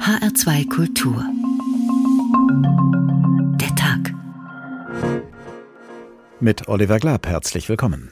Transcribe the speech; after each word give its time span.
HR2 0.00 0.68
Kultur. 0.68 1.24
Der 3.60 3.74
Tag. 3.74 4.14
Mit 6.40 6.68
Oliver 6.68 6.98
Glab 6.98 7.26
herzlich 7.26 7.68
willkommen. 7.68 8.10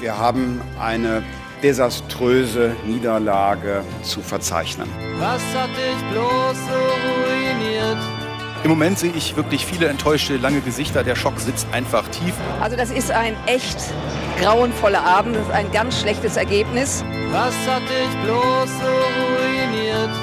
Wir 0.00 0.18
haben 0.18 0.60
eine 0.80 1.22
desaströse 1.62 2.74
Niederlage 2.86 3.82
zu 4.02 4.20
verzeichnen. 4.20 4.88
Was 5.18 5.42
hat 5.54 5.70
dich 5.70 6.10
bloß 6.12 6.56
so 6.56 6.74
ruiniert? 7.22 7.98
Im 8.64 8.70
Moment 8.70 8.98
sehe 8.98 9.12
ich 9.12 9.36
wirklich 9.36 9.66
viele 9.66 9.88
enttäuschte, 9.88 10.36
lange 10.38 10.60
Gesichter. 10.60 11.04
Der 11.04 11.16
Schock 11.16 11.38
sitzt 11.38 11.66
einfach 11.72 12.08
tief. 12.08 12.34
Also 12.60 12.76
das 12.76 12.90
ist 12.90 13.10
ein 13.10 13.36
echt 13.46 13.76
grauenvoller 14.40 15.02
Abend. 15.04 15.36
Das 15.36 15.46
ist 15.46 15.52
ein 15.52 15.70
ganz 15.72 16.00
schlechtes 16.00 16.36
Ergebnis. 16.36 17.04
Was 17.30 17.54
hat 17.68 17.82
dich 17.82 18.24
bloß 18.24 18.68
so 18.68 18.86
ruiniert? 19.22 20.13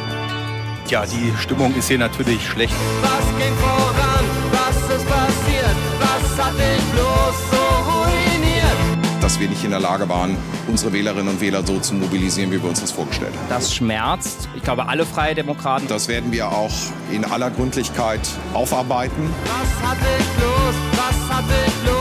Ja, 0.92 1.06
die 1.06 1.32
Stimmung 1.40 1.74
ist 1.76 1.88
hier 1.88 1.98
natürlich 1.98 2.46
schlecht. 2.46 2.76
Was 3.02 3.26
ging 3.42 3.56
voran? 3.56 4.26
Was 4.52 4.98
ist 4.98 5.08
passiert? 5.08 5.76
Was 6.00 6.46
hat 6.46 6.54
dich 6.56 6.84
bloß 6.92 7.50
so 7.50 7.92
ruiniert? 7.92 9.22
dass 9.22 9.40
wir 9.40 9.48
nicht 9.48 9.64
in 9.64 9.70
der 9.70 9.80
Lage 9.80 10.10
waren, 10.10 10.36
unsere 10.68 10.92
Wählerinnen 10.92 11.30
und 11.30 11.40
Wähler 11.40 11.66
so 11.66 11.80
zu 11.80 11.94
mobilisieren, 11.94 12.52
wie 12.52 12.62
wir 12.62 12.68
uns 12.68 12.82
das 12.82 12.92
vorgestellt 12.92 13.32
haben. 13.38 13.46
Das 13.48 13.74
schmerzt. 13.74 14.50
Ich 14.54 14.64
glaube, 14.64 14.90
alle 14.90 15.06
Freie 15.06 15.34
Demokraten. 15.34 15.88
Das 15.88 16.10
werden 16.10 16.34
wir 16.34 16.50
auch 16.50 16.74
in 17.10 17.24
aller 17.24 17.52
Gründlichkeit 17.52 18.20
aufarbeiten. 18.54 19.34
Was 19.46 19.90
hat 19.90 19.98
dich 19.98 20.28
bloß? 20.36 20.76
Was 20.98 21.38
hat 21.38 21.46
dich 21.46 21.74
bloß 21.86 22.01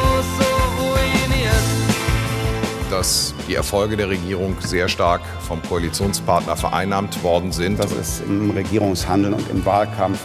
dass 3.00 3.32
die 3.48 3.54
Erfolge 3.54 3.96
der 3.96 4.10
Regierung 4.10 4.56
sehr 4.60 4.86
stark 4.86 5.22
vom 5.48 5.62
Koalitionspartner 5.62 6.54
vereinnahmt 6.54 7.24
worden 7.24 7.50
sind. 7.50 7.78
Dass 7.78 7.92
es 7.92 8.20
im 8.20 8.50
Regierungshandeln 8.50 9.32
und 9.32 9.48
im 9.48 9.64
Wahlkampf 9.64 10.18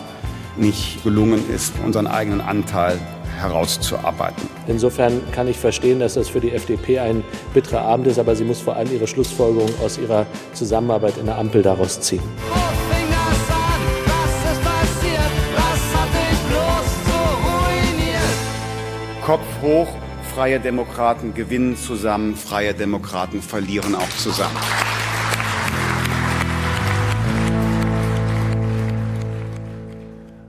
nicht 0.57 1.01
gelungen 1.05 1.41
ist, 1.49 1.73
unseren 1.85 2.05
eigenen 2.05 2.41
Anteil 2.41 2.99
herauszuarbeiten. 3.39 4.49
Insofern 4.67 5.21
kann 5.31 5.47
ich 5.47 5.57
verstehen, 5.57 6.01
dass 6.01 6.15
das 6.15 6.27
für 6.27 6.41
die 6.41 6.51
FDP 6.51 6.99
ein 6.99 7.23
bitterer 7.53 7.79
Abend 7.79 8.07
ist, 8.07 8.19
aber 8.19 8.35
sie 8.35 8.43
muss 8.43 8.59
vor 8.59 8.75
allem 8.75 8.91
ihre 8.91 9.07
Schlussfolgerung 9.07 9.69
aus 9.81 9.97
ihrer 9.97 10.25
Zusammenarbeit 10.51 11.17
in 11.17 11.27
der 11.27 11.37
Ampel 11.37 11.61
daraus 11.61 12.01
ziehen. 12.01 12.23
Wo 12.49 12.55
fing 12.93 13.07
das 13.09 13.55
an? 13.55 13.81
Was 14.05 14.51
ist 14.51 14.63
passiert? 14.65 15.31
Was 15.55 15.95
hat 15.95 16.09
dich 16.11 16.39
bloß 16.49 16.87
so 17.07 17.19
ruiniert? 17.47 19.25
Kopf 19.25 19.47
hoch, 19.61 19.87
freie 20.35 20.59
Demokraten 20.59 21.33
gewinnen 21.33 21.77
zusammen, 21.77 22.35
freie 22.35 22.73
Demokraten 22.73 23.41
verlieren 23.41 23.95
auch 23.95 24.09
zusammen. 24.17 24.57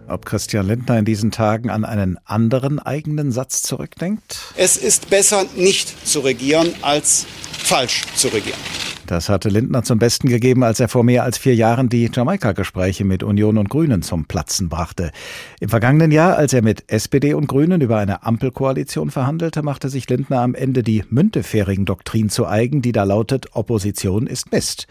Ob 0.09 0.27
Christian 0.27 0.67
Lindner 0.67 0.99
in 0.99 1.05
diesen 1.05 1.31
Tagen 1.31 1.71
an 1.71 1.85
einen 1.85 2.19
anderen 2.25 2.81
eigenen 2.81 3.31
Satz 3.31 3.63
zurückdenkt? 3.63 4.39
Es 4.57 4.77
ist 4.77 5.09
besser, 5.09 5.45
nicht 5.55 6.05
zu 6.05 6.19
regieren, 6.19 6.75
als 6.83 7.25
falsch 7.53 8.03
zu 8.17 8.27
regieren. 8.27 8.59
Das 9.07 9.29
hatte 9.29 9.49
Lindner 9.49 9.85
zum 9.85 9.99
Besten 9.99 10.29
gegeben, 10.29 10.65
als 10.65 10.81
er 10.81 10.89
vor 10.89 11.05
mehr 11.05 11.23
als 11.23 11.39
vier 11.39 11.55
Jahren 11.55 11.89
die 11.89 12.11
Jamaika-Gespräche 12.13 13.05
mit 13.05 13.23
Union 13.23 13.57
und 13.57 13.71
Grünen 13.71 14.03
zum 14.03 14.25
Platzen 14.25 14.69
brachte. 14.69 15.13
Im 15.61 15.69
vergangenen 15.69 16.11
Jahr, 16.11 16.37
als 16.37 16.53
er 16.53 16.63
mit 16.63 16.91
SPD 16.91 17.33
und 17.33 17.47
Grünen 17.47 17.81
über 17.81 17.99
eine 17.99 18.25
Ampelkoalition 18.25 19.11
verhandelte, 19.11 19.63
machte 19.63 19.89
sich 19.89 20.09
Lindner 20.09 20.41
am 20.41 20.57
Ende 20.57 20.83
die 20.83 21.05
Müntefering-Doktrin 21.09 22.31
zu 22.31 22.47
eigen, 22.47 22.83
die 22.83 22.93
da 22.93 23.05
lautet, 23.05 23.47
Opposition 23.53 24.27
ist 24.27 24.51
Mist. 24.51 24.89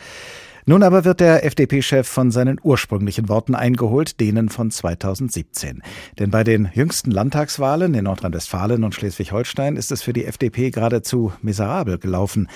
Nun 0.67 0.81
aber 0.81 1.05
wird 1.05 1.19
der 1.19 1.45
FDP-Chef 1.45 2.07
von 2.07 2.31
seinen 2.31 2.59
ursprünglichen 2.63 3.29
Worten 3.29 3.53
eingeholt, 3.53 4.19
denen 4.19 4.49
von 4.49 4.71
2017. 4.71 5.83
Denn 6.17 6.31
bei 6.31 6.43
den 6.43 6.69
jüngsten 6.73 7.11
Landtagswahlen 7.11 7.93
in 7.93 8.05
Nordrhein-Westfalen 8.05 8.83
und 8.83 8.95
Schleswig-Holstein 8.95 9.75
ist 9.75 9.91
es 9.91 10.01
für 10.01 10.13
die 10.13 10.25
FDP 10.25 10.71
geradezu 10.71 11.33
miserabel 11.43 11.99
gelaufen. 11.99 12.47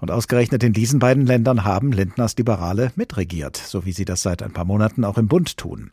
Und 0.00 0.10
ausgerechnet 0.10 0.64
in 0.64 0.72
diesen 0.72 0.98
beiden 0.98 1.26
Ländern 1.26 1.64
haben 1.64 1.92
Lindners 1.92 2.36
Liberale 2.36 2.90
mitregiert, 2.96 3.56
so 3.56 3.84
wie 3.84 3.92
sie 3.92 4.04
das 4.04 4.22
seit 4.22 4.42
ein 4.42 4.52
paar 4.52 4.64
Monaten 4.64 5.04
auch 5.04 5.18
im 5.18 5.28
Bund 5.28 5.56
tun. 5.56 5.90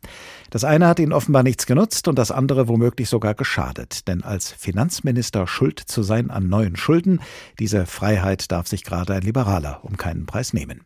Das 0.50 0.63
eine 0.63 0.88
hat 0.88 1.00
ihnen 1.00 1.12
offenbar 1.12 1.44
nichts 1.44 1.66
genutzt 1.66 2.07
und 2.07 2.18
das 2.18 2.31
andere 2.31 2.68
womöglich 2.68 3.09
sogar 3.09 3.34
geschadet. 3.34 4.07
Denn 4.07 4.23
als 4.23 4.51
Finanzminister 4.51 5.45
schuld 5.45 5.79
zu 5.79 6.03
sein 6.03 6.31
an 6.31 6.47
neuen 6.47 6.78
Schulden, 6.78 7.19
diese 7.59 7.85
Freiheit 7.85 8.51
darf 8.51 8.68
sich 8.68 8.84
gerade 8.84 9.13
ein 9.13 9.22
Liberaler 9.22 9.79
um 9.84 9.97
keinen 9.97 10.25
Preis 10.25 10.53
nehmen. 10.53 10.81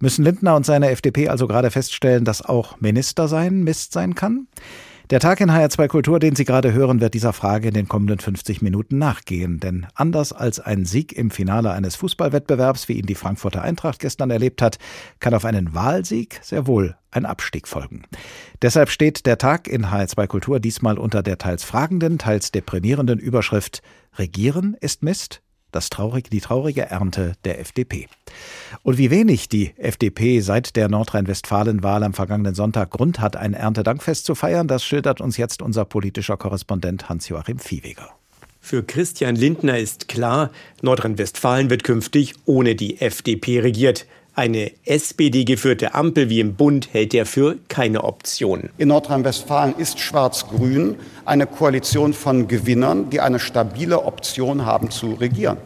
Müssen 0.00 0.24
Lindner 0.24 0.54
und 0.54 0.66
seine 0.66 0.90
FDP 0.90 1.28
also 1.28 1.46
gerade 1.46 1.70
feststellen, 1.70 2.24
dass 2.24 2.42
auch 2.42 2.80
Minister 2.80 3.28
sein 3.28 3.64
Mist 3.64 3.92
sein 3.92 4.14
kann? 4.14 4.46
Der 5.10 5.20
Tag 5.20 5.40
in 5.40 5.50
HR2 5.50 5.88
Kultur, 5.88 6.18
den 6.18 6.36
Sie 6.36 6.44
gerade 6.44 6.74
hören, 6.74 7.00
wird 7.00 7.14
dieser 7.14 7.32
Frage 7.32 7.68
in 7.68 7.74
den 7.74 7.88
kommenden 7.88 8.18
50 8.18 8.60
Minuten 8.60 8.98
nachgehen. 8.98 9.58
Denn 9.58 9.86
anders 9.94 10.34
als 10.34 10.60
ein 10.60 10.84
Sieg 10.84 11.14
im 11.14 11.30
Finale 11.30 11.70
eines 11.70 11.96
Fußballwettbewerbs, 11.96 12.90
wie 12.90 12.98
ihn 12.98 13.06
die 13.06 13.14
Frankfurter 13.14 13.62
Eintracht 13.62 14.00
gestern 14.00 14.30
erlebt 14.30 14.60
hat, 14.60 14.76
kann 15.18 15.32
auf 15.32 15.46
einen 15.46 15.72
Wahlsieg 15.72 16.40
sehr 16.42 16.66
wohl 16.66 16.94
ein 17.10 17.24
Abstieg 17.24 17.68
folgen. 17.68 18.02
Deshalb 18.60 18.90
steht 18.90 19.24
der 19.24 19.38
Tag 19.38 19.66
in 19.66 19.86
HR2 19.86 20.26
Kultur 20.26 20.60
diesmal 20.60 20.98
unter 20.98 21.22
der 21.22 21.38
teils 21.38 21.64
fragenden, 21.64 22.18
teils 22.18 22.52
deprimierenden 22.52 23.18
Überschrift 23.18 23.80
Regieren 24.18 24.76
ist 24.78 25.02
Mist? 25.02 25.40
Das 25.70 25.90
traurig, 25.90 26.30
die 26.30 26.40
traurige 26.40 26.82
Ernte 26.82 27.34
der 27.44 27.60
FDP. 27.60 28.08
Und 28.82 28.98
wie 28.98 29.10
wenig 29.10 29.48
die 29.48 29.74
FDP 29.76 30.40
seit 30.40 30.76
der 30.76 30.88
Nordrhein-Westfalen-Wahl 30.88 32.02
am 32.02 32.14
vergangenen 32.14 32.54
Sonntag 32.54 32.90
Grund 32.90 33.20
hat, 33.20 33.36
ein 33.36 33.54
Erntedankfest 33.54 34.24
zu 34.24 34.34
feiern, 34.34 34.68
das 34.68 34.84
schildert 34.84 35.20
uns 35.20 35.36
jetzt 35.36 35.60
unser 35.62 35.84
politischer 35.84 36.36
Korrespondent 36.36 37.08
Hans-Joachim 37.08 37.58
Viehweger. 37.58 38.08
Für 38.60 38.82
Christian 38.82 39.34
Lindner 39.34 39.78
ist 39.78 40.08
klar, 40.08 40.50
Nordrhein-Westfalen 40.82 41.70
wird 41.70 41.84
künftig 41.84 42.34
ohne 42.44 42.74
die 42.74 43.00
FDP 43.00 43.60
regiert. 43.60 44.06
Eine 44.38 44.70
SPD-geführte 44.84 45.96
Ampel 45.96 46.30
wie 46.30 46.38
im 46.38 46.54
Bund 46.54 46.94
hält 46.94 47.12
er 47.12 47.26
für 47.26 47.56
keine 47.66 48.04
Option. 48.04 48.70
In 48.78 48.86
Nordrhein-Westfalen 48.86 49.74
ist 49.76 49.98
Schwarz-Grün 49.98 50.94
eine 51.24 51.48
Koalition 51.48 52.12
von 52.12 52.46
Gewinnern, 52.46 53.10
die 53.10 53.20
eine 53.20 53.40
stabile 53.40 54.04
Option 54.04 54.64
haben 54.64 54.92
zu 54.92 55.14
regieren. 55.14 55.56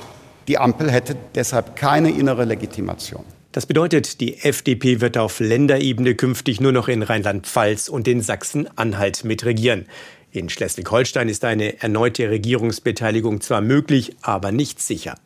Die 0.48 0.56
Ampel 0.56 0.90
hätte 0.90 1.16
deshalb 1.34 1.76
keine 1.76 2.12
innere 2.12 2.46
Legitimation. 2.46 3.24
Das 3.52 3.66
bedeutet, 3.66 4.22
die 4.22 4.38
FDP 4.38 5.02
wird 5.02 5.18
auf 5.18 5.38
Länderebene 5.40 6.14
künftig 6.14 6.58
nur 6.62 6.72
noch 6.72 6.88
in 6.88 7.02
Rheinland-Pfalz 7.02 7.90
und 7.90 8.08
in 8.08 8.22
Sachsen-Anhalt 8.22 9.22
mitregieren. 9.24 9.84
In 10.30 10.48
Schleswig-Holstein 10.48 11.28
ist 11.28 11.44
eine 11.44 11.82
erneute 11.82 12.30
Regierungsbeteiligung 12.30 13.42
zwar 13.42 13.60
möglich, 13.60 14.16
aber 14.22 14.50
nicht 14.50 14.80
sicher. 14.80 15.16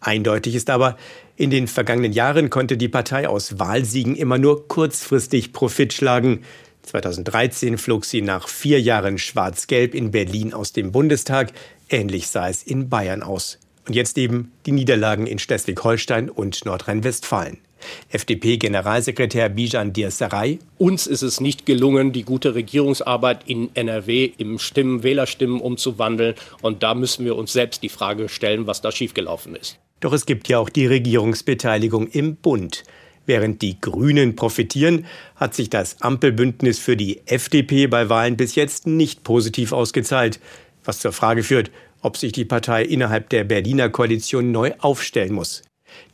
Eindeutig 0.00 0.54
ist 0.54 0.70
aber, 0.70 0.96
in 1.38 1.50
den 1.50 1.68
vergangenen 1.68 2.12
Jahren 2.12 2.50
konnte 2.50 2.76
die 2.76 2.88
Partei 2.88 3.28
aus 3.28 3.60
Wahlsiegen 3.60 4.16
immer 4.16 4.38
nur 4.38 4.66
kurzfristig 4.66 5.52
Profit 5.52 5.92
schlagen. 5.92 6.42
2013 6.82 7.78
flog 7.78 8.04
sie 8.04 8.22
nach 8.22 8.48
vier 8.48 8.80
Jahren 8.80 9.18
Schwarz-Gelb 9.18 9.94
in 9.94 10.10
Berlin 10.10 10.52
aus 10.52 10.72
dem 10.72 10.90
Bundestag. 10.90 11.52
Ähnlich 11.88 12.26
sah 12.26 12.48
es 12.48 12.64
in 12.64 12.88
Bayern 12.88 13.22
aus. 13.22 13.60
Und 13.86 13.94
jetzt 13.94 14.18
eben 14.18 14.50
die 14.66 14.72
Niederlagen 14.72 15.28
in 15.28 15.38
Schleswig-Holstein 15.38 16.28
und 16.28 16.64
Nordrhein-Westfalen. 16.64 17.58
FDP-Generalsekretär 18.10 19.48
Bijan 19.48 19.92
Dirsaray. 19.92 20.58
Uns 20.76 21.06
ist 21.06 21.22
es 21.22 21.40
nicht 21.40 21.66
gelungen, 21.66 22.10
die 22.10 22.24
gute 22.24 22.56
Regierungsarbeit 22.56 23.48
in 23.48 23.70
NRW 23.74 24.32
im 24.38 24.58
Stimmen, 24.58 25.04
Wählerstimmen 25.04 25.60
umzuwandeln. 25.60 26.34
Und 26.62 26.82
da 26.82 26.94
müssen 26.94 27.24
wir 27.24 27.36
uns 27.36 27.52
selbst 27.52 27.84
die 27.84 27.90
Frage 27.90 28.28
stellen, 28.28 28.66
was 28.66 28.82
da 28.82 28.90
schiefgelaufen 28.90 29.54
ist. 29.54 29.78
Doch 30.00 30.12
es 30.12 30.26
gibt 30.26 30.48
ja 30.48 30.58
auch 30.58 30.68
die 30.68 30.86
Regierungsbeteiligung 30.86 32.08
im 32.08 32.36
Bund. 32.36 32.84
Während 33.26 33.60
die 33.60 33.80
Grünen 33.80 34.36
profitieren, 34.36 35.04
hat 35.36 35.54
sich 35.54 35.68
das 35.68 36.00
Ampelbündnis 36.00 36.78
für 36.78 36.96
die 36.96 37.20
FDP 37.26 37.86
bei 37.86 38.08
Wahlen 38.08 38.36
bis 38.36 38.54
jetzt 38.54 38.86
nicht 38.86 39.22
positiv 39.22 39.72
ausgezahlt. 39.72 40.40
Was 40.84 41.00
zur 41.00 41.12
Frage 41.12 41.42
führt, 41.42 41.70
ob 42.00 42.16
sich 42.16 42.32
die 42.32 42.44
Partei 42.44 42.84
innerhalb 42.84 43.28
der 43.28 43.44
Berliner 43.44 43.90
Koalition 43.90 44.50
neu 44.50 44.72
aufstellen 44.78 45.34
muss. 45.34 45.62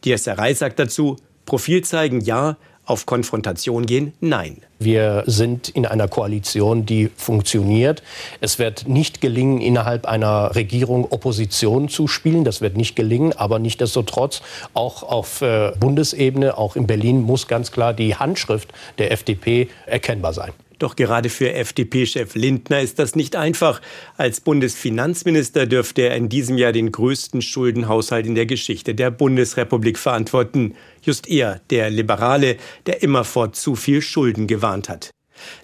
Diersserei 0.05 0.55
sagt 0.55 0.79
dazu, 0.79 1.17
Profil 1.47 1.85
zeigen 1.85 2.21
ja, 2.21 2.57
auf 2.87 3.07
Konfrontation 3.07 3.87
gehen? 3.87 4.13
Nein. 4.21 4.59
Wir 4.79 5.23
sind 5.27 5.69
in 5.69 5.87
einer 5.87 6.09
Koalition, 6.09 6.85
die 6.85 7.11
funktioniert. 7.17 8.03
Es 8.41 8.59
wird 8.59 8.87
nicht 8.89 9.21
gelingen, 9.21 9.61
innerhalb 9.61 10.05
einer 10.07 10.55
Regierung 10.55 11.11
Opposition 11.11 11.89
zu 11.89 12.09
spielen. 12.09 12.45
Das 12.45 12.61
wird 12.61 12.77
nicht 12.77 12.97
gelingen. 12.97 13.33
Aber 13.33 13.59
nichtdestotrotz, 13.59 14.43
auch 14.75 15.03
auf 15.03 15.41
äh, 15.41 15.73
Bundesebene, 15.79 16.59
auch 16.59 16.77
in 16.77 16.87
Berlin, 16.87 17.23
muss 17.23 17.49
ganz 17.49 17.73
klar 17.73 17.95
die 17.95 18.17
Handschrift 18.17 18.73
der 18.99 19.13
FDP 19.13 19.69
erkennbar 19.87 20.33
sein. 20.33 20.53
Doch 20.79 20.97
gerade 20.97 21.29
für 21.29 21.53
FDP-Chef 21.53 22.35
Lindner 22.35 22.81
ist 22.81 22.99
das 22.99 23.15
nicht 23.15 23.37
einfach. 23.37 23.81
Als 24.17 24.41
Bundesfinanzminister 24.41 25.67
dürfte 25.67 26.03
er 26.03 26.17
in 26.17 26.29
diesem 26.29 26.59
Jahr 26.59 26.73
den 26.73 26.91
größten 26.91 27.43
Schuldenhaushalt 27.43 28.27
in 28.27 28.35
der 28.35 28.47
Geschichte 28.47 28.95
der 28.95 29.11
Bundesrepublik 29.11 29.99
verantworten. 29.99 30.75
Just 31.03 31.29
er, 31.29 31.61
der 31.71 31.91
Liberale, 31.91 32.57
der 32.87 33.03
immer 33.03 33.25
vor 33.25 33.53
zu 33.53 33.77
viel 33.77 34.03
Schulden 34.03 34.47
gewarnt 34.47 34.89
hat. 34.89 35.11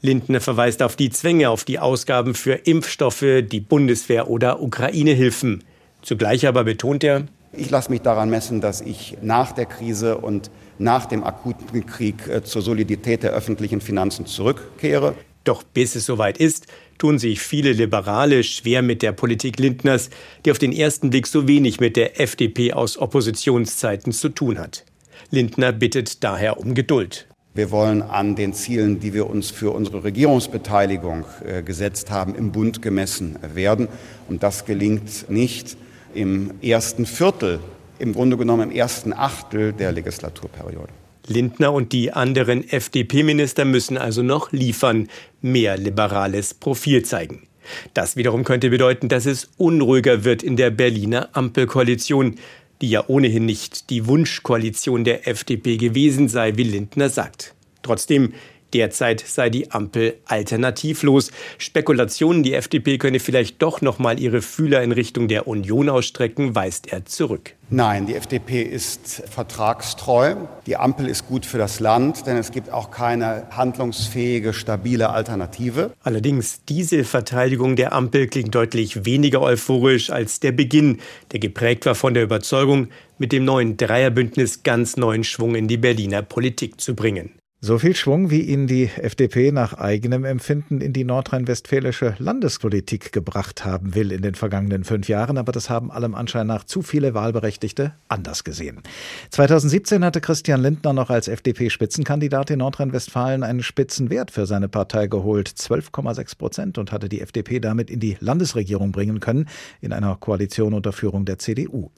Lindner 0.01 0.41
verweist 0.41 0.83
auf 0.83 0.97
die 0.97 1.11
Zwänge, 1.11 1.51
auf 1.51 1.65
die 1.65 1.79
Ausgaben 1.79 2.35
für 2.35 2.55
Impfstoffe, 2.55 3.43
die 3.43 3.61
Bundeswehr 3.61 4.29
oder 4.29 4.61
Ukraine-Hilfen. 4.61 5.65
Zugleich 6.03 6.47
aber 6.47 6.65
betont 6.65 7.05
er, 7.05 7.27
ich 7.53 7.71
lasse 7.71 7.91
mich 7.91 8.01
daran 8.01 8.31
messen, 8.31 8.61
dass 8.61 8.81
ich 8.81 9.19
nach 9.23 9.53
der 9.53 9.67
Krise 9.67 10.19
und 10.19 10.51
nach 10.79 11.07
dem 11.07 11.25
akuten 11.25 11.85
Krieg 11.87 12.29
äh, 12.29 12.43
zur 12.43 12.63
Solidität 12.63 13.23
der 13.23 13.33
öffentlichen 13.33 13.81
Finanzen 13.81 14.27
zurückkehre. 14.27 15.15
Doch 15.45 15.63
bis 15.63 15.97
es 15.97 16.07
soweit 16.07 16.39
ist, 16.39 16.67
tun 16.99 17.19
sich 17.19 17.41
viele 17.41 17.73
Liberale 17.73 18.45
schwer 18.45 18.83
mit 18.83 19.03
der 19.03 19.13
Politik 19.13 19.59
Lindners, 19.59 20.11
die 20.45 20.51
auf 20.51 20.59
den 20.59 20.73
ersten 20.73 21.11
Blick 21.11 21.27
so 21.27 21.49
wenig 21.49 21.81
mit 21.81 21.97
der 21.97 22.21
FDP 22.21 22.75
aus 22.75 22.99
Oppositionszeiten 22.99 24.13
zu 24.13 24.29
tun 24.29 24.59
hat. 24.59 24.85
Lindner 25.31 25.73
bittet 25.73 26.23
daher 26.23 26.59
um 26.59 26.75
Geduld. 26.75 27.27
Wir 27.55 27.71
wollen 27.73 28.03
an 28.03 28.37
den 28.37 28.53
Zielen, 28.53 29.01
die 29.01 29.13
wir 29.13 29.29
uns 29.29 29.51
für 29.51 29.73
unsere 29.73 30.05
Regierungsbeteiligung 30.05 31.25
äh, 31.45 31.63
gesetzt 31.63 32.11
haben, 32.11 32.35
im 32.35 32.53
Bund 32.53 32.81
gemessen 32.81 33.39
werden. 33.55 33.89
Und 34.29 34.43
das 34.43 34.67
gelingt 34.67 35.29
nicht 35.29 35.77
im 36.15 36.53
ersten 36.63 37.07
Viertel, 37.07 37.61
im 37.99 38.13
Grunde 38.13 38.37
genommen 38.37 38.71
im 38.71 38.77
ersten 38.77 39.13
Achtel 39.13 39.73
der 39.73 39.93
Legislaturperiode. 39.93 40.93
Lindner 41.27 41.73
und 41.73 41.93
die 41.93 42.13
anderen 42.13 42.69
FDP-Minister 42.69 43.65
müssen 43.65 43.99
also 43.99 44.23
noch 44.23 44.53
liefern, 44.53 45.09
mehr 45.43 45.77
liberales 45.77 46.55
Profil 46.55 47.05
zeigen. 47.05 47.47
Das 47.95 48.17
wiederum 48.17 48.45
könnte 48.45 48.71
bedeuten, 48.71 49.09
dass 49.09 49.27
es 49.27 49.51
unruhiger 49.57 50.25
wird 50.25 50.43
in 50.43 50.57
der 50.57 50.71
Berliner 50.71 51.29
Ampelkoalition, 51.33 52.37
die 52.81 52.91
ja 52.91 53.05
ohnehin 53.07 53.45
nicht 53.45 53.91
die 53.91 54.07
Wunschkoalition 54.07 55.05
der 55.05 55.29
FDP 55.29 55.77
gewesen 55.77 56.29
sei, 56.29 56.57
wie 56.57 56.65
Lindner 56.65 57.11
sagt. 57.11 57.55
Trotzdem, 57.83 58.33
Derzeit 58.73 59.21
sei 59.27 59.51
die 59.51 59.71
Ampel 59.71 60.17
alternativlos. 60.27 61.31
Spekulationen, 61.59 62.43
die 62.43 62.55
FDP 62.55 62.99
könne 62.99 63.21
vielleicht 63.21 63.61
doch 63.63 63.81
noch 63.81 63.99
mal 63.99 64.21
ihre 64.21 64.43
Fühler 64.43 64.83
in 64.83 64.93
Richtung 64.93 65.29
der 65.29 65.47
Union 65.47 65.89
ausstrecken, 65.89 66.55
weist 66.55 66.93
er 66.93 67.05
zurück. 67.05 67.55
Nein, 67.73 68.07
die 68.07 68.17
FDP 68.17 68.63
ist 68.63 69.23
vertragstreu. 69.31 70.35
Die 70.67 70.77
Ampel 70.77 71.07
ist 71.07 71.29
gut 71.29 71.47
für 71.47 71.57
das 71.57 71.79
Land, 71.79 72.27
denn 72.27 72.37
es 72.37 72.51
gibt 72.51 72.73
auch 72.73 72.91
keine 72.91 73.47
handlungsfähige, 73.53 74.53
stabile 74.53 75.11
Alternative. 75.11 75.93
Allerdings, 76.03 76.65
diese 76.69 77.05
Verteidigung 77.05 77.77
der 77.77 77.93
Ampel 77.93 78.27
klingt 78.27 78.57
deutlich 78.57 79.05
weniger 79.05 79.41
euphorisch 79.41 80.11
als 80.11 80.41
der 80.41 80.51
Beginn, 80.51 80.99
der 81.31 81.39
geprägt 81.39 81.87
war 81.87 81.95
von 81.95 82.13
der 82.13 82.25
Überzeugung, 82.25 82.89
mit 83.19 83.31
dem 83.31 83.45
neuen 83.45 83.77
Dreierbündnis 83.77 84.65
ganz 84.65 84.97
neuen 84.97 85.23
Schwung 85.23 85.55
in 85.55 85.69
die 85.69 85.77
Berliner 85.77 86.23
Politik 86.23 86.81
zu 86.81 86.97
bringen. 86.97 87.40
So 87.63 87.79
viel 87.79 87.95
Schwung, 87.95 88.31
wie 88.31 88.41
ihn 88.41 88.67
die 88.67 88.87
FDP 88.87 89.53
nach 89.53 89.75
eigenem 89.75 90.25
Empfinden 90.25 90.81
in 90.81 90.95
die 90.95 91.05
nordrhein-westfälische 91.05 92.15
Landespolitik 92.19 93.13
gebracht 93.13 93.67
haben 93.67 93.95
will 93.95 94.13
in 94.13 94.23
den 94.23 94.35
vergangenen 94.35 94.83
fünf 94.83 95.11
Jahren, 95.11 95.37
aber 95.37 95.53
das 95.53 95.69
haben 95.69 95.91
allem 95.91 96.15
Anschein 96.15 96.47
nach 96.47 96.65
zu 96.65 96.81
viele 96.81 97.13
Wahlberechtigte 97.13 97.93
anders 98.09 98.45
gesehen. 98.45 98.81
2017 99.29 100.03
hatte 100.07 100.23
Christian 100.23 100.63
Lindner 100.63 100.95
noch 100.95 101.11
als 101.11 101.29
FDP-Spitzenkandidat 101.29 102.49
in 102.49 102.61
Nordrhein-Westfalen 102.61 103.43
einen 103.43 103.63
Spitzenwert 103.63 104.31
für 104.31 104.47
seine 104.47 104.71
Partei 104.71 105.07
geholt, 105.07 105.51
12,6 105.51 106.39
Prozent, 106.39 106.79
und 106.79 106.93
hatte 106.93 107.11
die 107.11 107.21
FDP 107.21 107.61
damit 107.61 107.91
in 107.91 108.01
die 108.01 108.17
Landesregierung 108.21 108.91
bringen 108.91 109.21
können, 109.21 109.51
in 109.83 109.93
einer 109.93 110.17
Koalition 110.17 110.73
unter 110.73 110.95
Führung 110.95 111.27
der 111.27 111.39
CDU. 111.39 111.91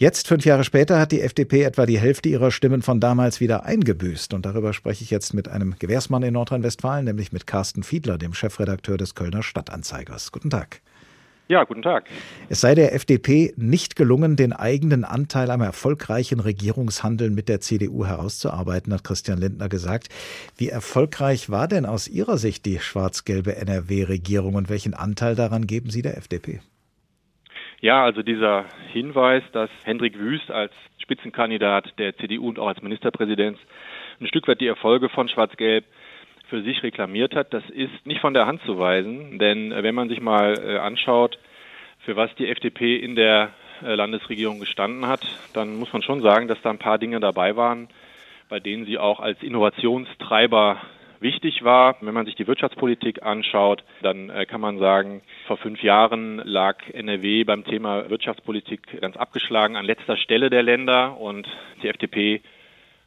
Jetzt, 0.00 0.28
fünf 0.28 0.44
Jahre 0.44 0.62
später, 0.62 1.00
hat 1.00 1.10
die 1.10 1.22
FDP 1.22 1.64
etwa 1.64 1.84
die 1.84 1.98
Hälfte 1.98 2.28
ihrer 2.28 2.52
Stimmen 2.52 2.82
von 2.82 3.00
damals 3.00 3.40
wieder 3.40 3.64
eingebüßt. 3.64 4.32
Und 4.32 4.46
darüber 4.46 4.72
spreche 4.72 5.02
ich 5.02 5.10
jetzt 5.10 5.34
mit 5.34 5.48
einem 5.48 5.74
Gewährsmann 5.76 6.22
in 6.22 6.34
Nordrhein-Westfalen, 6.34 7.04
nämlich 7.04 7.32
mit 7.32 7.48
Carsten 7.48 7.82
Fiedler, 7.82 8.16
dem 8.16 8.32
Chefredakteur 8.32 8.96
des 8.96 9.16
Kölner 9.16 9.42
Stadtanzeigers. 9.42 10.30
Guten 10.30 10.50
Tag. 10.50 10.82
Ja, 11.48 11.64
guten 11.64 11.82
Tag. 11.82 12.04
Es 12.48 12.60
sei 12.60 12.76
der 12.76 12.94
FDP 12.94 13.52
nicht 13.56 13.96
gelungen, 13.96 14.36
den 14.36 14.52
eigenen 14.52 15.04
Anteil 15.04 15.50
am 15.50 15.62
erfolgreichen 15.62 16.38
Regierungshandeln 16.38 17.34
mit 17.34 17.48
der 17.48 17.60
CDU 17.60 18.06
herauszuarbeiten, 18.06 18.94
hat 18.94 19.02
Christian 19.02 19.38
Lindner 19.38 19.68
gesagt. 19.68 20.10
Wie 20.56 20.68
erfolgreich 20.68 21.50
war 21.50 21.66
denn 21.66 21.86
aus 21.86 22.06
Ihrer 22.06 22.38
Sicht 22.38 22.66
die 22.66 22.78
schwarz-gelbe 22.78 23.56
NRW-Regierung 23.56 24.54
und 24.54 24.68
welchen 24.68 24.94
Anteil 24.94 25.34
daran 25.34 25.66
geben 25.66 25.90
Sie 25.90 26.02
der 26.02 26.16
FDP? 26.16 26.60
Ja, 27.80 28.02
also 28.02 28.22
dieser 28.22 28.64
Hinweis, 28.92 29.44
dass 29.52 29.70
Hendrik 29.84 30.18
Wüst 30.18 30.50
als 30.50 30.72
Spitzenkandidat 30.98 31.96
der 31.98 32.16
CDU 32.16 32.48
und 32.48 32.58
auch 32.58 32.66
als 32.66 32.82
Ministerpräsident 32.82 33.56
ein 34.20 34.26
Stück 34.26 34.48
weit 34.48 34.60
die 34.60 34.66
Erfolge 34.66 35.08
von 35.08 35.28
Schwarz-Gelb 35.28 35.84
für 36.48 36.62
sich 36.62 36.82
reklamiert 36.82 37.36
hat, 37.36 37.54
das 37.54 37.62
ist 37.70 38.04
nicht 38.04 38.20
von 38.20 38.34
der 38.34 38.46
Hand 38.46 38.62
zu 38.62 38.80
weisen. 38.80 39.38
Denn 39.38 39.70
äh, 39.70 39.84
wenn 39.84 39.94
man 39.94 40.08
sich 40.08 40.20
mal 40.20 40.54
äh, 40.58 40.78
anschaut, 40.78 41.38
für 42.00 42.16
was 42.16 42.34
die 42.34 42.48
FDP 42.48 42.96
in 42.96 43.14
der 43.14 43.50
äh, 43.84 43.94
Landesregierung 43.94 44.58
gestanden 44.58 45.06
hat, 45.06 45.24
dann 45.52 45.76
muss 45.76 45.92
man 45.92 46.02
schon 46.02 46.20
sagen, 46.20 46.48
dass 46.48 46.60
da 46.62 46.70
ein 46.70 46.78
paar 46.78 46.98
Dinge 46.98 47.20
dabei 47.20 47.54
waren, 47.54 47.88
bei 48.48 48.58
denen 48.58 48.86
sie 48.86 48.98
auch 48.98 49.20
als 49.20 49.40
Innovationstreiber 49.42 50.80
wichtig 51.20 51.64
war. 51.64 51.96
Wenn 52.00 52.14
man 52.14 52.26
sich 52.26 52.34
die 52.34 52.46
Wirtschaftspolitik 52.46 53.22
anschaut, 53.22 53.84
dann 54.02 54.30
äh, 54.30 54.46
kann 54.46 54.60
man 54.60 54.78
sagen, 54.78 55.22
vor 55.46 55.56
fünf 55.56 55.82
Jahren 55.82 56.38
lag 56.44 56.76
NRW 56.92 57.44
beim 57.44 57.64
Thema 57.64 58.08
Wirtschaftspolitik 58.10 59.00
ganz 59.00 59.16
abgeschlagen 59.16 59.76
an 59.76 59.84
letzter 59.84 60.16
Stelle 60.16 60.50
der 60.50 60.62
Länder 60.62 61.20
und 61.20 61.48
die 61.82 61.88
FDP 61.88 62.42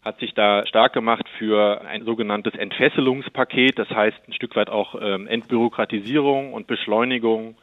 hat 0.04 0.20
sich 0.20 0.34
da 0.34 0.66
stark 0.66 0.94
gemacht 0.94 1.26
für 1.38 1.82
ein 1.82 2.06
sogenanntes 2.06 2.56
Entfesselungspaket, 2.56 3.78
das 3.78 3.90
heißt 3.90 4.18
ein 4.28 4.34
Stück 4.34 4.56
weit 4.56 4.70
auch 4.70 4.96
ähm, 5.00 5.28
Entbürokratisierung 5.28 6.54
und 6.54 6.66
Beschleunigung 6.66 7.56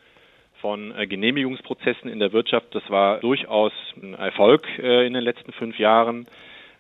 von 0.61 0.97
äh, 0.97 1.07
Genehmigungsprozessen 1.07 2.09
in 2.11 2.21
der 2.21 2.33
Wirtschaft. 2.33 2.75
Das 2.75 2.89
war 2.91 3.19
durchaus 3.19 3.73
ein 4.01 4.15
Erfolg 4.15 4.67
äh, 4.79 5.07
in 5.07 5.15
den 5.15 5.23
letzten 5.23 5.53
fünf 5.53 5.79
Jahren. 5.79 6.27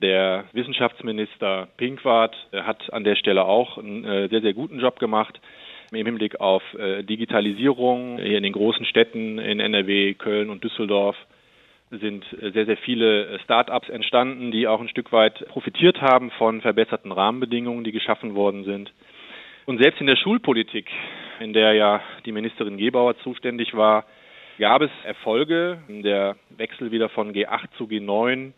Der 0.00 0.45
Wissenschaftsminister 0.53 1.69
Pinkwart 1.77 2.37
äh, 2.53 2.62
hat 2.62 2.93
an 2.93 3.03
der 3.03 3.17
Stelle 3.17 3.45
auch 3.45 3.79
einen 3.79 4.05
äh, 4.05 4.29
sehr, 4.29 4.43
sehr 4.43 4.55
guten 4.55 4.79
Job 4.79 4.99
gemacht 5.00 5.41
im 5.91 6.06
Hinblick 6.06 6.41
auf 6.41 6.62
äh, 6.75 7.03
Digitalisierung. 7.03 8.19
Hier 8.19 8.37
in 8.37 8.45
den 8.45 8.53
großen 8.53 8.87
Städten 8.87 9.39
in 9.39 9.59
NRW, 9.59 10.15
Köln 10.15 10.50
und 10.50 10.62
Düsseldorf 10.62 11.17
sind 11.91 12.25
sehr, 12.43 12.67
sehr 12.67 12.77
viele 12.77 13.41
Start-ups 13.41 13.89
entstanden, 13.89 14.50
die 14.50 14.69
auch 14.69 14.79
ein 14.79 14.91
Stück 14.91 15.11
weit 15.11 15.49
profitiert 15.49 16.03
haben 16.03 16.31
von 16.33 16.61
verbesserten 16.61 17.11
Rahmenbedingungen, 17.11 17.83
die 17.83 17.93
geschaffen 17.93 18.35
worden 18.35 18.65
sind. 18.65 18.93
Und 19.65 19.83
selbst 19.83 19.99
in 19.99 20.06
der 20.06 20.17
Schulpolitik, 20.17 20.90
in 21.40 21.55
der 21.55 21.73
ja 21.73 22.02
die 22.26 22.33
Ministerin 22.33 22.76
Gebauer 22.76 23.17
zuständig 23.21 23.75
war, 23.75 24.05
gab 24.59 24.83
es 24.83 24.90
Erfolge. 25.05 25.78
Der 25.88 26.37
Wechsel 26.59 26.90
wieder 26.93 27.09
von 27.09 27.33
G8 27.33 27.69
zu 27.78 27.85
G9 27.85 28.52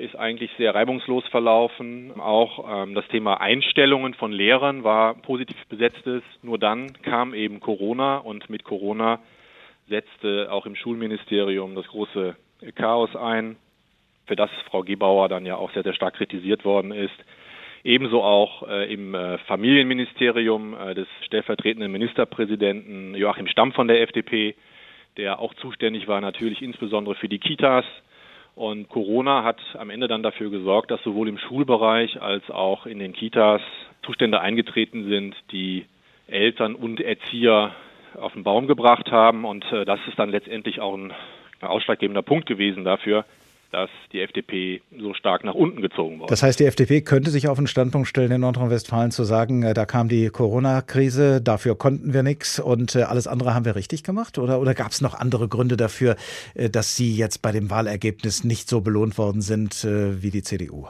ist 0.00 0.16
eigentlich 0.16 0.50
sehr 0.56 0.74
reibungslos 0.74 1.24
verlaufen. 1.28 2.18
Auch 2.18 2.82
ähm, 2.82 2.94
das 2.94 3.06
Thema 3.08 3.40
Einstellungen 3.40 4.14
von 4.14 4.32
Lehrern 4.32 4.82
war 4.82 5.14
positiv 5.14 5.56
besetztes. 5.68 6.22
Nur 6.42 6.58
dann 6.58 6.92
kam 7.02 7.34
eben 7.34 7.60
Corona 7.60 8.18
und 8.18 8.48
mit 8.50 8.64
Corona 8.64 9.20
setzte 9.88 10.50
auch 10.50 10.66
im 10.66 10.76
Schulministerium 10.76 11.74
das 11.74 11.86
große 11.88 12.36
Chaos 12.74 13.14
ein, 13.16 13.56
für 14.26 14.36
das 14.36 14.50
Frau 14.70 14.82
Gebauer 14.82 15.28
dann 15.28 15.44
ja 15.44 15.56
auch 15.56 15.72
sehr, 15.72 15.82
sehr 15.82 15.94
stark 15.94 16.14
kritisiert 16.14 16.64
worden 16.64 16.92
ist. 16.92 17.16
Ebenso 17.82 18.22
auch 18.22 18.68
äh, 18.68 18.92
im 18.92 19.14
äh, 19.14 19.38
Familienministerium 19.38 20.74
äh, 20.74 20.94
des 20.94 21.08
stellvertretenden 21.24 21.90
Ministerpräsidenten 21.90 23.14
Joachim 23.14 23.46
Stamm 23.46 23.72
von 23.72 23.88
der 23.88 24.02
FDP, 24.02 24.54
der 25.16 25.40
auch 25.40 25.54
zuständig 25.54 26.06
war 26.06 26.20
natürlich 26.20 26.62
insbesondere 26.62 27.14
für 27.14 27.28
die 27.28 27.38
Kitas 27.38 27.84
und 28.54 28.88
Corona 28.88 29.44
hat 29.44 29.60
am 29.78 29.90
Ende 29.90 30.08
dann 30.08 30.22
dafür 30.22 30.50
gesorgt, 30.50 30.90
dass 30.90 31.02
sowohl 31.02 31.28
im 31.28 31.38
Schulbereich 31.38 32.20
als 32.20 32.50
auch 32.50 32.86
in 32.86 32.98
den 32.98 33.12
Kitas 33.12 33.62
Zustände 34.02 34.40
eingetreten 34.40 35.08
sind, 35.08 35.36
die 35.52 35.86
Eltern 36.26 36.74
und 36.74 37.00
Erzieher 37.00 37.74
auf 38.18 38.32
den 38.32 38.42
Baum 38.42 38.66
gebracht 38.66 39.10
haben. 39.10 39.44
Und 39.44 39.64
äh, 39.72 39.84
das 39.84 40.00
ist 40.08 40.18
dann 40.18 40.30
letztendlich 40.30 40.80
auch 40.80 40.96
ein 40.96 41.12
ausschlaggebender 41.60 42.22
Punkt 42.22 42.46
gewesen 42.46 42.84
dafür, 42.84 43.24
dass 43.70 43.90
die 44.12 44.20
FDP 44.20 44.82
so 44.98 45.14
stark 45.14 45.44
nach 45.44 45.54
unten 45.54 45.80
gezogen 45.80 46.18
wurde. 46.18 46.30
Das 46.30 46.42
heißt, 46.42 46.58
die 46.58 46.64
FDP 46.64 47.02
könnte 47.02 47.30
sich 47.30 47.48
auf 47.48 47.58
den 47.58 47.66
Standpunkt 47.66 48.08
stellen, 48.08 48.32
in 48.32 48.40
Nordrhein-Westfalen 48.40 49.10
zu 49.10 49.24
sagen, 49.24 49.62
äh, 49.62 49.74
da 49.74 49.86
kam 49.86 50.08
die 50.08 50.28
Corona-Krise, 50.28 51.40
dafür 51.40 51.76
konnten 51.76 52.12
wir 52.12 52.22
nichts 52.22 52.58
und 52.58 52.96
äh, 52.96 53.02
alles 53.02 53.26
andere 53.26 53.54
haben 53.54 53.64
wir 53.64 53.76
richtig 53.76 54.02
gemacht? 54.02 54.38
Oder, 54.38 54.60
oder 54.60 54.74
gab 54.74 54.90
es 54.90 55.00
noch 55.00 55.14
andere 55.14 55.48
Gründe 55.48 55.76
dafür, 55.76 56.16
äh, 56.54 56.68
dass 56.68 56.96
Sie 56.96 57.14
jetzt 57.14 57.42
bei 57.42 57.52
dem 57.52 57.70
Wahlergebnis 57.70 58.44
nicht 58.44 58.68
so 58.68 58.80
belohnt 58.80 59.18
worden 59.18 59.40
sind 59.40 59.84
wie 59.84 60.30
die 60.30 60.42
CDU? 60.42 60.86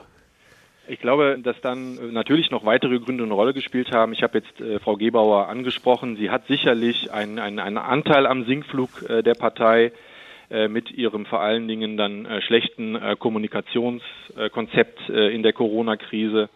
Ich 0.90 0.99
glaube, 0.99 1.38
dass 1.40 1.54
dann 1.60 2.12
natürlich 2.12 2.50
noch 2.50 2.64
weitere 2.64 2.99
Gründe 2.99 3.22
eine 3.22 3.32
Rolle 3.32 3.54
gespielt 3.54 3.92
haben. 3.92 4.12
Ich 4.12 4.25
habe 4.25 4.38
jetzt 4.38 4.60
äh, 4.60 4.80
Frau 4.80 4.96
Gebauer 4.96 5.46
angesprochen. 5.46 6.16
Sie 6.16 6.30
hat 6.30 6.49
sicherlich 6.49 7.12
einen, 7.12 7.38
einen, 7.38 7.60
einen 7.60 7.78
Anteil 7.78 8.26
am 8.26 8.44
Sinkflug 8.44 9.08
äh, 9.08 9.22
der 9.22 9.34
Partei 9.34 9.92
mit 10.69 10.90
ihrem 10.90 11.26
vor 11.26 11.40
allen 11.40 11.69
Dingen 11.69 11.97
dann 11.97 12.26
äh, 12.26 12.42
schlechten 12.42 12.97
äh, 12.97 13.16
Kommunikationskonzept 13.16 15.09
in 15.09 15.42
der 15.42 15.52
Corona-Krise. 15.52 16.49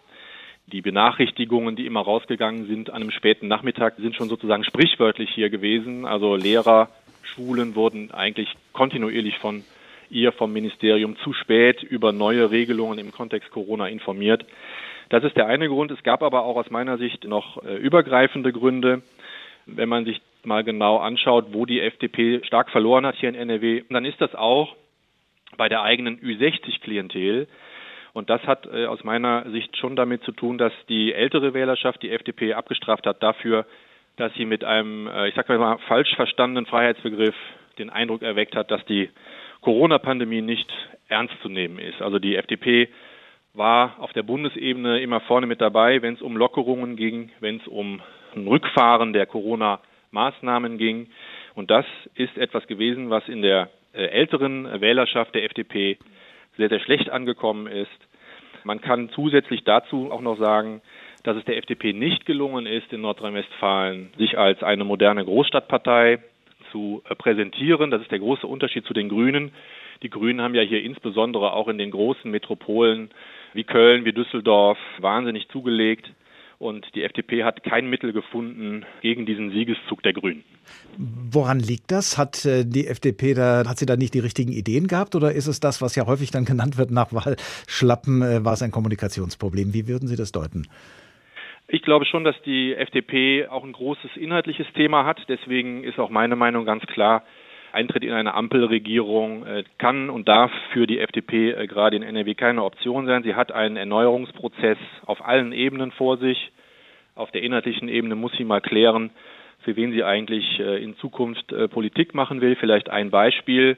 Die 0.66 0.80
Benachrichtigungen, 0.80 1.76
die 1.76 1.86
immer 1.86 2.00
rausgegangen 2.00 2.66
sind 2.66 2.90
an 2.90 3.02
einem 3.02 3.10
späten 3.10 3.48
Nachmittag, 3.48 3.94
sind 3.98 4.16
schon 4.16 4.28
sozusagen 4.28 4.64
sprichwörtlich 4.64 5.30
hier 5.30 5.50
gewesen. 5.50 6.06
Also 6.06 6.36
Lehrer, 6.36 6.88
Schulen 7.22 7.74
wurden 7.74 8.10
eigentlich 8.12 8.48
kontinuierlich 8.72 9.38
von 9.38 9.62
ihr 10.10 10.32
vom 10.32 10.52
Ministerium 10.52 11.16
zu 11.18 11.32
spät 11.32 11.82
über 11.82 12.12
neue 12.12 12.50
Regelungen 12.50 12.98
im 12.98 13.12
Kontext 13.12 13.50
Corona 13.50 13.88
informiert. 13.88 14.44
Das 15.10 15.22
ist 15.22 15.36
der 15.36 15.46
eine 15.46 15.68
Grund. 15.68 15.90
Es 15.90 16.02
gab 16.02 16.22
aber 16.22 16.44
auch 16.44 16.56
aus 16.56 16.70
meiner 16.70 16.98
Sicht 16.98 17.24
noch 17.24 17.62
äh, 17.62 17.76
übergreifende 17.76 18.52
Gründe. 18.52 19.02
Wenn 19.66 19.88
man 19.88 20.04
sich 20.04 20.20
mal 20.44 20.64
genau 20.64 20.98
anschaut, 20.98 21.46
wo 21.52 21.66
die 21.66 21.80
FDP 21.80 22.42
stark 22.44 22.70
verloren 22.70 23.06
hat 23.06 23.16
hier 23.16 23.28
in 23.28 23.34
NRW, 23.34 23.82
dann 23.90 24.04
ist 24.04 24.20
das 24.20 24.34
auch 24.34 24.74
bei 25.56 25.68
der 25.68 25.82
eigenen 25.82 26.18
Ü60-Klientel. 26.20 27.46
Und 28.12 28.30
das 28.30 28.42
hat 28.44 28.66
äh, 28.66 28.86
aus 28.86 29.02
meiner 29.04 29.50
Sicht 29.50 29.76
schon 29.76 29.96
damit 29.96 30.22
zu 30.22 30.32
tun, 30.32 30.56
dass 30.58 30.72
die 30.88 31.12
ältere 31.12 31.52
Wählerschaft 31.52 32.02
die 32.02 32.10
FDP 32.10 32.54
abgestraft 32.54 33.06
hat 33.06 33.22
dafür, 33.22 33.66
dass 34.16 34.32
sie 34.34 34.44
mit 34.44 34.64
einem, 34.64 35.08
äh, 35.08 35.28
ich 35.28 35.34
sag 35.34 35.48
mal, 35.48 35.78
falsch 35.88 36.14
verstandenen 36.14 36.66
Freiheitsbegriff 36.66 37.34
den 37.78 37.90
Eindruck 37.90 38.22
erweckt 38.22 38.54
hat, 38.54 38.70
dass 38.70 38.84
die 38.84 39.10
Corona-Pandemie 39.62 40.42
nicht 40.42 40.70
ernst 41.08 41.34
zu 41.42 41.48
nehmen 41.48 41.78
ist. 41.78 42.00
Also 42.00 42.18
die 42.18 42.36
FDP 42.36 42.88
war 43.52 43.96
auf 43.98 44.12
der 44.12 44.22
Bundesebene 44.22 45.00
immer 45.00 45.20
vorne 45.20 45.46
mit 45.46 45.60
dabei, 45.60 46.02
wenn 46.02 46.14
es 46.14 46.22
um 46.22 46.36
Lockerungen 46.36 46.96
ging, 46.96 47.30
wenn 47.40 47.56
es 47.56 47.66
um 47.66 48.00
ein 48.34 48.46
Rückfahren 48.46 49.12
der 49.12 49.26
Corona-Maßnahmen 50.14 50.78
ging. 50.78 51.08
Und 51.54 51.70
das 51.70 51.84
ist 52.14 52.36
etwas 52.38 52.66
gewesen, 52.66 53.10
was 53.10 53.28
in 53.28 53.42
der 53.42 53.70
äh, 53.92 54.06
älteren 54.06 54.80
Wählerschaft 54.80 55.34
der 55.34 55.44
FDP 55.44 55.98
sehr, 56.56 56.68
sehr 56.68 56.80
schlecht 56.80 57.10
angekommen 57.10 57.66
ist. 57.66 57.90
Man 58.64 58.80
kann 58.80 59.10
zusätzlich 59.10 59.64
dazu 59.64 60.10
auch 60.10 60.22
noch 60.22 60.38
sagen, 60.38 60.80
dass 61.22 61.36
es 61.36 61.44
der 61.44 61.58
FDP 61.58 61.92
nicht 61.92 62.26
gelungen 62.26 62.66
ist, 62.66 62.92
in 62.92 63.02
Nordrhein-Westfalen 63.02 64.10
sich 64.16 64.38
als 64.38 64.62
eine 64.62 64.84
moderne 64.84 65.24
Großstadtpartei 65.24 66.18
zu 66.70 67.02
äh, 67.08 67.14
präsentieren. 67.14 67.90
Das 67.90 68.02
ist 68.02 68.10
der 68.10 68.20
große 68.20 68.46
Unterschied 68.46 68.86
zu 68.86 68.94
den 68.94 69.08
Grünen. 69.08 69.52
Die 70.02 70.10
Grünen 70.10 70.40
haben 70.40 70.54
ja 70.54 70.62
hier 70.62 70.82
insbesondere 70.82 71.52
auch 71.52 71.68
in 71.68 71.78
den 71.78 71.90
großen 71.90 72.30
Metropolen 72.30 73.10
wie 73.52 73.64
Köln, 73.64 74.04
wie 74.04 74.12
Düsseldorf 74.12 74.78
wahnsinnig 74.98 75.48
zugelegt. 75.48 76.10
Und 76.58 76.86
die 76.94 77.02
FDP 77.02 77.44
hat 77.44 77.62
kein 77.64 77.88
Mittel 77.90 78.12
gefunden 78.12 78.84
gegen 79.02 79.26
diesen 79.26 79.50
Siegeszug 79.50 80.02
der 80.02 80.12
Grünen. 80.12 80.44
Woran 80.96 81.58
liegt 81.58 81.90
das? 81.90 82.16
Hat 82.16 82.44
äh, 82.44 82.64
die 82.64 82.86
FDP 82.86 83.34
da, 83.34 83.64
hat 83.66 83.78
sie 83.78 83.86
da 83.86 83.96
nicht 83.96 84.14
die 84.14 84.20
richtigen 84.20 84.52
Ideen 84.52 84.86
gehabt 84.86 85.14
oder 85.14 85.32
ist 85.32 85.46
es 85.46 85.60
das, 85.60 85.82
was 85.82 85.96
ja 85.96 86.06
häufig 86.06 86.30
dann 86.30 86.44
genannt 86.44 86.78
wird 86.78 86.90
nach 86.90 87.12
Wahlschlappen, 87.12 88.22
äh, 88.22 88.44
war 88.44 88.54
es 88.54 88.62
ein 88.62 88.70
Kommunikationsproblem? 88.70 89.74
Wie 89.74 89.88
würden 89.88 90.08
Sie 90.08 90.16
das 90.16 90.32
deuten? 90.32 90.68
Ich 91.66 91.82
glaube 91.82 92.04
schon, 92.04 92.24
dass 92.24 92.36
die 92.44 92.74
FDP 92.74 93.46
auch 93.48 93.64
ein 93.64 93.72
großes 93.72 94.16
inhaltliches 94.16 94.66
Thema 94.74 95.04
hat. 95.04 95.20
Deswegen 95.28 95.82
ist 95.82 95.98
auch 95.98 96.10
meine 96.10 96.36
Meinung 96.36 96.66
ganz 96.66 96.84
klar, 96.86 97.24
Eintritt 97.74 98.04
in 98.04 98.12
eine 98.12 98.34
Ampelregierung 98.34 99.44
äh, 99.44 99.64
kann 99.78 100.08
und 100.08 100.28
darf 100.28 100.50
für 100.72 100.86
die 100.86 101.00
FDP 101.00 101.50
äh, 101.50 101.66
gerade 101.66 101.96
in 101.96 102.02
NRW 102.02 102.34
keine 102.34 102.64
Option 102.64 103.06
sein. 103.06 103.22
Sie 103.22 103.34
hat 103.34 103.52
einen 103.52 103.76
Erneuerungsprozess 103.76 104.78
auf 105.06 105.24
allen 105.24 105.52
Ebenen 105.52 105.90
vor 105.92 106.16
sich. 106.18 106.52
Auf 107.14 107.30
der 107.30 107.42
inhaltlichen 107.42 107.88
Ebene 107.88 108.14
muss 108.14 108.32
sie 108.36 108.44
mal 108.44 108.60
klären, 108.60 109.10
für 109.60 109.76
wen 109.76 109.92
sie 109.92 110.04
eigentlich 110.04 110.58
äh, 110.60 110.82
in 110.82 110.96
Zukunft 110.96 111.54
Politik 111.70 112.14
machen 112.14 112.40
will. 112.40 112.56
Vielleicht 112.56 112.90
ein 112.90 113.10
Beispiel. 113.10 113.76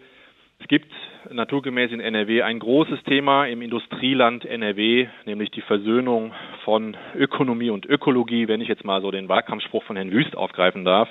Es 0.59 0.69
gibt 0.69 0.91
naturgemäß 1.31 1.93
in 1.93 2.01
NRW 2.01 2.43
ein 2.43 2.59
großes 2.59 3.03
Thema 3.05 3.47
im 3.47 3.61
Industrieland 3.61 4.45
NRW, 4.45 5.07
nämlich 5.27 5.51
die 5.51 5.61
Versöhnung 5.61 6.33
von 6.65 6.97
Ökonomie 7.15 7.71
und 7.71 7.85
Ökologie, 7.87 8.49
wenn 8.49 8.61
ich 8.61 8.69
jetzt 8.69 8.85
mal 8.85 9.03
so 9.03 9.11
den 9.11 9.29
Wahlkampfspruch 9.29 9.83
von 9.85 9.97
Herrn 9.97 10.13
Wüst 10.13 10.37
aufgreifen 10.37 10.85
darf. 10.85 11.09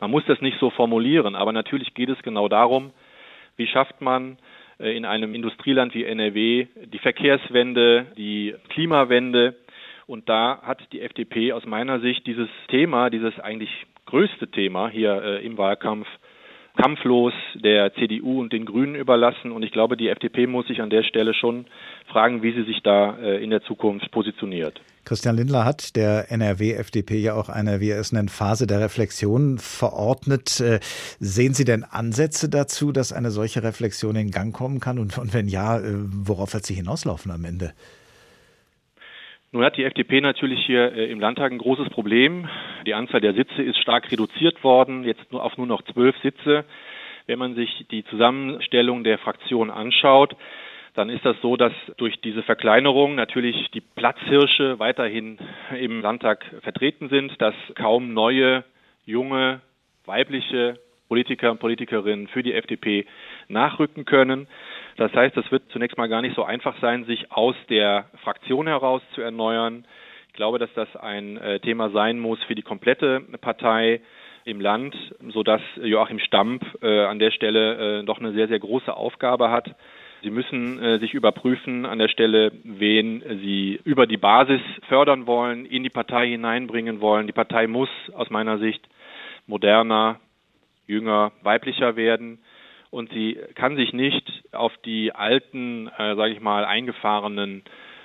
Man 0.00 0.10
muss 0.10 0.24
das 0.26 0.40
nicht 0.40 0.58
so 0.58 0.70
formulieren, 0.70 1.36
aber 1.36 1.52
natürlich 1.52 1.94
geht 1.94 2.08
es 2.08 2.20
genau 2.22 2.48
darum, 2.48 2.92
wie 3.56 3.66
schafft 3.66 4.00
man 4.00 4.38
äh, 4.78 4.96
in 4.96 5.04
einem 5.04 5.34
Industrieland 5.34 5.94
wie 5.94 6.04
NRW 6.04 6.66
die 6.86 6.98
Verkehrswende, 6.98 8.06
die 8.16 8.54
Klimawende. 8.70 9.56
Und 10.06 10.28
da 10.28 10.60
hat 10.62 10.80
die 10.92 11.02
FDP 11.02 11.52
aus 11.52 11.66
meiner 11.66 12.00
Sicht 12.00 12.26
dieses 12.26 12.48
Thema, 12.68 13.10
dieses 13.10 13.38
eigentlich 13.38 13.70
größte 14.06 14.50
Thema 14.50 14.88
hier 14.88 15.22
äh, 15.22 15.46
im 15.46 15.56
Wahlkampf 15.58 16.08
kampflos 16.76 17.32
der 17.54 17.92
CDU 17.94 18.40
und 18.40 18.52
den 18.52 18.64
Grünen 18.64 18.94
überlassen. 18.94 19.52
Und 19.52 19.62
ich 19.62 19.72
glaube, 19.72 19.96
die 19.96 20.08
FDP 20.08 20.46
muss 20.46 20.66
sich 20.66 20.80
an 20.80 20.90
der 20.90 21.02
Stelle 21.02 21.34
schon 21.34 21.66
fragen, 22.06 22.42
wie 22.42 22.52
sie 22.52 22.64
sich 22.64 22.82
da 22.82 23.16
äh, 23.18 23.42
in 23.42 23.50
der 23.50 23.62
Zukunft 23.62 24.10
positioniert. 24.10 24.80
Christian 25.04 25.36
Lindler 25.36 25.64
hat 25.64 25.96
der 25.96 26.30
NRW-FDP 26.30 27.18
ja 27.18 27.34
auch 27.34 27.48
eine, 27.48 27.80
wie 27.80 27.90
er 27.90 28.00
es 28.00 28.12
nennt, 28.12 28.30
Phase 28.30 28.66
der 28.66 28.80
Reflexion 28.80 29.58
verordnet. 29.58 30.60
Äh, 30.60 30.80
sehen 31.18 31.54
Sie 31.54 31.64
denn 31.64 31.84
Ansätze 31.84 32.48
dazu, 32.48 32.92
dass 32.92 33.12
eine 33.12 33.30
solche 33.30 33.62
Reflexion 33.62 34.14
in 34.16 34.30
Gang 34.30 34.54
kommen 34.54 34.80
kann? 34.80 34.98
Und, 34.98 35.16
wenn 35.34 35.48
ja, 35.48 35.78
äh, 35.78 35.94
worauf 35.94 36.54
wird 36.54 36.66
sie 36.66 36.74
hinauslaufen 36.74 37.30
am 37.30 37.44
Ende? 37.44 37.72
Nun 39.52 39.64
hat 39.64 39.76
die 39.76 39.82
FDP 39.82 40.20
natürlich 40.20 40.64
hier 40.64 40.92
äh, 40.92 41.10
im 41.10 41.18
Landtag 41.18 41.50
ein 41.50 41.58
großes 41.58 41.88
Problem. 41.90 42.48
Die 42.86 42.94
Anzahl 42.94 43.20
der 43.20 43.34
Sitze 43.34 43.62
ist 43.62 43.78
stark 43.78 44.10
reduziert 44.12 44.62
worden, 44.62 45.02
jetzt 45.02 45.32
nur 45.32 45.42
auf 45.42 45.58
nur 45.58 45.66
noch 45.66 45.82
zwölf 45.82 46.16
Sitze. 46.22 46.64
Wenn 47.26 47.40
man 47.40 47.56
sich 47.56 47.84
die 47.90 48.04
Zusammenstellung 48.04 49.02
der 49.02 49.18
Fraktion 49.18 49.70
anschaut, 49.70 50.36
dann 50.94 51.10
ist 51.10 51.24
das 51.24 51.36
so, 51.42 51.56
dass 51.56 51.72
durch 51.96 52.20
diese 52.20 52.44
Verkleinerung 52.44 53.16
natürlich 53.16 53.70
die 53.72 53.80
Platzhirsche 53.80 54.78
weiterhin 54.78 55.38
im 55.76 56.00
Landtag 56.00 56.44
vertreten 56.62 57.08
sind, 57.08 57.40
dass 57.42 57.54
kaum 57.74 58.12
neue, 58.14 58.64
junge, 59.04 59.62
weibliche 60.06 60.78
Politiker 61.08 61.50
und 61.50 61.58
Politikerinnen 61.58 62.28
für 62.28 62.44
die 62.44 62.54
FDP 62.54 63.04
nachrücken 63.48 64.04
können. 64.04 64.46
Das 65.00 65.14
heißt, 65.14 65.34
es 65.38 65.50
wird 65.50 65.62
zunächst 65.72 65.96
mal 65.96 66.10
gar 66.10 66.20
nicht 66.20 66.36
so 66.36 66.44
einfach 66.44 66.78
sein, 66.82 67.06
sich 67.06 67.32
aus 67.32 67.56
der 67.70 68.10
Fraktion 68.22 68.66
heraus 68.66 69.00
zu 69.14 69.22
erneuern. 69.22 69.86
Ich 70.28 70.34
glaube, 70.34 70.58
dass 70.58 70.68
das 70.74 70.94
ein 70.94 71.38
äh, 71.38 71.58
Thema 71.58 71.88
sein 71.88 72.18
muss 72.18 72.38
für 72.42 72.54
die 72.54 72.60
komplette 72.60 73.22
Partei 73.40 74.02
im 74.44 74.60
Land, 74.60 74.94
sodass 75.30 75.62
Joachim 75.82 76.18
Stamp 76.18 76.62
äh, 76.82 77.04
an 77.04 77.18
der 77.18 77.30
Stelle 77.30 78.00
äh, 78.00 78.04
doch 78.04 78.18
eine 78.18 78.32
sehr, 78.32 78.48
sehr 78.48 78.58
große 78.58 78.94
Aufgabe 78.94 79.50
hat. 79.50 79.74
Sie 80.22 80.28
müssen 80.28 81.00
sich 81.00 81.14
überprüfen 81.14 81.86
an 81.86 81.98
der 81.98 82.08
Stelle, 82.08 82.52
wen 82.62 83.22
Sie 83.40 83.80
über 83.84 84.06
die 84.06 84.18
Basis 84.18 84.60
fördern 84.86 85.26
wollen, 85.26 85.64
in 85.64 85.82
die 85.82 85.88
Partei 85.88 86.28
hineinbringen 86.28 87.00
wollen. 87.00 87.26
Die 87.26 87.32
Partei 87.32 87.66
muss 87.66 87.88
aus 88.12 88.28
meiner 88.28 88.58
Sicht 88.58 88.86
moderner, 89.46 90.20
jünger, 90.86 91.32
weiblicher 91.42 91.96
werden 91.96 92.38
und 92.90 93.10
sie 93.12 93.38
kann 93.54 93.76
sich 93.76 93.92
nicht 93.92 94.44
auf 94.52 94.72
die 94.84 95.12
alten, 95.12 95.88
äh, 95.88 96.16
sage 96.16 96.32
ich 96.32 96.40
mal, 96.40 96.64
eingefahrenen 96.64 97.62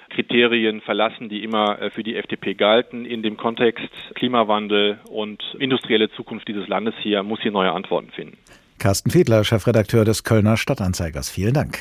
Kriterien 0.10 0.82
verlassen, 0.82 1.30
die 1.30 1.44
immer 1.44 1.82
äh, 1.82 1.90
für 1.90 2.04
die 2.04 2.16
FDP 2.16 2.54
galten. 2.54 3.06
In 3.06 3.24
dem 3.24 3.38
Kontext 3.38 3.90
Klimawandel 4.14 5.00
und 5.10 5.44
industrielle 5.60 6.10
Zukunft 6.12 6.48
dieses 6.48 6.68
Landes 6.68 6.94
hier 7.02 7.24
muss 7.24 7.40
sie 7.44 7.52
neue 7.52 7.72
Antworten 7.72 8.12
finden. 8.12 8.38
Carsten 8.78 9.10
Fiedler, 9.10 9.44
Chefredakteur 9.44 10.06
des 10.06 10.24
Kölner 10.24 10.58
Stadtanzeigers. 10.58 11.30
Vielen 11.30 11.54
Dank. 11.54 11.80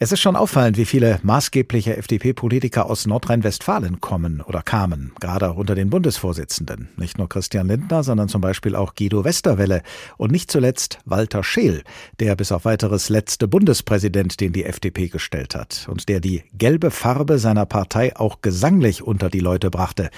Es 0.00 0.12
ist 0.12 0.20
schon 0.20 0.36
auffallend, 0.36 0.76
wie 0.76 0.84
viele 0.84 1.18
maßgebliche 1.24 1.96
FDP-Politiker 1.96 2.86
aus 2.88 3.08
Nordrhein-Westfalen 3.08 4.00
kommen 4.00 4.42
oder 4.42 4.62
kamen, 4.62 5.10
gerade 5.18 5.50
auch 5.50 5.56
unter 5.56 5.74
den 5.74 5.90
Bundesvorsitzenden. 5.90 6.88
Nicht 6.96 7.18
nur 7.18 7.28
Christian 7.28 7.66
Lindner, 7.66 8.04
sondern 8.04 8.28
zum 8.28 8.40
Beispiel 8.40 8.76
auch 8.76 8.94
Guido 8.94 9.24
Westerwelle 9.24 9.82
und 10.16 10.30
nicht 10.30 10.52
zuletzt 10.52 11.00
Walter 11.04 11.42
Scheel, 11.42 11.82
der 12.20 12.36
bis 12.36 12.52
auf 12.52 12.64
weiteres 12.64 13.08
letzte 13.08 13.48
Bundespräsident, 13.48 14.38
den 14.38 14.52
die 14.52 14.66
FDP 14.66 15.08
gestellt 15.08 15.56
hat 15.56 15.88
und 15.90 16.08
der 16.08 16.20
die 16.20 16.44
gelbe 16.54 16.92
Farbe 16.92 17.40
seiner 17.40 17.66
Partei 17.66 18.14
auch 18.14 18.40
gesanglich 18.40 19.02
unter 19.02 19.30
die 19.30 19.40
Leute 19.40 19.68
brachte. 19.68 20.10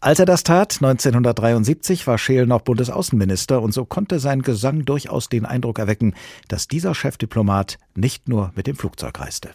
Als 0.00 0.20
er 0.20 0.26
das 0.26 0.42
tat, 0.42 0.76
1973, 0.80 2.06
war 2.06 2.16
Scheel 2.16 2.46
noch 2.46 2.62
Bundesaußenminister 2.62 3.60
und 3.60 3.72
so 3.72 3.84
konnte 3.84 4.20
sein 4.20 4.40
Gesang 4.40 4.86
durchaus 4.86 5.28
den 5.28 5.44
Eindruck 5.44 5.80
erwecken, 5.80 6.14
dass 6.46 6.66
dieser 6.66 6.94
Chefdiplomat 6.94 7.78
nicht 7.94 8.26
nur 8.28 8.52
mit 8.54 8.68
dem 8.68 8.76
Flugzeug 8.76 9.17
reiste. 9.18 9.50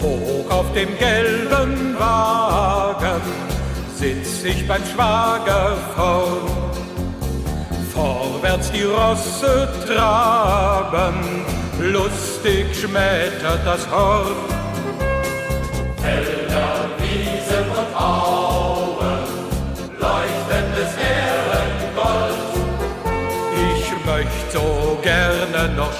Hoch 0.00 0.50
auf 0.50 0.72
dem 0.72 0.98
gelben 0.98 1.96
Wagen 1.98 3.22
sitz 3.96 4.44
ich 4.44 4.66
beim 4.66 4.84
Schwager 4.84 5.76
vor. 5.94 6.42
Vor 7.92 8.22
vorwärts 8.42 8.70
die 8.72 8.82
Rosse 8.82 9.68
traben, 9.86 11.44
lustig 11.80 12.66
schmettert 12.74 13.64
das 13.64 13.88
Horn. 13.90 14.34
Felder, 16.02 16.90
Wiesen 16.98 17.70
und 17.70 17.96
Auen, 17.96 18.31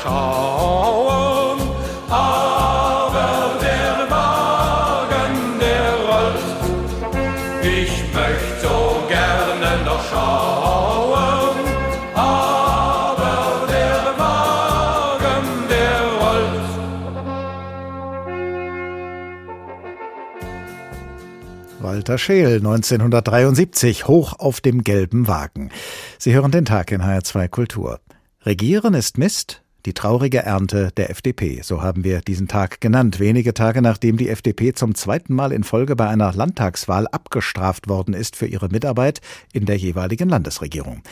schauen, 0.03 1.61
aber 2.09 3.59
der 3.61 4.11
Wagen, 4.11 5.59
der 5.61 5.95
rollt. 6.09 6.43
Ich 7.63 7.93
möchte 8.13 8.61
so 8.63 9.03
gerne 9.09 9.85
noch 9.85 10.05
schauen, 10.11 11.57
aber 12.15 13.67
der 13.69 14.19
Wagen, 14.19 15.47
der 15.69 16.01
rollt. 16.21 16.69
Walter 21.81 22.19
Scheel, 22.19 22.57
1973, 22.57 24.09
hoch 24.09 24.35
auf 24.39 24.61
dem 24.61 24.83
gelben 24.83 25.29
Wagen. 25.29 25.71
Sie 26.19 26.35
hören 26.35 26.51
den 26.51 26.65
Tag 26.65 26.91
in 26.91 27.03
HR2 27.03 27.49
Kultur. 27.49 28.01
Regieren 28.45 28.95
ist 28.95 29.19
Mist, 29.19 29.62
die 29.87 29.95
traurige 29.95 30.39
Ernte 30.39 30.91
der 30.97 31.11
FDP, 31.11 31.61
so 31.63 31.83
haben 31.83 32.05
wir 32.05 32.21
diesen 32.21 32.47
Tag 32.47 32.81
genannt, 32.81 33.19
wenige 33.19 33.53
Tage 33.53 33.83
nachdem 33.83 34.17
die 34.17 34.29
FDP 34.29 34.73
zum 34.73 34.95
zweiten 34.95 35.35
Mal 35.35 35.53
in 35.53 35.65
Folge 35.65 35.97
bei 35.97 36.09
einer 36.09 36.33
Landtagswahl 36.33 37.09
abgestraft 37.09 37.89
worden 37.89 38.15
ist 38.15 38.37
für 38.37 38.47
ihre 38.47 38.69
Mitarbeit 38.69 39.21
in 39.53 39.67
der 39.67 39.77
jeweiligen 39.77 40.29
Landesregierung. 40.29 41.03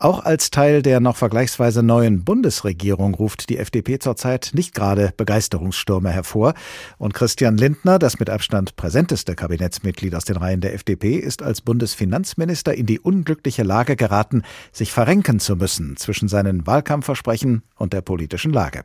Auch 0.00 0.24
als 0.24 0.52
Teil 0.52 0.82
der 0.82 1.00
noch 1.00 1.16
vergleichsweise 1.16 1.82
neuen 1.82 2.22
Bundesregierung 2.22 3.14
ruft 3.14 3.48
die 3.48 3.58
FDP 3.58 3.98
zurzeit 3.98 4.52
nicht 4.54 4.72
gerade 4.72 5.12
Begeisterungsstürme 5.16 6.10
hervor. 6.10 6.54
Und 6.98 7.14
Christian 7.14 7.56
Lindner, 7.56 7.98
das 7.98 8.20
mit 8.20 8.30
Abstand 8.30 8.76
präsenteste 8.76 9.34
Kabinettsmitglied 9.34 10.14
aus 10.14 10.24
den 10.24 10.36
Reihen 10.36 10.60
der 10.60 10.72
FDP, 10.74 11.16
ist 11.16 11.42
als 11.42 11.62
Bundesfinanzminister 11.62 12.74
in 12.74 12.86
die 12.86 13.00
unglückliche 13.00 13.64
Lage 13.64 13.96
geraten, 13.96 14.42
sich 14.70 14.92
verrenken 14.92 15.40
zu 15.40 15.56
müssen 15.56 15.96
zwischen 15.96 16.28
seinen 16.28 16.64
Wahlkampfversprechen 16.64 17.62
und 17.74 17.92
der 17.92 18.02
politischen 18.02 18.52
Lage. 18.52 18.84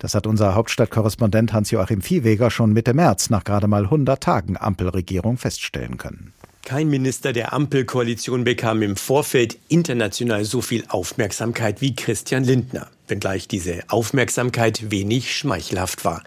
Das 0.00 0.16
hat 0.16 0.26
unser 0.26 0.56
Hauptstadtkorrespondent 0.56 1.52
Hans-Joachim 1.52 2.02
Viehweger 2.02 2.50
schon 2.50 2.72
Mitte 2.72 2.94
März 2.94 3.30
nach 3.30 3.44
gerade 3.44 3.68
mal 3.68 3.84
100 3.84 4.20
Tagen 4.20 4.56
Ampelregierung 4.56 5.36
feststellen 5.36 5.98
können. 5.98 6.32
Kein 6.64 6.88
Minister 6.88 7.32
der 7.32 7.52
Ampelkoalition 7.52 8.44
bekam 8.44 8.82
im 8.82 8.96
Vorfeld 8.96 9.58
international 9.68 10.44
so 10.44 10.60
viel 10.60 10.84
Aufmerksamkeit 10.88 11.80
wie 11.80 11.96
Christian 11.96 12.44
Lindner, 12.44 12.88
wenngleich 13.06 13.48
diese 13.48 13.80
Aufmerksamkeit 13.88 14.90
wenig 14.90 15.34
schmeichelhaft 15.34 16.04
war. 16.04 16.22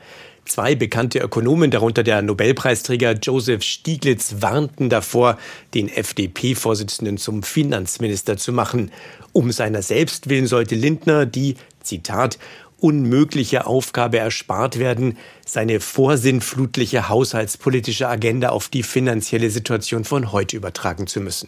Zwei 0.45 0.73
bekannte 0.75 1.19
Ökonomen, 1.19 1.69
darunter 1.69 2.03
der 2.03 2.21
Nobelpreisträger 2.23 3.13
Joseph 3.13 3.63
Stieglitz, 3.63 4.38
warnten 4.39 4.89
davor, 4.89 5.38
den 5.75 5.88
FDP-Vorsitzenden 5.88 7.17
zum 7.17 7.43
Finanzminister 7.43 8.35
zu 8.38 8.51
machen. 8.51 8.91
Um 9.33 9.51
seiner 9.51 9.81
selbst 9.83 10.29
willen 10.29 10.47
sollte 10.47 10.75
Lindner 10.75 11.25
die, 11.25 11.55
Zitat, 11.83 12.38
unmögliche 12.81 13.67
Aufgabe 13.67 14.17
erspart 14.17 14.79
werden, 14.79 15.17
seine 15.45 15.79
vorsinnflutliche 15.79 17.09
haushaltspolitische 17.09 18.07
Agenda 18.07 18.50
auf 18.50 18.69
die 18.69 18.83
finanzielle 18.83 19.50
Situation 19.50 20.03
von 20.03 20.31
heute 20.31 20.57
übertragen 20.57 21.07
zu 21.07 21.21
müssen. 21.21 21.47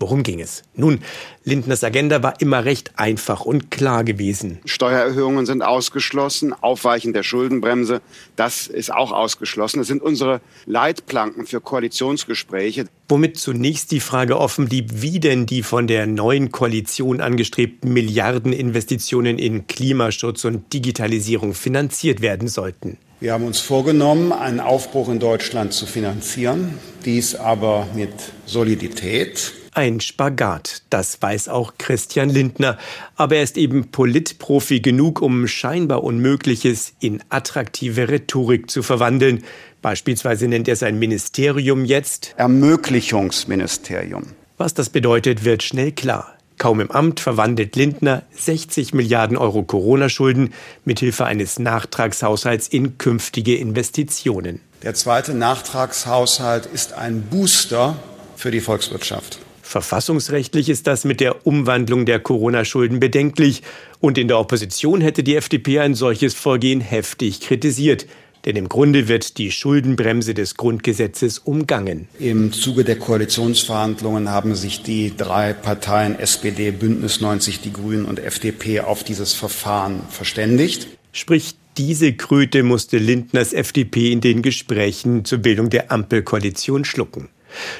Worum 0.00 0.22
ging 0.22 0.40
es? 0.40 0.62
Nun, 0.74 1.00
Lindners 1.44 1.82
Agenda 1.82 2.22
war 2.22 2.40
immer 2.40 2.64
recht 2.64 2.92
einfach 2.96 3.44
und 3.44 3.70
klar 3.70 4.04
gewesen. 4.04 4.58
Steuererhöhungen 4.64 5.44
sind 5.44 5.62
ausgeschlossen, 5.62 6.52
Aufweichen 6.52 7.12
der 7.12 7.22
Schuldenbremse, 7.22 8.00
das 8.36 8.68
ist 8.68 8.92
auch 8.92 9.12
ausgeschlossen. 9.12 9.78
Das 9.78 9.88
sind 9.88 10.02
unsere 10.02 10.40
Leitplanken 10.66 11.46
für 11.46 11.60
Koalitionsgespräche. 11.60 12.86
Womit 13.08 13.38
zunächst 13.38 13.90
die 13.90 14.00
Frage 14.00 14.38
offen 14.38 14.68
blieb, 14.68 14.90
wie 15.02 15.18
denn 15.18 15.46
die 15.46 15.62
von 15.62 15.86
der 15.86 16.06
neuen 16.06 16.52
Koalition 16.52 17.20
angestrebten 17.20 17.92
Milliardeninvestitionen 17.92 19.38
in 19.38 19.66
Klimaschutz 19.66 20.44
und 20.44 20.72
Digitalisierung 20.72 21.54
finanziert 21.54 22.20
werden 22.20 22.48
sollten. 22.48 22.98
Wir 23.20 23.32
haben 23.32 23.44
uns 23.44 23.58
vorgenommen, 23.58 24.32
einen 24.32 24.60
Aufbruch 24.60 25.08
in 25.08 25.18
Deutschland 25.18 25.72
zu 25.72 25.86
finanzieren, 25.86 26.78
dies 27.04 27.34
aber 27.34 27.88
mit 27.92 28.12
Solidität. 28.46 29.54
Ein 29.72 30.00
Spagat, 30.00 30.82
das 30.90 31.20
weiß 31.20 31.48
auch 31.48 31.74
Christian 31.78 32.30
Lindner. 32.30 32.78
Aber 33.16 33.36
er 33.36 33.42
ist 33.42 33.56
eben 33.56 33.90
Politprofi 33.90 34.80
genug, 34.80 35.20
um 35.22 35.46
scheinbar 35.46 36.04
Unmögliches 36.04 36.94
in 37.00 37.22
attraktive 37.28 38.08
Rhetorik 38.08 38.70
zu 38.70 38.82
verwandeln. 38.82 39.44
Beispielsweise 39.82 40.48
nennt 40.48 40.68
er 40.68 40.76
sein 40.76 40.98
Ministerium 40.98 41.84
jetzt 41.84 42.34
Ermöglichungsministerium. 42.36 44.34
Was 44.56 44.74
das 44.74 44.90
bedeutet, 44.90 45.44
wird 45.44 45.62
schnell 45.62 45.92
klar. 45.92 46.34
Kaum 46.58 46.80
im 46.80 46.90
Amt 46.90 47.20
verwandelt 47.20 47.76
Lindner 47.76 48.24
60 48.32 48.92
Milliarden 48.92 49.36
Euro 49.36 49.62
Corona-Schulden 49.62 50.52
mithilfe 50.84 51.24
eines 51.24 51.60
Nachtragshaushalts 51.60 52.66
in 52.66 52.98
künftige 52.98 53.56
Investitionen. 53.56 54.60
Der 54.82 54.94
zweite 54.94 55.34
Nachtragshaushalt 55.34 56.66
ist 56.66 56.94
ein 56.94 57.22
Booster 57.22 57.96
für 58.36 58.50
die 58.50 58.60
Volkswirtschaft. 58.60 59.38
Verfassungsrechtlich 59.68 60.70
ist 60.70 60.86
das 60.86 61.04
mit 61.04 61.20
der 61.20 61.46
Umwandlung 61.46 62.06
der 62.06 62.20
Corona-Schulden 62.20 63.00
bedenklich. 63.00 63.62
Und 64.00 64.16
in 64.16 64.26
der 64.26 64.38
Opposition 64.38 65.02
hätte 65.02 65.22
die 65.22 65.36
FDP 65.36 65.80
ein 65.80 65.94
solches 65.94 66.32
Vorgehen 66.32 66.80
heftig 66.80 67.42
kritisiert. 67.42 68.06
Denn 68.46 68.56
im 68.56 68.70
Grunde 68.70 69.08
wird 69.08 69.36
die 69.36 69.50
Schuldenbremse 69.50 70.32
des 70.32 70.56
Grundgesetzes 70.56 71.38
umgangen. 71.38 72.08
Im 72.18 72.50
Zuge 72.52 72.82
der 72.82 72.96
Koalitionsverhandlungen 72.96 74.30
haben 74.30 74.54
sich 74.54 74.82
die 74.82 75.14
drei 75.14 75.52
Parteien 75.52 76.18
SPD, 76.18 76.70
Bündnis 76.70 77.20
90, 77.20 77.60
die 77.60 77.72
Grünen 77.72 78.06
und 78.06 78.20
FDP 78.20 78.80
auf 78.80 79.04
dieses 79.04 79.34
Verfahren 79.34 80.00
verständigt. 80.08 80.88
Sprich, 81.12 81.56
diese 81.76 82.14
Kröte 82.14 82.62
musste 82.62 82.96
Lindners 82.96 83.52
FDP 83.52 84.12
in 84.12 84.22
den 84.22 84.40
Gesprächen 84.40 85.26
zur 85.26 85.38
Bildung 85.38 85.68
der 85.68 85.92
Ampelkoalition 85.92 86.86
schlucken. 86.86 87.28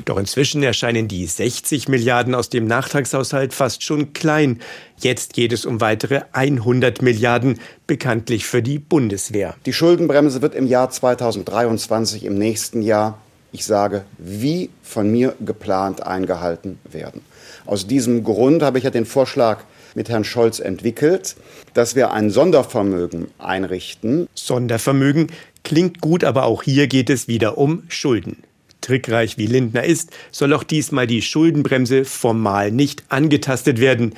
Doch 0.04 0.18
inzwischen 0.18 0.62
erscheinen 0.62 1.08
die 1.08 1.26
60 1.26 1.88
Milliarden 1.88 2.34
aus 2.34 2.48
dem 2.48 2.66
Nachtragshaushalt 2.66 3.54
fast 3.54 3.82
schon 3.82 4.12
klein. 4.12 4.60
Jetzt 4.98 5.32
geht 5.32 5.52
es 5.52 5.66
um 5.66 5.80
weitere 5.80 6.22
100 6.32 7.02
Milliarden, 7.02 7.60
bekanntlich 7.86 8.46
für 8.46 8.62
die 8.62 8.78
Bundeswehr. 8.78 9.54
Die 9.66 9.72
Schuldenbremse 9.72 10.42
wird 10.42 10.54
im 10.54 10.66
Jahr 10.66 10.90
2023, 10.90 12.24
im 12.24 12.36
nächsten 12.36 12.82
Jahr, 12.82 13.18
ich 13.52 13.64
sage, 13.64 14.04
wie 14.18 14.70
von 14.82 15.10
mir 15.10 15.34
geplant 15.40 16.06
eingehalten 16.06 16.78
werden. 16.90 17.22
Aus 17.66 17.86
diesem 17.86 18.24
Grund 18.24 18.62
habe 18.62 18.78
ich 18.78 18.84
ja 18.84 18.90
den 18.90 19.06
Vorschlag 19.06 19.60
mit 19.94 20.08
Herrn 20.08 20.24
Scholz 20.24 20.60
entwickelt, 20.60 21.36
dass 21.74 21.94
wir 21.94 22.12
ein 22.12 22.30
Sondervermögen 22.30 23.28
einrichten. 23.38 24.28
Sondervermögen 24.34 25.28
klingt 25.64 26.00
gut, 26.00 26.24
aber 26.24 26.44
auch 26.44 26.62
hier 26.62 26.86
geht 26.86 27.10
es 27.10 27.28
wieder 27.28 27.58
um 27.58 27.82
Schulden. 27.88 28.42
Trickreich 28.80 29.38
wie 29.38 29.46
Lindner 29.46 29.84
ist, 29.84 30.10
soll 30.30 30.52
auch 30.54 30.64
diesmal 30.64 31.06
die 31.06 31.22
Schuldenbremse 31.22 32.04
formal 32.04 32.70
nicht 32.70 33.04
angetastet 33.08 33.80
werden. 33.80 34.14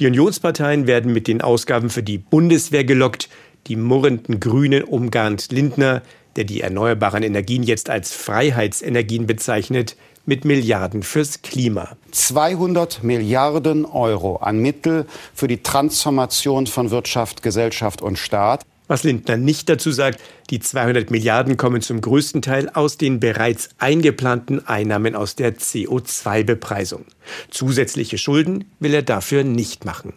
Die 0.00 0.06
Unionsparteien 0.06 0.86
werden 0.86 1.12
mit 1.12 1.28
den 1.28 1.42
Ausgaben 1.42 1.90
für 1.90 2.02
die 2.02 2.18
Bundeswehr 2.18 2.84
gelockt. 2.84 3.28
Die 3.66 3.76
murrenden 3.76 4.40
Grünen 4.40 4.82
umgarnt 4.82 5.52
Lindner, 5.52 6.02
der 6.36 6.44
die 6.44 6.60
erneuerbaren 6.60 7.22
Energien 7.22 7.62
jetzt 7.62 7.90
als 7.90 8.12
Freiheitsenergien 8.12 9.26
bezeichnet, 9.26 9.96
mit 10.24 10.44
Milliarden 10.44 11.02
fürs 11.02 11.42
Klima. 11.42 11.96
200 12.12 13.02
Milliarden 13.02 13.84
Euro 13.84 14.36
an 14.36 14.58
Mittel 14.58 15.06
für 15.34 15.48
die 15.48 15.62
Transformation 15.62 16.66
von 16.66 16.90
Wirtschaft, 16.90 17.42
Gesellschaft 17.42 18.02
und 18.02 18.18
Staat. 18.18 18.64
Was 18.92 19.04
Lindner 19.04 19.38
nicht 19.38 19.70
dazu 19.70 19.90
sagt, 19.90 20.20
die 20.50 20.60
200 20.60 21.10
Milliarden 21.10 21.56
kommen 21.56 21.80
zum 21.80 22.02
größten 22.02 22.42
Teil 22.42 22.68
aus 22.68 22.98
den 22.98 23.20
bereits 23.20 23.70
eingeplanten 23.78 24.68
Einnahmen 24.68 25.14
aus 25.14 25.34
der 25.34 25.56
CO2-Bepreisung. 25.56 27.06
Zusätzliche 27.48 28.18
Schulden 28.18 28.66
will 28.80 28.92
er 28.92 29.00
dafür 29.00 29.44
nicht 29.44 29.86
machen. 29.86 30.12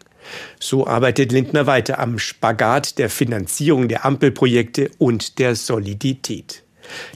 So 0.59 0.85
arbeitet 0.85 1.31
Lindner 1.31 1.67
weiter 1.67 1.99
am 1.99 2.19
Spagat 2.19 2.97
der 2.97 3.09
Finanzierung 3.09 3.87
der 3.87 4.03
Ampelprojekte 4.03 4.91
und 4.97 5.39
der 5.39 5.55
Solidität. 5.55 6.64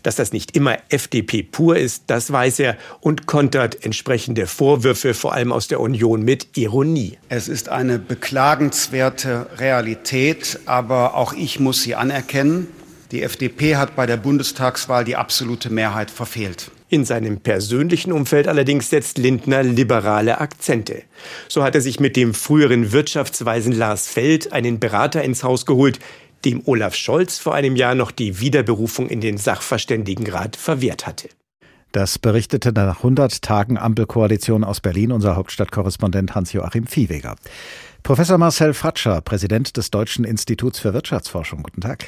Dass 0.04 0.16
das 0.16 0.34
nicht 0.34 0.56
immer 0.56 0.78
FDP 0.90 1.44
pur 1.44 1.78
ist, 1.78 2.04
das 2.08 2.32
weiß 2.32 2.60
er 2.60 2.78
und 3.02 3.26
kontert 3.26 3.86
entsprechende 3.86 4.48
Vorwürfe 4.48 5.14
vor 5.14 5.34
allem 5.34 5.52
aus 5.52 5.68
der 5.68 5.80
Union 5.80 6.24
mit 6.24 6.58
Ironie. 6.58 7.18
Es 7.30 7.48
ist 7.48 7.70
eine 7.70 8.00
beklagenswerte 8.00 9.48
Realität, 9.58 10.60
aber 10.66 11.16
auch 11.16 11.34
ich 11.34 11.60
muss 11.60 11.84
sie 11.84 11.96
anerkennen. 11.96 12.68
Die 13.12 13.24
FDP 13.24 13.76
hat 13.76 13.96
bei 13.96 14.06
der 14.06 14.18
Bundestagswahl 14.18 15.04
die 15.04 15.16
absolute 15.16 15.72
Mehrheit 15.72 16.12
verfehlt. 16.12 16.70
In 16.92 17.06
seinem 17.06 17.40
persönlichen 17.40 18.12
Umfeld 18.12 18.48
allerdings 18.48 18.90
setzt 18.90 19.20
Lindner 19.20 19.62
liberale 19.62 20.40
Akzente. 20.40 21.04
So 21.48 21.64
hat 21.64 21.76
er 21.76 21.82
sich 21.82 22.00
mit 22.00 22.16
dem 22.16 22.34
früheren 22.34 22.92
Wirtschaftsweisen 22.92 23.74
Lars 23.74 24.08
Feld 24.08 24.54
einen 24.54 24.80
Berater 24.80 25.24
ins 25.24 25.44
Haus 25.44 25.68
geholt, 25.68 26.00
dem 26.46 26.62
Olaf 26.66 26.96
Scholz 26.96 27.38
vor 27.38 27.56
einem 27.56 27.76
Jahr 27.76 27.96
noch 27.96 28.12
die 28.12 28.40
Wiederberufung 28.40 29.10
in 29.10 29.22
den 29.22 29.38
Sachverständigenrat 29.38 30.56
verwehrt 30.56 31.08
hatte. 31.08 31.30
Das 31.92 32.20
berichtete 32.20 32.72
nach 32.72 32.98
100 32.98 33.42
Tagen 33.42 33.78
Ampelkoalition 33.78 34.64
aus 34.64 34.80
Berlin 34.80 35.12
unser 35.12 35.36
Hauptstadtkorrespondent 35.36 36.36
Hans-Joachim 36.36 36.86
Viehweger. 36.86 37.36
Professor 38.04 38.38
Marcel 38.38 38.74
Fratscher, 38.74 39.22
Präsident 39.22 39.76
des 39.76 39.90
Deutschen 39.90 40.24
Instituts 40.24 40.80
für 40.80 40.94
Wirtschaftsforschung. 40.94 41.64
Guten 41.64 41.82
Tag. 41.82 42.06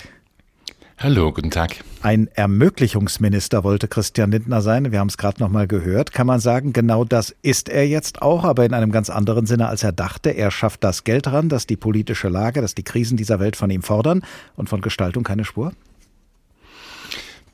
Hallo, 1.03 1.31
guten 1.33 1.49
Tag. 1.49 1.77
Ein 2.03 2.29
Ermöglichungsminister 2.35 3.63
wollte 3.63 3.87
Christian 3.87 4.29
Lindner 4.29 4.61
sein. 4.61 4.91
Wir 4.91 4.99
haben 4.99 5.07
es 5.07 5.17
gerade 5.17 5.41
noch 5.41 5.49
mal 5.49 5.65
gehört. 5.65 6.11
Kann 6.11 6.27
man 6.27 6.39
sagen, 6.39 6.73
genau 6.73 7.05
das 7.05 7.35
ist 7.41 7.69
er 7.69 7.87
jetzt 7.87 8.21
auch, 8.21 8.43
aber 8.43 8.65
in 8.65 8.73
einem 8.75 8.91
ganz 8.91 9.09
anderen 9.09 9.47
Sinne, 9.47 9.67
als 9.67 9.81
er 9.81 9.93
dachte. 9.93 10.29
Er 10.29 10.51
schafft 10.51 10.83
das 10.83 11.03
Geld 11.03 11.25
ran, 11.25 11.49
dass 11.49 11.65
die 11.65 11.75
politische 11.75 12.29
Lage, 12.29 12.61
dass 12.61 12.75
die 12.75 12.83
Krisen 12.83 13.17
dieser 13.17 13.39
Welt 13.39 13.55
von 13.55 13.71
ihm 13.71 13.81
fordern 13.81 14.21
und 14.55 14.69
von 14.69 14.81
Gestaltung 14.81 15.23
keine 15.23 15.43
Spur? 15.43 15.71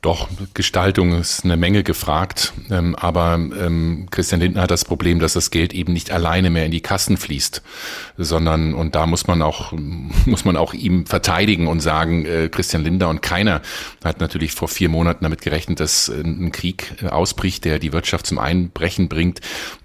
Doch, 0.00 0.28
Gestaltung 0.54 1.18
ist 1.18 1.44
eine 1.44 1.56
Menge 1.56 1.82
gefragt, 1.82 2.52
ähm, 2.70 2.94
aber 2.94 3.34
ähm, 3.34 4.06
Christian 4.12 4.40
Lindner 4.40 4.62
hat 4.62 4.70
das 4.70 4.84
Problem, 4.84 5.18
dass 5.18 5.32
das 5.32 5.50
Geld 5.50 5.74
eben 5.74 5.92
nicht 5.92 6.12
alleine 6.12 6.50
mehr 6.50 6.64
in 6.64 6.70
die 6.70 6.80
Kassen 6.80 7.16
fließt, 7.16 7.62
sondern 8.16 8.74
und 8.74 8.94
da 8.94 9.06
muss 9.06 9.26
man 9.26 9.42
auch 9.42 9.72
muss 10.24 10.44
man 10.44 10.56
auch 10.56 10.72
ihm 10.72 11.04
verteidigen 11.06 11.66
und 11.66 11.80
sagen, 11.80 12.26
äh, 12.26 12.48
Christian 12.48 12.84
Lindner 12.84 13.08
und 13.08 13.22
keiner 13.22 13.60
hat 14.04 14.20
natürlich 14.20 14.52
vor 14.52 14.68
vier 14.68 14.88
Monaten 14.88 15.24
damit 15.24 15.40
gerechnet, 15.40 15.80
dass 15.80 16.08
äh, 16.08 16.20
ein 16.20 16.52
Krieg 16.52 16.94
äh, 17.02 17.08
ausbricht, 17.08 17.64
der 17.64 17.80
die 17.80 17.92
Wirtschaft 17.92 18.28
zum 18.28 18.38
Einbrechen 18.38 19.08
bringt, 19.08 19.40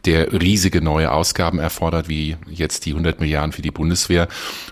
der 0.06 0.32
riesige 0.32 0.84
neue 0.84 1.12
Ausgaben 1.12 1.58
erfordert, 1.58 2.08
wie 2.08 2.38
jetzt 2.52 2.86
die 2.86 2.92
100 2.92 3.20
Milliarden 3.20 3.52
für 3.52 3.64
die 3.64 3.72
Bundeswehr. 3.72 4.28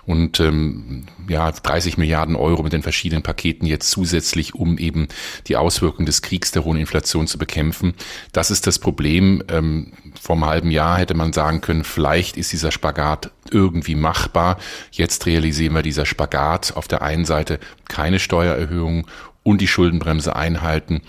Und 0.05 0.39
ähm, 0.39 1.07
ja 1.27 1.51
30 1.51 1.97
Milliarden 1.97 2.35
Euro 2.35 2.63
mit 2.63 2.73
den 2.73 2.83
verschiedenen 2.83 3.23
Paketen 3.23 3.65
jetzt 3.65 3.89
zusätzlich, 3.91 4.55
um 4.55 4.77
eben 4.77 5.07
die 5.47 5.57
Auswirkungen 5.57 6.05
des 6.05 6.21
Kriegs 6.21 6.51
der 6.51 6.63
hohen 6.63 6.77
Inflation 6.77 7.27
zu 7.27 7.37
bekämpfen. 7.37 7.93
Das 8.31 8.51
ist 8.51 8.67
das 8.67 8.79
Problem. 8.79 9.43
Ähm, 9.49 9.93
vor 10.19 10.35
einem 10.35 10.45
halben 10.45 10.71
Jahr 10.71 10.97
hätte 10.97 11.13
man 11.13 11.33
sagen 11.33 11.61
können, 11.61 11.83
vielleicht 11.83 12.37
ist 12.37 12.51
dieser 12.51 12.71
Spagat 12.71 13.31
irgendwie 13.49 13.95
machbar. 13.95 14.57
Jetzt 14.91 15.25
realisieren 15.25 15.73
wir 15.73 15.81
dieser 15.81 16.05
Spagat 16.05 16.73
auf 16.75 16.87
der 16.87 17.01
einen 17.01 17.25
Seite 17.25 17.59
keine 17.87 18.19
Steuererhöhung 18.19 19.07
und 19.43 19.61
die 19.61 19.67
Schuldenbremse 19.67 20.35
einhalten. 20.35 21.01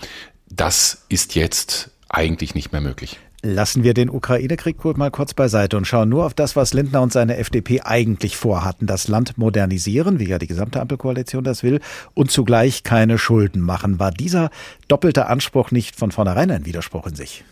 Das 0.49 1.05
ist 1.09 1.35
jetzt 1.35 1.91
eigentlich 2.09 2.55
nicht 2.55 2.71
mehr 2.71 2.81
möglich. 2.81 3.19
Lassen 3.45 3.83
wir 3.83 3.93
den 3.93 4.09
Ukraine-Krieg 4.09 4.77
mal 4.97 5.11
kurz 5.11 5.33
beiseite 5.33 5.75
und 5.75 5.85
schauen 5.85 6.07
nur 6.07 6.25
auf 6.25 6.33
das, 6.33 6.55
was 6.55 6.73
Lindner 6.73 7.01
und 7.01 7.11
seine 7.11 7.35
FDP 7.35 7.81
eigentlich 7.81 8.37
vorhatten. 8.37 8.87
Das 8.87 9.09
Land 9.09 9.37
modernisieren, 9.37 10.17
wie 10.17 10.29
ja 10.29 10.39
die 10.39 10.47
gesamte 10.47 10.79
Ampelkoalition 10.79 11.43
das 11.43 11.61
will, 11.61 11.81
und 12.13 12.31
zugleich 12.31 12.83
keine 12.83 13.17
Schulden 13.17 13.59
machen. 13.59 13.99
War 13.99 14.11
dieser 14.11 14.49
doppelte 14.87 15.27
Anspruch 15.27 15.71
nicht 15.71 15.97
von 15.97 16.11
vornherein 16.11 16.51
ein 16.51 16.65
Widerspruch 16.65 17.05
in 17.05 17.15
sich? 17.15 17.43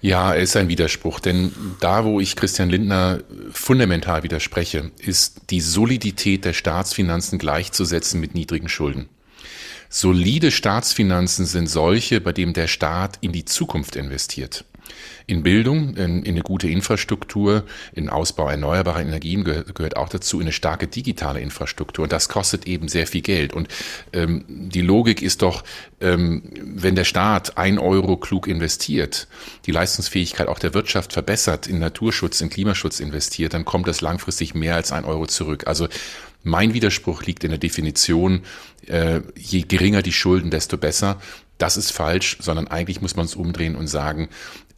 Ja, 0.00 0.32
er 0.32 0.42
ist 0.42 0.56
ein 0.56 0.68
Widerspruch, 0.68 1.20
denn 1.20 1.52
da, 1.80 2.06
wo 2.06 2.18
ich 2.18 2.34
Christian 2.34 2.70
Lindner 2.70 3.20
fundamental 3.52 4.22
widerspreche, 4.22 4.92
ist 4.98 5.50
die 5.50 5.60
Solidität 5.60 6.46
der 6.46 6.54
Staatsfinanzen 6.54 7.38
gleichzusetzen 7.38 8.18
mit 8.18 8.34
niedrigen 8.34 8.70
Schulden. 8.70 9.10
Solide 9.88 10.50
Staatsfinanzen 10.50 11.46
sind 11.46 11.68
solche, 11.68 12.20
bei 12.20 12.32
denen 12.32 12.52
der 12.52 12.66
Staat 12.66 13.18
in 13.20 13.32
die 13.32 13.44
Zukunft 13.44 13.96
investiert. 13.96 14.64
In 15.26 15.42
Bildung, 15.42 15.96
in, 15.96 16.22
in 16.22 16.34
eine 16.34 16.42
gute 16.42 16.68
Infrastruktur, 16.68 17.64
in 17.94 18.10
Ausbau 18.10 18.48
erneuerbarer 18.50 19.00
Energien 19.00 19.42
gehört, 19.42 19.74
gehört 19.74 19.96
auch 19.96 20.10
dazu 20.10 20.38
eine 20.40 20.52
starke 20.52 20.86
digitale 20.86 21.40
Infrastruktur. 21.40 22.02
Und 22.02 22.12
das 22.12 22.28
kostet 22.28 22.66
eben 22.66 22.88
sehr 22.88 23.06
viel 23.06 23.22
Geld. 23.22 23.54
Und 23.54 23.68
ähm, 24.12 24.44
die 24.48 24.82
Logik 24.82 25.22
ist 25.22 25.40
doch, 25.40 25.64
ähm, 26.00 26.42
wenn 26.60 26.94
der 26.94 27.04
Staat 27.04 27.56
ein 27.56 27.78
Euro 27.78 28.18
klug 28.18 28.46
investiert, 28.46 29.26
die 29.64 29.72
Leistungsfähigkeit 29.72 30.48
auch 30.48 30.58
der 30.58 30.74
Wirtschaft 30.74 31.14
verbessert, 31.14 31.66
in 31.66 31.78
Naturschutz, 31.78 32.42
in 32.42 32.50
Klimaschutz 32.50 33.00
investiert, 33.00 33.54
dann 33.54 33.64
kommt 33.64 33.88
das 33.88 34.02
langfristig 34.02 34.54
mehr 34.54 34.74
als 34.74 34.92
ein 34.92 35.06
Euro 35.06 35.26
zurück. 35.26 35.66
Also 35.66 35.88
mein 36.44 36.74
Widerspruch 36.74 37.24
liegt 37.24 37.42
in 37.42 37.50
der 37.50 37.58
Definition, 37.58 38.42
äh, 38.86 39.20
je 39.36 39.62
geringer 39.62 40.02
die 40.02 40.12
Schulden, 40.12 40.50
desto 40.50 40.76
besser. 40.76 41.20
Das 41.58 41.76
ist 41.76 41.90
falsch, 41.90 42.36
sondern 42.40 42.68
eigentlich 42.68 43.00
muss 43.00 43.16
man 43.16 43.26
es 43.26 43.34
umdrehen 43.34 43.76
und 43.76 43.86
sagen, 43.86 44.28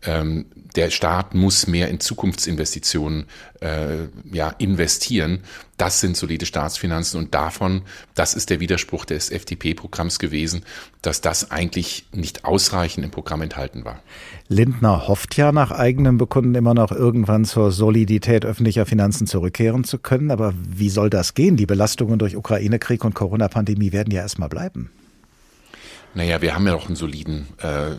ähm, 0.06 0.46
der 0.76 0.90
Staat 0.90 1.34
muss 1.34 1.66
mehr 1.66 1.88
in 1.88 2.00
Zukunftsinvestitionen 2.00 3.26
äh, 3.60 4.08
ja, 4.30 4.50
investieren. 4.58 5.40
Das 5.78 6.00
sind 6.00 6.16
solide 6.16 6.46
Staatsfinanzen 6.46 7.18
und 7.18 7.34
davon, 7.34 7.82
das 8.14 8.34
ist 8.34 8.50
der 8.50 8.60
Widerspruch 8.60 9.04
des 9.04 9.30
FDP-Programms 9.30 10.18
gewesen, 10.18 10.62
dass 11.02 11.20
das 11.20 11.50
eigentlich 11.50 12.06
nicht 12.12 12.44
ausreichend 12.44 13.04
im 13.04 13.10
Programm 13.10 13.42
enthalten 13.42 13.84
war. 13.84 14.02
Lindner 14.48 15.08
hofft 15.08 15.36
ja 15.36 15.52
nach 15.52 15.70
eigenem 15.70 16.18
Bekunden 16.18 16.54
immer 16.54 16.74
noch 16.74 16.92
irgendwann 16.92 17.44
zur 17.44 17.72
Solidität 17.72 18.44
öffentlicher 18.44 18.86
Finanzen 18.86 19.26
zurückkehren 19.26 19.84
zu 19.84 19.98
können. 19.98 20.30
Aber 20.30 20.54
wie 20.68 20.90
soll 20.90 21.10
das 21.10 21.34
gehen? 21.34 21.56
Die 21.56 21.66
Belastungen 21.66 22.18
durch 22.18 22.36
Ukraine-Krieg 22.36 23.04
und 23.04 23.14
Corona-Pandemie 23.14 23.92
werden 23.92 24.12
ja 24.12 24.22
erstmal 24.22 24.48
bleiben. 24.48 24.90
Naja, 26.16 26.40
wir 26.40 26.54
haben 26.54 26.66
ja 26.66 26.74
auch 26.74 26.86
einen 26.86 26.96
soliden, 26.96 27.46
äh, 27.58 27.90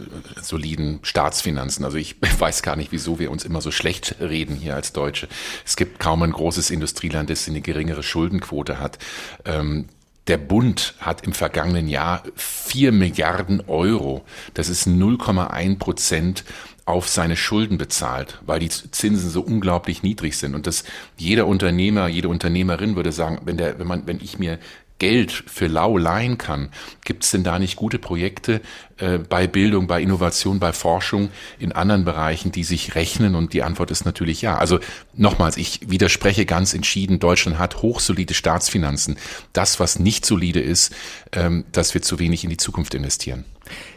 soliden 0.41 0.97
Staatsfinanzen. 1.03 1.85
Also 1.85 1.97
ich 1.97 2.15
weiß 2.39 2.63
gar 2.63 2.75
nicht, 2.75 2.91
wieso 2.91 3.19
wir 3.19 3.29
uns 3.29 3.45
immer 3.45 3.61
so 3.61 3.69
schlecht 3.69 4.15
reden 4.19 4.55
hier 4.55 4.73
als 4.73 4.91
Deutsche. 4.91 5.27
Es 5.63 5.75
gibt 5.75 5.99
kaum 5.99 6.23
ein 6.23 6.31
großes 6.31 6.71
Industrieland, 6.71 7.29
das 7.29 7.47
eine 7.47 7.61
geringere 7.61 8.01
Schuldenquote 8.01 8.79
hat. 8.79 8.97
Ähm, 9.45 9.85
der 10.25 10.37
Bund 10.39 10.95
hat 10.99 11.27
im 11.27 11.33
vergangenen 11.33 11.87
Jahr 11.87 12.23
vier 12.35 12.91
Milliarden 12.91 13.61
Euro, 13.67 14.25
das 14.55 14.67
ist 14.67 14.87
0,1 14.87 15.77
Prozent 15.77 16.43
auf 16.85 17.07
seine 17.09 17.35
Schulden 17.35 17.77
bezahlt, 17.77 18.39
weil 18.47 18.59
die 18.59 18.69
Zinsen 18.69 19.29
so 19.29 19.41
unglaublich 19.41 20.01
niedrig 20.01 20.37
sind. 20.37 20.55
Und 20.55 20.65
das 20.65 20.85
jeder 21.17 21.45
Unternehmer, 21.45 22.07
jede 22.07 22.29
Unternehmerin 22.29 22.95
würde 22.95 23.11
sagen, 23.11 23.41
wenn 23.45 23.57
der, 23.57 23.77
wenn 23.77 23.87
man, 23.87 24.07
wenn 24.07 24.19
ich 24.21 24.39
mir 24.39 24.57
Geld 24.99 25.31
für 25.31 25.67
lau 25.67 25.97
leihen 25.97 26.37
kann, 26.37 26.69
gibt 27.05 27.23
es 27.23 27.31
denn 27.31 27.43
da 27.43 27.59
nicht 27.59 27.75
gute 27.75 27.99
Projekte 27.99 28.61
äh, 28.97 29.17
bei 29.17 29.47
Bildung, 29.47 29.87
bei 29.87 30.01
Innovation, 30.01 30.59
bei 30.59 30.73
Forschung 30.73 31.29
in 31.59 31.71
anderen 31.71 32.05
Bereichen, 32.05 32.51
die 32.51 32.63
sich 32.63 32.95
rechnen? 32.95 33.35
Und 33.35 33.53
die 33.53 33.63
Antwort 33.63 33.91
ist 33.91 34.05
natürlich 34.05 34.41
ja. 34.41 34.57
Also 34.57 34.79
nochmals, 35.13 35.57
ich 35.57 35.89
widerspreche 35.89 36.45
ganz 36.45 36.73
entschieden, 36.73 37.19
Deutschland 37.19 37.59
hat 37.59 37.81
hochsolide 37.81 38.33
Staatsfinanzen. 38.33 39.17
Das, 39.53 39.79
was 39.79 39.99
nicht 39.99 40.25
solide 40.25 40.59
ist, 40.59 40.95
ähm, 41.31 41.65
dass 41.71 41.93
wir 41.93 42.01
zu 42.01 42.19
wenig 42.19 42.43
in 42.43 42.49
die 42.49 42.57
Zukunft 42.57 42.93
investieren. 42.93 43.45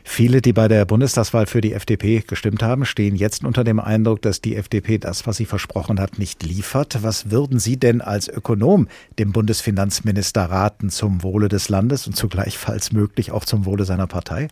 Viele, 0.04 0.42
die 0.42 0.52
bei 0.52 0.68
der 0.68 0.85
Bundestagswahl 0.85 1.46
für 1.46 1.61
die 1.61 1.72
FDP 1.72 2.22
gestimmt 2.26 2.62
haben, 2.62 2.85
stehen 2.85 3.16
jetzt 3.16 3.44
unter 3.44 3.64
dem 3.64 3.80
Eindruck, 3.80 4.22
dass 4.22 4.40
die 4.40 4.56
FDP 4.56 4.98
das, 4.98 5.26
was 5.26 5.37
sie 5.37 5.46
versprochen 5.46 6.00
hat, 6.00 6.18
nicht 6.18 6.42
liefert. 6.42 7.02
Was 7.02 7.30
würden 7.30 7.59
Sie 7.59 7.76
denn 7.76 8.00
als 8.00 8.28
Ökonom 8.28 8.88
dem 9.18 9.33
Bundesfinanzminister 9.33 10.44
raten 10.44 10.90
zum 10.90 11.22
Wohle 11.22 11.48
des 11.48 11.68
Landes 11.68 12.06
und 12.06 12.14
zugleich, 12.14 12.59
falls 12.59 12.92
möglich, 12.92 13.33
auch 13.33 13.44
zum 13.44 13.64
Wohle 13.64 13.85
seiner 13.85 14.06
Partei? 14.06 14.48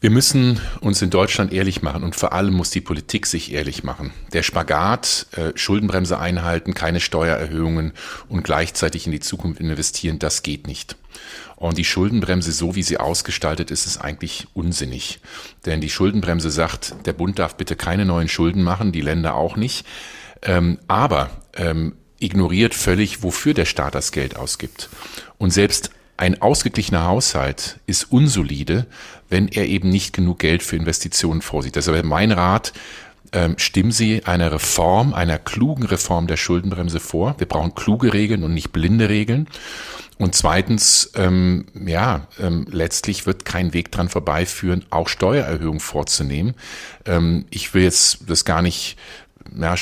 Wir 0.00 0.10
müssen 0.10 0.60
uns 0.80 1.02
in 1.02 1.10
Deutschland 1.10 1.52
ehrlich 1.52 1.82
machen 1.82 2.04
und 2.04 2.14
vor 2.14 2.32
allem 2.32 2.54
muss 2.54 2.70
die 2.70 2.80
Politik 2.80 3.26
sich 3.26 3.52
ehrlich 3.52 3.82
machen. 3.82 4.12
Der 4.32 4.44
Spagat, 4.44 5.26
äh, 5.32 5.50
Schuldenbremse 5.56 6.20
einhalten, 6.20 6.72
keine 6.72 7.00
Steuererhöhungen 7.00 7.92
und 8.28 8.44
gleichzeitig 8.44 9.06
in 9.06 9.12
die 9.12 9.18
Zukunft 9.18 9.58
investieren, 9.58 10.20
das 10.20 10.44
geht 10.44 10.68
nicht. 10.68 10.94
Und 11.58 11.76
die 11.76 11.84
Schuldenbremse, 11.84 12.52
so 12.52 12.76
wie 12.76 12.84
sie 12.84 12.98
ausgestaltet 12.98 13.72
ist, 13.72 13.84
ist 13.84 13.98
eigentlich 13.98 14.46
unsinnig. 14.54 15.18
Denn 15.66 15.80
die 15.80 15.90
Schuldenbremse 15.90 16.50
sagt, 16.50 16.94
der 17.04 17.12
Bund 17.12 17.40
darf 17.40 17.56
bitte 17.56 17.74
keine 17.74 18.04
neuen 18.04 18.28
Schulden 18.28 18.62
machen, 18.62 18.92
die 18.92 19.00
Länder 19.00 19.34
auch 19.34 19.56
nicht. 19.56 19.84
Ähm, 20.42 20.78
aber 20.86 21.30
ähm, 21.56 21.94
ignoriert 22.20 22.74
völlig, 22.74 23.24
wofür 23.24 23.54
der 23.54 23.64
Staat 23.64 23.96
das 23.96 24.12
Geld 24.12 24.36
ausgibt. 24.36 24.88
Und 25.36 25.50
selbst 25.50 25.90
ein 26.16 26.40
ausgeglichener 26.40 27.06
Haushalt 27.06 27.80
ist 27.86 28.12
unsolide, 28.12 28.86
wenn 29.28 29.48
er 29.48 29.66
eben 29.66 29.88
nicht 29.88 30.12
genug 30.12 30.38
Geld 30.38 30.62
für 30.62 30.76
Investitionen 30.76 31.42
vorsieht. 31.42 31.74
Deshalb 31.74 32.04
mein 32.04 32.30
Rat, 32.30 32.72
ähm, 33.32 33.54
stimmen 33.58 33.90
Sie 33.90 34.24
einer 34.24 34.52
Reform, 34.52 35.12
einer 35.12 35.38
klugen 35.40 35.84
Reform 35.84 36.28
der 36.28 36.36
Schuldenbremse 36.36 37.00
vor. 37.00 37.34
Wir 37.38 37.48
brauchen 37.48 37.74
kluge 37.74 38.12
Regeln 38.14 38.44
und 38.44 38.54
nicht 38.54 38.72
blinde 38.72 39.08
Regeln. 39.08 39.48
Und 40.18 40.34
zweitens, 40.34 41.12
ähm, 41.14 41.66
ja, 41.86 42.26
ähm, 42.40 42.66
letztlich 42.70 43.24
wird 43.26 43.44
kein 43.44 43.72
Weg 43.72 43.92
dran 43.92 44.08
vorbeiführen, 44.08 44.84
auch 44.90 45.08
Steuererhöhungen 45.08 45.80
vorzunehmen. 45.80 46.54
Ähm, 47.06 47.46
ich 47.50 47.72
will 47.72 47.84
jetzt 47.84 48.28
das 48.28 48.44
gar 48.44 48.60
nicht, 48.60 48.96
ja, 49.56 49.76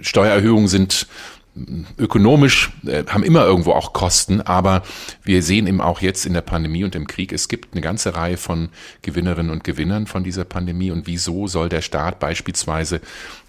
Steuererhöhungen 0.00 0.68
sind 0.68 1.08
ökonomisch 1.98 2.72
äh, 2.84 3.04
haben 3.08 3.22
immer 3.22 3.44
irgendwo 3.44 3.72
auch 3.72 3.92
Kosten, 3.92 4.40
aber 4.40 4.82
wir 5.22 5.42
sehen 5.42 5.66
eben 5.66 5.80
auch 5.80 6.00
jetzt 6.00 6.26
in 6.26 6.32
der 6.32 6.40
Pandemie 6.40 6.82
und 6.82 6.96
im 6.96 7.06
Krieg, 7.06 7.32
es 7.32 7.48
gibt 7.48 7.74
eine 7.74 7.80
ganze 7.80 8.14
Reihe 8.16 8.36
von 8.36 8.70
Gewinnerinnen 9.02 9.52
und 9.52 9.62
Gewinnern 9.62 10.06
von 10.06 10.24
dieser 10.24 10.44
Pandemie 10.44 10.90
und 10.90 11.06
wieso 11.06 11.46
soll 11.46 11.68
der 11.68 11.82
Staat 11.82 12.18
beispielsweise 12.18 13.00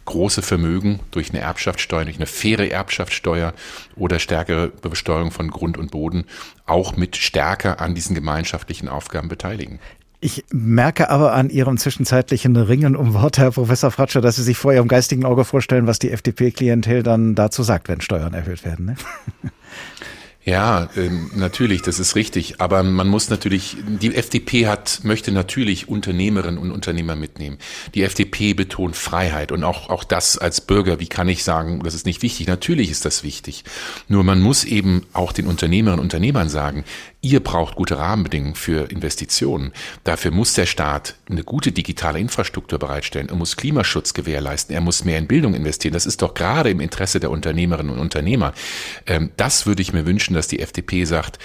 große 0.05 0.41
Vermögen 0.41 0.99
durch 1.11 1.31
eine 1.31 1.39
Erbschaftssteuer, 1.39 2.05
durch 2.05 2.17
eine 2.17 2.27
faire 2.27 2.71
Erbschaftssteuer 2.71 3.53
oder 3.95 4.19
stärkere 4.19 4.69
Besteuerung 4.69 5.31
von 5.31 5.49
Grund 5.49 5.77
und 5.77 5.91
Boden 5.91 6.25
auch 6.65 6.95
mit 6.95 7.15
stärker 7.17 7.81
an 7.81 7.95
diesen 7.95 8.15
gemeinschaftlichen 8.15 8.87
Aufgaben 8.87 9.27
beteiligen. 9.27 9.79
Ich 10.21 10.43
merke 10.51 11.09
aber 11.09 11.33
an 11.33 11.49
Ihrem 11.49 11.77
zwischenzeitlichen 11.77 12.55
Ringen 12.55 12.95
um 12.95 13.13
Worte, 13.13 13.41
Herr 13.41 13.51
Professor 13.51 13.91
Fratscher, 13.91 14.21
dass 14.21 14.37
Sie 14.37 14.43
sich 14.43 14.57
vor 14.57 14.73
Ihrem 14.73 14.87
geistigen 14.87 15.25
Auge 15.25 15.43
vorstellen, 15.43 15.87
was 15.87 15.99
die 15.99 16.09
FDP-Klientel 16.09 17.03
dann 17.03 17.35
dazu 17.35 17.61
sagt, 17.63 17.89
wenn 17.89 18.01
Steuern 18.01 18.33
erhöht 18.33 18.65
werden. 18.65 18.85
Ne? 18.85 18.95
Ja, 20.45 20.89
ähm, 20.95 21.31
natürlich, 21.33 21.81
das 21.81 21.97
ist 21.97 22.15
richtig. 22.15 22.61
Aber 22.61 22.83
man 22.83 23.07
muss 23.07 23.31
natürlich, 23.31 23.77
die 23.87 24.13
FDP 24.13 24.67
hat, 24.67 24.99
möchte 25.01 25.31
natürlich 25.31 25.89
Unternehmerinnen 25.89 26.59
und 26.59 26.69
Unternehmer 26.69 27.15
mitnehmen. 27.15 27.57
Die 27.95 28.03
FDP 28.03 28.53
betont 28.53 28.95
Freiheit 28.95 29.51
und 29.51 29.63
auch, 29.63 29.89
auch 29.89 30.03
das 30.03 30.37
als 30.37 30.61
Bürger. 30.61 30.99
Wie 30.99 31.07
kann 31.07 31.29
ich 31.29 31.43
sagen, 31.43 31.81
das 31.83 31.95
ist 31.95 32.05
nicht 32.05 32.21
wichtig? 32.21 32.45
Natürlich 32.45 32.91
ist 32.91 33.05
das 33.05 33.23
wichtig. 33.23 33.63
Nur 34.07 34.23
man 34.23 34.39
muss 34.39 34.65
eben 34.65 35.07
auch 35.13 35.31
den 35.31 35.47
Unternehmerinnen 35.47 35.99
und 35.99 36.05
Unternehmern 36.05 36.47
sagen, 36.47 36.83
Ihr 37.25 37.39
braucht 37.39 37.73
gute 37.73 37.97
Rahmenbedingungen 37.97 38.53
für 38.53 38.91
Investitionen. 38.91 39.73
Dafür 40.03 40.29
muss 40.29 40.53
der 40.53 40.67
Staat 40.67 41.15
eine 41.27 41.43
gute 41.43 41.71
digitale 41.71 42.19
Infrastruktur 42.19 42.77
bereitstellen. 42.77 43.29
Er 43.29 43.35
muss 43.35 43.57
Klimaschutz 43.57 44.13
gewährleisten. 44.13 44.75
Er 44.75 44.81
muss 44.81 45.05
mehr 45.05 45.17
in 45.17 45.25
Bildung 45.25 45.55
investieren. 45.55 45.93
Das 45.93 46.05
ist 46.05 46.21
doch 46.21 46.35
gerade 46.35 46.69
im 46.69 46.79
Interesse 46.79 47.19
der 47.19 47.31
Unternehmerinnen 47.31 47.91
und 47.91 47.97
Unternehmer. 47.97 48.53
Ähm, 49.07 49.31
das 49.37 49.65
würde 49.65 49.81
ich 49.81 49.91
mir 49.91 50.05
wünschen, 50.05 50.35
dass 50.35 50.47
die 50.47 50.59
FDP 50.59 51.03
sagt, 51.05 51.39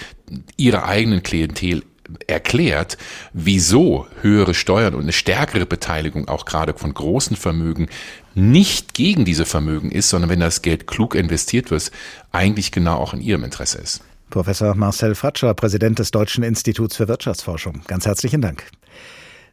ihre 0.55 0.85
eigenen 0.85 1.23
Klientel 1.23 1.81
erklärt, 2.27 2.99
wieso 3.33 4.05
höhere 4.21 4.53
Steuern 4.53 4.93
und 4.93 5.01
eine 5.01 5.13
stärkere 5.13 5.65
Beteiligung 5.65 6.27
auch 6.27 6.45
gerade 6.45 6.75
von 6.75 6.93
großen 6.93 7.35
Vermögen 7.35 7.87
nicht 8.35 8.93
gegen 8.93 9.25
diese 9.25 9.47
Vermögen 9.47 9.89
ist, 9.89 10.09
sondern 10.09 10.29
wenn 10.29 10.41
das 10.41 10.61
Geld 10.61 10.85
klug 10.85 11.15
investiert 11.15 11.71
wird, 11.71 11.91
eigentlich 12.31 12.71
genau 12.71 12.97
auch 12.97 13.15
in 13.15 13.21
ihrem 13.21 13.43
Interesse 13.43 13.79
ist. 13.79 14.01
Professor 14.31 14.73
Marcel 14.73 15.13
Fratscher, 15.13 15.53
Präsident 15.53 15.99
des 15.99 16.09
Deutschen 16.09 16.43
Instituts 16.43 16.95
für 16.95 17.07
Wirtschaftsforschung. 17.07 17.81
Ganz 17.85 18.07
herzlichen 18.07 18.41
Dank. 18.41 18.63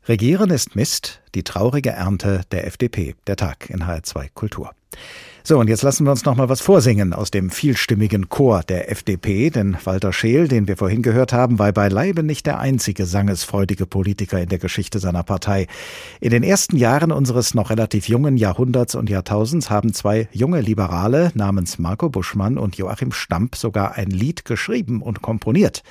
Regieren 0.06 0.50
ist 0.50 0.76
Mist, 0.76 1.20
die 1.34 1.42
traurige 1.42 1.90
Ernte 1.90 2.42
der 2.52 2.66
FDP. 2.66 3.14
Der 3.26 3.36
Tag 3.36 3.68
in 3.68 3.82
HR2 3.82 4.30
Kultur. 4.32 4.70
So, 5.44 5.58
und 5.58 5.68
jetzt 5.68 5.82
lassen 5.82 6.04
wir 6.04 6.10
uns 6.10 6.24
noch 6.24 6.36
mal 6.36 6.48
was 6.48 6.60
vorsingen 6.60 7.12
aus 7.12 7.30
dem 7.30 7.50
vielstimmigen 7.50 8.28
Chor 8.28 8.62
der 8.62 8.90
FDP, 8.90 9.50
denn 9.50 9.76
Walter 9.84 10.12
Scheel, 10.12 10.48
den 10.48 10.68
wir 10.68 10.76
vorhin 10.76 11.02
gehört 11.02 11.32
haben, 11.32 11.58
war 11.58 11.72
beileibe 11.72 12.22
nicht 12.22 12.44
der 12.46 12.58
einzige 12.58 13.06
sangesfreudige 13.06 13.86
Politiker 13.86 14.40
in 14.40 14.48
der 14.48 14.58
Geschichte 14.58 14.98
seiner 14.98 15.22
Partei. 15.22 15.66
In 16.20 16.30
den 16.30 16.42
ersten 16.42 16.76
Jahren 16.76 17.12
unseres 17.12 17.54
noch 17.54 17.70
relativ 17.70 18.08
jungen 18.08 18.36
Jahrhunderts 18.36 18.94
und 18.94 19.08
Jahrtausends 19.08 19.70
haben 19.70 19.94
zwei 19.94 20.28
junge 20.32 20.60
Liberale 20.60 21.30
namens 21.34 21.78
Marco 21.78 22.10
Buschmann 22.10 22.58
und 22.58 22.76
Joachim 22.76 23.12
Stamp 23.12 23.56
sogar 23.56 23.94
ein 23.94 24.10
Lied 24.10 24.44
geschrieben 24.44 25.00
und 25.00 25.22
komponiert. 25.22 25.82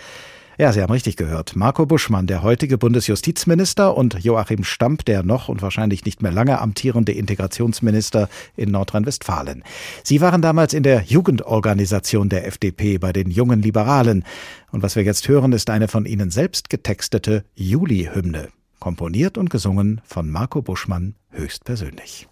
Ja, 0.59 0.73
Sie 0.73 0.81
haben 0.81 0.91
richtig 0.91 1.17
gehört. 1.17 1.55
Marco 1.55 1.85
Buschmann, 1.85 2.25
der 2.25 2.41
heutige 2.41 2.79
Bundesjustizminister 2.79 3.95
und 3.95 4.15
Joachim 4.23 4.63
Stamp, 4.63 5.05
der 5.05 5.21
noch 5.21 5.49
und 5.49 5.61
wahrscheinlich 5.61 6.03
nicht 6.03 6.23
mehr 6.23 6.31
lange 6.31 6.59
amtierende 6.59 7.11
Integrationsminister 7.11 8.27
in 8.55 8.71
Nordrhein-Westfalen. 8.71 9.63
Sie 10.01 10.19
waren 10.19 10.41
damals 10.41 10.73
in 10.73 10.81
der 10.81 11.03
Jugendorganisation 11.03 12.29
der 12.29 12.47
FDP 12.47 12.97
bei 12.97 13.13
den 13.13 13.29
jungen 13.29 13.61
Liberalen. 13.61 14.25
Und 14.71 14.81
was 14.81 14.95
wir 14.95 15.03
jetzt 15.03 15.27
hören, 15.27 15.53
ist 15.53 15.69
eine 15.69 15.87
von 15.87 16.07
ihnen 16.07 16.31
selbst 16.31 16.71
getextete 16.71 17.45
Juli-Hymne. 17.53 18.47
Komponiert 18.79 19.37
und 19.37 19.51
gesungen 19.51 20.01
von 20.05 20.27
Marco 20.27 20.63
Buschmann 20.63 21.13
höchstpersönlich. 21.29 22.27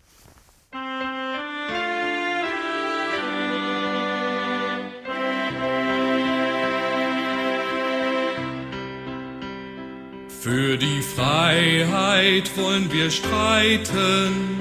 Für 10.46 10.78
die 10.78 11.02
Freiheit 11.02 12.56
wollen 12.56 12.94
wir 12.94 13.10
streiten, 13.10 14.60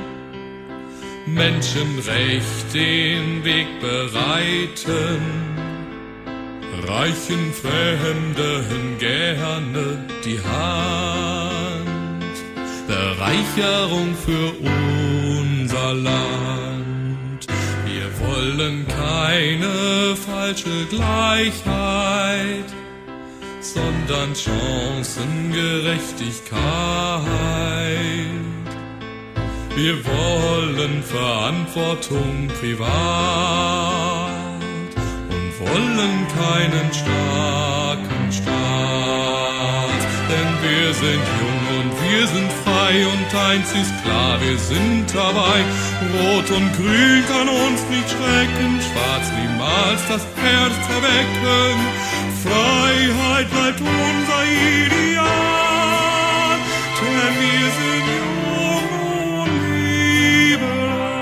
Menschenrecht 1.27 2.73
den 2.73 3.45
Weg 3.45 3.67
bereiten, 3.83 5.21
reichen 6.89 7.53
Fremden 7.53 8.99
gerne 8.99 10.07
die 10.25 10.41
Hand, 10.41 11.45
Bereicherung 12.89 14.15
für 14.25 14.55
unser 15.37 15.93
Land. 15.93 17.47
Wir 17.85 18.09
wollen 18.27 18.87
keine 18.89 20.17
falsche 20.17 20.87
Gleichheit 20.89 22.73
sondern 23.65 24.35
Chancengerechtigkeit. 24.35 26.53
Wir 29.75 30.05
wollen 30.05 31.03
Verantwortung 31.03 32.49
privat 32.61 32.93
und 35.31 35.61
wollen 35.61 36.27
keinen 36.37 36.93
starken 36.93 38.31
Staat. 38.31 40.03
Denn 40.29 40.63
wir 40.63 40.93
sind 40.93 41.25
jung 41.41 41.67
und 41.81 41.91
wir 42.05 42.27
sind 42.27 42.53
frei 42.65 43.07
und 43.07 43.35
eins 43.35 43.73
ist 43.73 43.95
klar, 44.05 44.39
wir 44.43 44.59
sind 44.59 45.07
dabei. 45.15 45.65
Rot 46.13 46.51
und 46.51 46.71
grün 46.77 47.25
kann 47.27 47.49
uns 47.49 47.83
nicht 47.91 48.11
schrecken, 48.11 48.79
schwarz 48.81 49.31
niemals 49.41 50.07
das 50.09 50.27
Herz 50.37 50.77
erwecken. 50.97 52.14
Freiheit 52.45 53.49
bleibt 53.51 53.81
unser 53.81 54.45
Ideal, 54.45 55.39
denn 57.01 57.35
wir 57.41 57.69
sind 57.81 58.07
jung 58.19 58.85
und 59.41 59.53
liberal. 60.53 61.15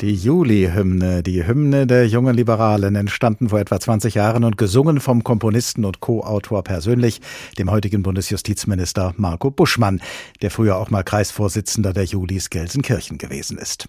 Die 0.00 0.14
Juli-Hymne, 0.14 1.24
die 1.24 1.44
Hymne 1.44 1.88
der 1.88 2.06
jungen 2.06 2.36
Liberalen, 2.36 2.94
entstanden 2.94 3.48
vor 3.48 3.58
etwa 3.58 3.80
20 3.80 4.14
Jahren 4.14 4.44
und 4.44 4.56
gesungen 4.56 5.00
vom 5.00 5.24
Komponisten 5.24 5.84
und 5.84 5.98
Co-Autor 5.98 6.62
persönlich, 6.62 7.20
dem 7.58 7.68
heutigen 7.68 8.04
Bundesjustizminister 8.04 9.12
Marco 9.16 9.50
Buschmann, 9.50 10.00
der 10.40 10.52
früher 10.52 10.76
auch 10.76 10.90
mal 10.90 11.02
Kreisvorsitzender 11.02 11.92
der 11.92 12.04
Julis 12.04 12.48
Gelsenkirchen 12.48 13.18
gewesen 13.18 13.58
ist. 13.58 13.88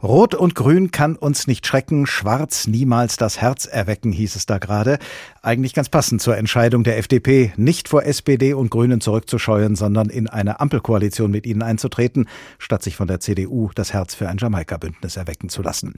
Rot 0.00 0.36
und 0.36 0.54
Grün 0.54 0.92
kann 0.92 1.16
uns 1.16 1.48
nicht 1.48 1.66
schrecken, 1.66 2.06
Schwarz 2.06 2.68
niemals 2.68 3.16
das 3.16 3.40
Herz 3.40 3.66
erwecken, 3.66 4.12
hieß 4.12 4.36
es 4.36 4.46
da 4.46 4.58
gerade. 4.58 5.00
Eigentlich 5.42 5.74
ganz 5.74 5.88
passend 5.88 6.22
zur 6.22 6.36
Entscheidung 6.36 6.84
der 6.84 6.98
FDP, 6.98 7.52
nicht 7.56 7.88
vor 7.88 8.04
SPD 8.04 8.54
und 8.54 8.70
Grünen 8.70 9.00
zurückzuscheuen, 9.00 9.74
sondern 9.74 10.08
in 10.08 10.28
eine 10.28 10.60
Ampelkoalition 10.60 11.32
mit 11.32 11.46
ihnen 11.46 11.62
einzutreten, 11.62 12.28
statt 12.58 12.84
sich 12.84 12.94
von 12.94 13.08
der 13.08 13.18
CDU 13.18 13.70
das 13.74 13.92
Herz 13.92 14.14
für 14.14 14.28
ein 14.28 14.38
Jamaika-Bündnis 14.38 15.16
erwecken 15.16 15.48
zu 15.48 15.62
lassen. 15.62 15.94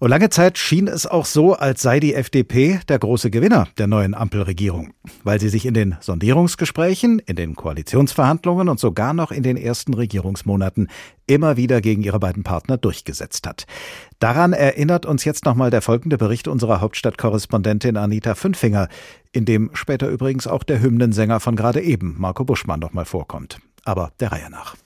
Und 0.00 0.08
lange 0.08 0.30
Zeit 0.30 0.56
schien 0.56 0.88
es 0.88 1.06
auch 1.06 1.26
so, 1.26 1.52
als 1.52 1.82
sei 1.82 2.00
die 2.00 2.14
FDP 2.14 2.80
der 2.88 2.98
große 2.98 3.30
Gewinner 3.30 3.68
der 3.76 3.86
neuen 3.86 4.14
Ampelregierung, 4.14 4.94
weil 5.24 5.38
sie 5.38 5.50
sich 5.50 5.66
in 5.66 5.74
den 5.74 5.94
Sondierungsgesprächen, 6.00 7.18
in 7.18 7.36
den 7.36 7.54
Koalitionsverhandlungen 7.54 8.70
und 8.70 8.80
sogar 8.80 9.12
noch 9.12 9.30
in 9.30 9.42
den 9.42 9.58
ersten 9.58 9.92
Regierungsmonaten 9.92 10.88
immer 11.26 11.58
wieder 11.58 11.82
gegen 11.82 12.02
ihre 12.02 12.18
beiden 12.18 12.44
Partner 12.44 12.78
durchgesetzt 12.78 13.46
hat. 13.46 13.66
Daran 14.20 14.54
erinnert 14.54 15.04
uns 15.04 15.26
jetzt 15.26 15.44
nochmal 15.44 15.70
der 15.70 15.82
folgende 15.82 16.16
Bericht 16.16 16.48
unserer 16.48 16.80
Hauptstadtkorrespondentin 16.80 17.98
Anita 17.98 18.34
Fünfinger, 18.34 18.88
in 19.32 19.44
dem 19.44 19.68
später 19.74 20.08
übrigens 20.08 20.46
auch 20.46 20.62
der 20.62 20.80
Hymnensänger 20.80 21.40
von 21.40 21.56
gerade 21.56 21.82
eben, 21.82 22.16
Marco 22.18 22.46
Buschmann, 22.46 22.80
nochmal 22.80 23.04
vorkommt. 23.04 23.58
Aber 23.84 24.12
der 24.18 24.32
Reihe 24.32 24.48
nach. 24.48 24.76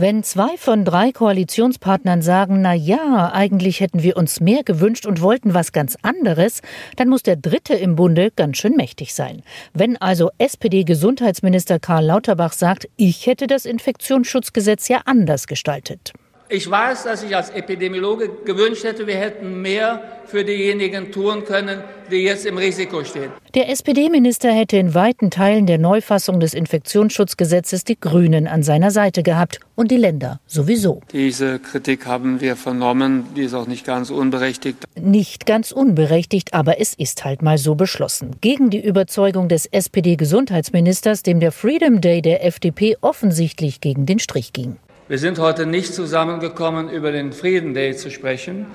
Wenn 0.00 0.22
zwei 0.22 0.56
von 0.56 0.84
drei 0.84 1.10
Koalitionspartnern 1.10 2.22
sagen, 2.22 2.60
na 2.62 2.72
ja, 2.72 3.32
eigentlich 3.32 3.80
hätten 3.80 4.00
wir 4.00 4.16
uns 4.16 4.38
mehr 4.38 4.62
gewünscht 4.62 5.06
und 5.06 5.22
wollten 5.22 5.54
was 5.54 5.72
ganz 5.72 5.96
anderes, 6.02 6.62
dann 6.94 7.08
muss 7.08 7.24
der 7.24 7.34
dritte 7.34 7.74
im 7.74 7.96
Bunde 7.96 8.30
ganz 8.30 8.58
schön 8.58 8.76
mächtig 8.76 9.12
sein. 9.12 9.42
Wenn 9.74 9.96
also 9.96 10.30
SPD-Gesundheitsminister 10.38 11.80
Karl 11.80 12.04
Lauterbach 12.04 12.52
sagt, 12.52 12.88
ich 12.96 13.26
hätte 13.26 13.48
das 13.48 13.64
Infektionsschutzgesetz 13.64 14.86
ja 14.86 15.02
anders 15.04 15.48
gestaltet. 15.48 16.12
Ich 16.50 16.70
weiß, 16.70 17.04
dass 17.04 17.22
ich 17.22 17.36
als 17.36 17.50
Epidemiologe 17.50 18.30
gewünscht 18.46 18.82
hätte, 18.82 19.06
wir 19.06 19.16
hätten 19.16 19.60
mehr 19.60 20.00
für 20.24 20.44
diejenigen 20.44 21.12
tun 21.12 21.44
können, 21.44 21.80
die 22.10 22.22
jetzt 22.22 22.46
im 22.46 22.56
Risiko 22.56 23.04
stehen. 23.04 23.30
Der 23.54 23.68
SPD-Minister 23.68 24.50
hätte 24.50 24.78
in 24.78 24.94
weiten 24.94 25.30
Teilen 25.30 25.66
der 25.66 25.76
Neufassung 25.76 26.40
des 26.40 26.54
Infektionsschutzgesetzes 26.54 27.84
die 27.84 28.00
Grünen 28.00 28.46
an 28.46 28.62
seiner 28.62 28.90
Seite 28.90 29.22
gehabt 29.22 29.60
und 29.74 29.90
die 29.90 29.98
Länder 29.98 30.40
sowieso. 30.46 31.02
Diese 31.12 31.58
Kritik 31.58 32.06
haben 32.06 32.40
wir 32.40 32.56
vernommen, 32.56 33.26
die 33.36 33.42
ist 33.42 33.52
auch 33.52 33.66
nicht 33.66 33.84
ganz 33.84 34.08
unberechtigt. 34.08 34.84
Nicht 34.98 35.44
ganz 35.44 35.70
unberechtigt, 35.70 36.54
aber 36.54 36.80
es 36.80 36.94
ist 36.94 37.26
halt 37.26 37.42
mal 37.42 37.58
so 37.58 37.74
beschlossen. 37.74 38.36
Gegen 38.40 38.70
die 38.70 38.82
Überzeugung 38.82 39.50
des 39.50 39.66
SPD-Gesundheitsministers, 39.66 41.22
dem 41.22 41.40
der 41.40 41.52
Freedom 41.52 42.00
Day 42.00 42.22
der 42.22 42.42
FDP 42.46 42.96
offensichtlich 43.02 43.82
gegen 43.82 44.06
den 44.06 44.18
Strich 44.18 44.54
ging. 44.54 44.76
Wir 45.08 45.18
sind 45.18 45.38
heute 45.38 45.64
nicht 45.64 45.94
zusammengekommen, 45.94 46.90
über 46.90 47.12
den 47.12 47.32
Freedom 47.32 47.72
Day 47.72 47.96
zu 47.96 48.10
sprechen. 48.10 48.66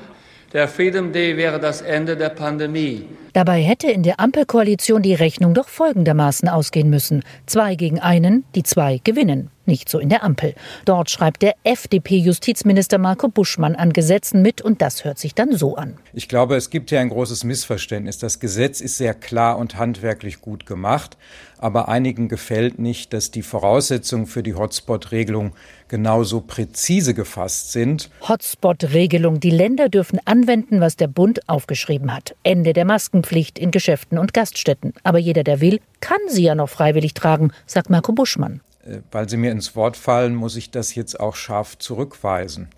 Der 0.51 0.67
Freedom 0.67 1.11
Day 1.11 1.37
wäre 1.37 1.59
das 1.59 1.81
Ende 1.81 2.17
der 2.17 2.29
Pandemie. 2.29 3.05
Dabei 3.33 3.61
hätte 3.61 3.89
in 3.91 4.03
der 4.03 4.19
Ampelkoalition 4.19 5.01
die 5.01 5.15
Rechnung 5.15 5.55
doch 5.55 5.67
folgendermaßen 5.67 6.47
ausgehen 6.47 6.89
müssen. 6.89 7.23
Zwei 7.47 7.75
gegen 7.75 7.99
einen, 7.99 8.45
die 8.53 8.61
zwei 8.61 8.99
gewinnen. 9.03 9.49
Nicht 9.65 9.89
so 9.89 9.97
in 9.97 10.09
der 10.09 10.23
Ampel. 10.23 10.53
Dort 10.85 11.09
schreibt 11.09 11.41
der 11.41 11.55
FDP-Justizminister 11.63 12.97
Marco 12.97 13.29
Buschmann 13.29 13.75
an 13.75 13.93
Gesetzen 13.93 14.41
mit 14.41 14.61
und 14.61 14.81
das 14.81 15.05
hört 15.05 15.17
sich 15.17 15.33
dann 15.33 15.57
so 15.57 15.75
an. 15.75 15.97
Ich 16.13 16.27
glaube, 16.27 16.55
es 16.55 16.69
gibt 16.69 16.89
hier 16.89 16.99
ein 16.99 17.09
großes 17.09 17.43
Missverständnis. 17.43 18.19
Das 18.19 18.39
Gesetz 18.39 18.81
ist 18.81 18.97
sehr 18.97 19.13
klar 19.13 19.57
und 19.57 19.77
handwerklich 19.77 20.41
gut 20.41 20.65
gemacht, 20.65 21.17
aber 21.57 21.87
einigen 21.87 22.27
gefällt 22.27 22.77
nicht, 22.77 23.13
dass 23.13 23.31
die 23.31 23.41
Voraussetzungen 23.41 24.27
für 24.27 24.43
die 24.43 24.53
Hotspot-Regelung 24.53 25.53
genauso 25.93 26.41
präzise 26.41 27.13
gefasst 27.13 27.71
sind. 27.71 28.09
Hotspot-Regelung. 28.27 29.39
Die 29.39 29.51
Länder 29.51 29.89
dürfen 29.89 30.19
anwenden, 30.25 30.81
was 30.81 30.95
der 30.95 31.07
Bund 31.07 31.47
aufgeschrieben 31.47 32.11
hat. 32.11 32.35
Ende 32.41 32.73
der 32.73 32.83
Maskenpflicht 32.83 33.59
in 33.59 33.69
Geschäften 33.69 34.17
und 34.17 34.33
Gaststätten. 34.33 34.95
Aber 35.03 35.19
jeder, 35.19 35.43
der 35.43 35.61
will, 35.61 35.81
kann 35.99 36.17
sie 36.29 36.41
ja 36.41 36.55
noch 36.55 36.69
freiwillig 36.69 37.13
tragen, 37.13 37.51
sagt 37.67 37.91
Marco 37.91 38.11
Buschmann. 38.11 38.61
Äh, 38.83 39.01
weil 39.11 39.29
Sie 39.29 39.37
mir 39.37 39.51
ins 39.51 39.75
Wort 39.75 39.95
fallen, 39.95 40.33
muss 40.33 40.55
ich 40.55 40.71
das 40.71 40.95
jetzt 40.95 41.19
auch 41.19 41.35
scharf 41.35 41.77
zurückweisen. 41.77 42.69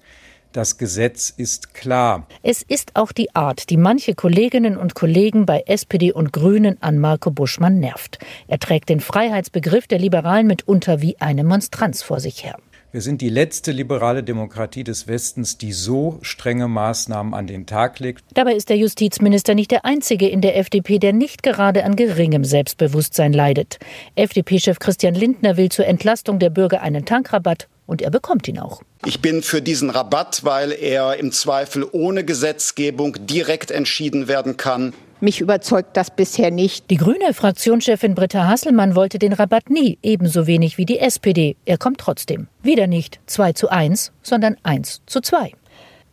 Das 0.51 0.78
Gesetz 0.78 1.30
ist 1.30 1.73
klar. 1.73 2.28
Es 2.43 2.63
ist 2.63 2.97
auch 2.97 3.13
die 3.13 3.34
Art, 3.34 3.69
die 3.69 3.78
manche 3.78 4.13
Kolleginnen 4.13 4.75
und 4.75 4.93
Kollegen 4.93 5.45
bei 5.45 5.63
SPD 5.67 6.12
und 6.12 6.34
Grünen 6.34 6.82
an 6.82 6.97
Marco 6.97 7.32
Buschmann 7.32 7.80
nervt. 7.80 8.19
Er 8.49 8.60
trägt 8.60 8.89
den 8.89 8.99
Freiheitsbegriff 8.99 9.88
der 9.88 9.99
Liberalen 9.99 10.47
mitunter 10.47 11.01
wie 11.01 11.15
eine 11.21 11.45
Monstranz 11.45 12.04
vor 12.04 12.19
sich 12.19 12.43
her. 12.43 12.58
Wir 12.95 13.01
sind 13.01 13.19
die 13.19 13.27
letzte 13.27 13.73
liberale 13.73 14.23
Demokratie 14.23 14.86
des 14.86 15.05
Westens, 15.05 15.58
die 15.58 15.73
so 15.73 16.17
strenge 16.21 16.69
Maßnahmen 16.69 17.34
an 17.34 17.45
den 17.45 17.65
Tag 17.65 17.99
legt. 17.99 18.23
Dabei 18.36 18.53
ist 18.53 18.69
der 18.69 18.77
Justizminister 18.77 19.53
nicht 19.53 19.71
der 19.71 19.84
einzige 19.84 20.29
in 20.29 20.39
der 20.39 20.55
FDP, 20.55 20.97
der 20.97 21.12
nicht 21.12 21.43
gerade 21.43 21.84
an 21.84 21.97
geringem 21.97 22.45
Selbstbewusstsein 22.45 23.34
leidet. 23.34 23.79
FDP-Chef 24.15 24.79
Christian 24.79 25.13
Lindner 25.13 25.58
will 25.58 25.67
zur 25.67 25.86
Entlastung 25.86 26.39
der 26.39 26.49
Bürger 26.49 26.81
einen 26.84 27.03
Tankrabatt 27.03 27.67
und 27.86 28.01
er 28.01 28.12
bekommt 28.12 28.47
ihn 28.47 28.60
auch. 28.60 28.81
Ich 29.05 29.19
bin 29.19 29.43
für 29.43 29.62
diesen 29.62 29.89
Rabatt, 29.89 30.45
weil 30.45 30.71
er 30.71 31.17
im 31.17 31.34
Zweifel 31.34 31.86
ohne 31.91 32.23
Gesetzgebung 32.23 33.17
direkt 33.27 33.71
entschieden 33.71 34.29
werden 34.29 34.55
kann. 34.55 34.93
Mich 35.26 35.42
überzeugt 35.42 35.98
das 35.98 36.12
bisher 36.12 36.52
nicht. 36.52 36.92
Die 36.92 36.98
grüne 36.98 37.34
Fraktionschefin 37.34 38.14
Britta 38.14 38.48
Hasselmann 38.48 38.94
wollte 38.94 39.18
den 39.18 39.34
Rabatt 39.34 39.72
nie, 39.72 39.98
ebenso 40.04 40.46
wenig 40.46 40.78
wie 40.78 40.86
die 40.86 41.00
SPD. 41.00 41.56
Er 41.66 41.80
kommt 41.80 41.98
trotzdem. 41.98 42.46
Wieder 42.62 42.86
nicht 42.86 43.20
2 43.26 43.54
zu 43.54 43.70
1, 43.70 44.12
sondern 44.22 44.56
1 44.62 45.02
zu 45.08 45.22
2. 45.22 45.54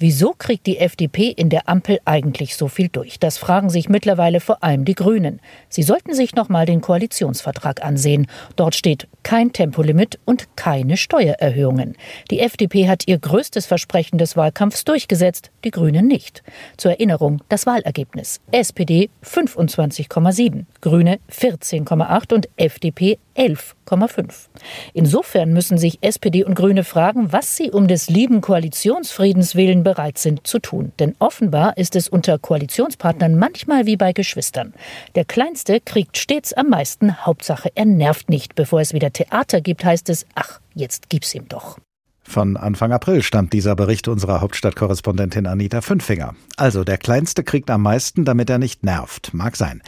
Wieso 0.03 0.35
kriegt 0.37 0.67
die 0.67 0.79
FDP 0.79 1.29
in 1.29 1.49
der 1.49 1.69
Ampel 1.69 2.01
eigentlich 2.05 2.57
so 2.57 2.67
viel 2.67 2.89
durch? 2.89 3.21
Das 3.21 3.39
fragen 3.39 3.71
sich 3.71 3.89
mittlerweile 3.89 4.41
vor 4.41 4.65
allem 4.65 4.85
die 4.85 4.97
Grünen. 4.97 5.39
Sie 5.69 5.85
sollten 5.85 6.13
sich 6.13 6.35
noch 6.35 6.49
mal 6.49 6.67
den 6.67 6.81
Koalitionsvertrag 6.81 7.85
ansehen. 7.85 8.27
Dort 8.57 8.75
steht 8.75 9.07
kein 9.23 9.53
Tempolimit 9.53 10.19
und 10.25 10.57
keine 10.57 10.97
Steuererhöhungen. 10.97 11.97
Die 12.33 12.41
FDP 12.41 12.89
hat 12.89 13.07
ihr 13.07 13.17
größtes 13.17 13.67
Versprechen 13.67 14.19
des 14.19 14.37
Wahlkampfs 14.37 14.83
durchgesetzt, 14.83 15.53
die 15.63 15.71
Grünen 15.71 16.09
nicht. 16.09 16.43
Zur 16.79 16.91
Erinnerung 16.91 17.41
das 17.49 17.65
Wahlergebnis. 17.67 18.41
SPD 18.51 19.09
25,7, 19.25 20.65
Grüne 20.81 21.21
14,8 21.31 22.35
und 22.35 22.49
FDP 22.57 23.21
11,5. 23.37 24.49
Insofern 24.93 25.53
müssen 25.53 25.79
sich 25.79 25.99
SPD 26.03 26.45
und 26.45 26.55
Grüne 26.55 26.85
fragen, 26.85 27.33
was 27.33 27.57
sie 27.57 27.71
um 27.71 27.89
des 27.89 28.09
lieben 28.09 28.41
Koalitionsfriedens 28.41 29.55
willen 29.55 29.83
bereit 29.83 30.19
sind 30.19 30.47
zu 30.47 30.59
tun. 30.59 30.93
Denn 30.99 31.15
offenbar 31.19 31.77
ist 31.77 31.97
es 31.97 32.09
unter 32.09 32.39
Koalitionspartnern 32.39 33.37
manchmal 33.37 33.87
wie 33.87 33.97
bei 33.97 34.13
Geschwistern. 34.13 34.75
Der 35.15 35.25
Kleinste 35.25 35.81
kriegt 35.81 36.17
stets 36.17 36.53
am 36.53 36.69
meisten, 36.69 37.25
Hauptsache 37.25 37.71
er 37.75 37.85
nervt 37.85 38.29
nicht. 38.31 38.55
Bevor 38.55 38.81
es 38.81 38.93
wieder 38.93 39.13
Theater 39.13 39.61
gibt, 39.61 39.85
heißt 39.85 40.09
es, 40.09 40.27
ach, 40.35 40.61
jetzt 40.75 41.09
gib's 41.09 41.35
ihm 41.35 41.49
doch. 41.49 41.79
Von 42.25 42.57
Anfang 42.57 42.93
April 42.93 43.23
stammt 43.23 43.53
dieser 43.53 43.75
Bericht 43.75 44.09
unserer 44.09 44.41
Hauptstadtkorrespondentin 44.41 45.47
Anita 45.47 45.81
Fünfinger. 45.81 46.35
Also 46.57 46.85
der 46.85 46.97
Kleinste 46.97 47.43
kriegt 47.43 47.71
am 47.71 47.83
meisten, 47.83 48.25
damit 48.25 48.49
er 48.49 48.59
nicht 48.59 48.85
nervt. 48.85 49.35
Mag 49.35 49.57
sein. 49.57 49.83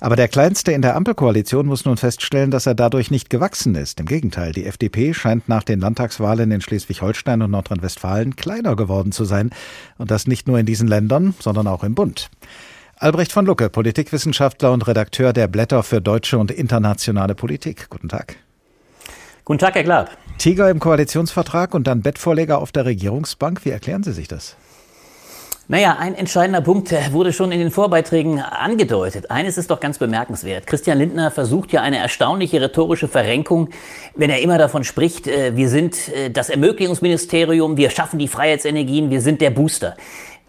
Aber 0.00 0.16
der 0.16 0.28
Kleinste 0.28 0.72
in 0.72 0.82
der 0.82 0.96
Ampelkoalition 0.96 1.66
muss 1.66 1.84
nun 1.84 1.96
feststellen, 1.96 2.50
dass 2.50 2.66
er 2.66 2.74
dadurch 2.74 3.10
nicht 3.10 3.30
gewachsen 3.30 3.74
ist. 3.76 4.00
Im 4.00 4.06
Gegenteil, 4.06 4.52
die 4.52 4.66
FDP 4.66 5.14
scheint 5.14 5.48
nach 5.48 5.62
den 5.62 5.80
Landtagswahlen 5.80 6.50
in 6.50 6.60
Schleswig-Holstein 6.60 7.40
und 7.40 7.52
Nordrhein-Westfalen 7.52 8.36
kleiner 8.36 8.76
geworden 8.76 9.12
zu 9.12 9.24
sein. 9.24 9.50
Und 9.96 10.10
das 10.10 10.26
nicht 10.26 10.48
nur 10.48 10.58
in 10.58 10.66
diesen 10.66 10.88
Ländern, 10.88 11.34
sondern 11.38 11.66
auch 11.66 11.84
im 11.84 11.94
Bund. 11.94 12.30
Albrecht 12.96 13.32
von 13.32 13.46
Lucke, 13.46 13.70
Politikwissenschaftler 13.70 14.72
und 14.72 14.86
Redakteur 14.86 15.32
der 15.32 15.48
Blätter 15.48 15.82
für 15.82 16.00
deutsche 16.00 16.38
und 16.38 16.50
internationale 16.50 17.34
Politik. 17.34 17.88
Guten 17.90 18.08
Tag. 18.08 18.36
Guten 19.46 19.60
Tag, 19.60 19.76
Herr 19.76 19.84
Glab. 19.84 20.10
Tiger 20.38 20.68
im 20.70 20.80
Koalitionsvertrag 20.80 21.72
und 21.72 21.86
dann 21.86 22.02
Bettvorleger 22.02 22.58
auf 22.58 22.72
der 22.72 22.84
Regierungsbank. 22.84 23.64
Wie 23.64 23.70
erklären 23.70 24.02
Sie 24.02 24.10
sich 24.10 24.26
das? 24.26 24.56
Naja, 25.68 25.96
ein 26.00 26.16
entscheidender 26.16 26.60
Punkt 26.60 26.92
wurde 27.12 27.32
schon 27.32 27.52
in 27.52 27.60
den 27.60 27.70
Vorbeiträgen 27.70 28.40
angedeutet. 28.40 29.30
Eines 29.30 29.56
ist 29.56 29.70
doch 29.70 29.78
ganz 29.78 29.98
bemerkenswert. 29.98 30.66
Christian 30.66 30.98
Lindner 30.98 31.30
versucht 31.30 31.72
ja 31.72 31.80
eine 31.80 31.98
erstaunliche 31.98 32.60
rhetorische 32.60 33.06
Verrenkung, 33.06 33.68
wenn 34.16 34.30
er 34.30 34.40
immer 34.40 34.58
davon 34.58 34.82
spricht, 34.82 35.28
äh, 35.28 35.56
wir 35.56 35.68
sind 35.68 36.08
äh, 36.08 36.28
das 36.28 36.48
Ermöglichungsministerium, 36.48 37.76
wir 37.76 37.90
schaffen 37.90 38.18
die 38.18 38.28
Freiheitsenergien, 38.28 39.10
wir 39.10 39.20
sind 39.20 39.40
der 39.40 39.50
Booster. 39.50 39.96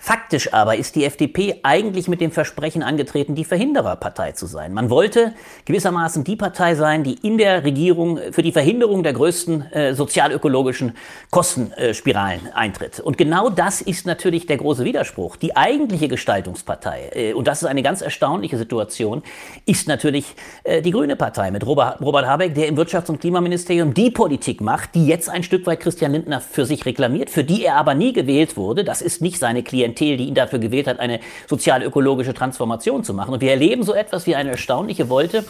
Faktisch 0.08 0.54
aber 0.54 0.78
ist 0.78 0.96
die 0.96 1.04
FDP 1.04 1.60
eigentlich 1.64 2.08
mit 2.08 2.22
dem 2.22 2.32
Versprechen 2.32 2.82
angetreten, 2.82 3.36
die 3.36 3.44
Verhindererpartei 3.44 4.32
zu 4.32 4.46
sein. 4.46 4.74
Man 4.74 4.90
wollte 4.90 5.34
gewissermaßen 5.66 6.24
die 6.24 6.38
Partei 6.38 6.76
sein, 6.76 7.04
die 7.04 7.16
in 7.28 7.38
der 7.38 7.66
Regierung 7.66 8.18
für 8.32 8.42
die 8.42 8.54
Verhinderung 8.54 9.04
der 9.04 9.12
größten 9.12 9.64
äh, 9.74 9.94
sozialökologischen 9.94 10.94
Kostenspiralen 11.30 12.40
äh, 12.46 12.52
eintritt. 12.54 13.02
Und 13.02 13.18
genau 13.18 13.50
das 13.50 13.82
ist 13.82 14.06
natürlich 14.06 14.46
der 14.46 14.56
große 14.56 14.86
Widerspruch. 14.86 15.36
Die 15.36 15.58
eigentliche 15.58 16.08
Gestaltungspartei, 16.08 17.10
äh, 17.14 17.34
und 17.34 17.46
das 17.46 17.64
ist 17.64 17.68
eine 17.68 17.84
ganz 17.84 18.02
erstaunliche 18.02 18.58
Situation, 18.58 19.24
ist 19.66 19.90
natürlich 19.90 20.38
äh, 20.64 20.82
die 20.82 20.92
Grüne 20.92 21.18
Partei 21.18 21.52
mit 21.52 21.66
Robert, 21.66 22.00
Robert 22.00 22.28
Habeck, 22.28 22.56
der 22.56 22.70
im 22.70 22.78
Wirtschafts- 22.78 23.10
und 23.10 23.20
Klimaministerium 23.20 23.94
die 23.94 24.10
Politik 24.10 24.62
macht, 24.62 24.96
die 24.96 25.06
jetzt 25.06 25.30
ein 25.30 25.44
Stück 25.44 25.66
weit 25.66 25.82
Christian 25.82 26.14
Lindner 26.14 26.40
für 26.40 26.66
sich 26.66 26.86
reklamiert, 26.86 27.30
für 27.30 27.44
die 27.44 27.66
er 27.66 27.76
aber 27.76 27.94
nie 27.94 28.14
gewählt 28.14 28.56
wurde. 28.56 28.86
Das 28.86 29.02
ist 29.02 29.22
nicht 29.22 29.38
seine 29.38 29.64
Klientel 29.64 29.97
Klientel, 29.98 30.18
die 30.18 30.26
ihn 30.30 30.36
dafür 30.36 30.60
gewählt 30.60 30.88
hat, 30.88 31.00
eine 31.00 31.20
sozial-ökologische 31.48 32.34
Transformation 32.34 33.04
zu 33.04 33.14
machen. 33.14 33.34
Und 33.34 33.42
wir 33.42 33.52
erleben 33.52 33.84
so 33.84 33.94
etwas 33.94 34.28
wie 34.28 34.36
eine 34.36 34.52
erstaunliche 34.52 35.10
Wolte, 35.10 35.44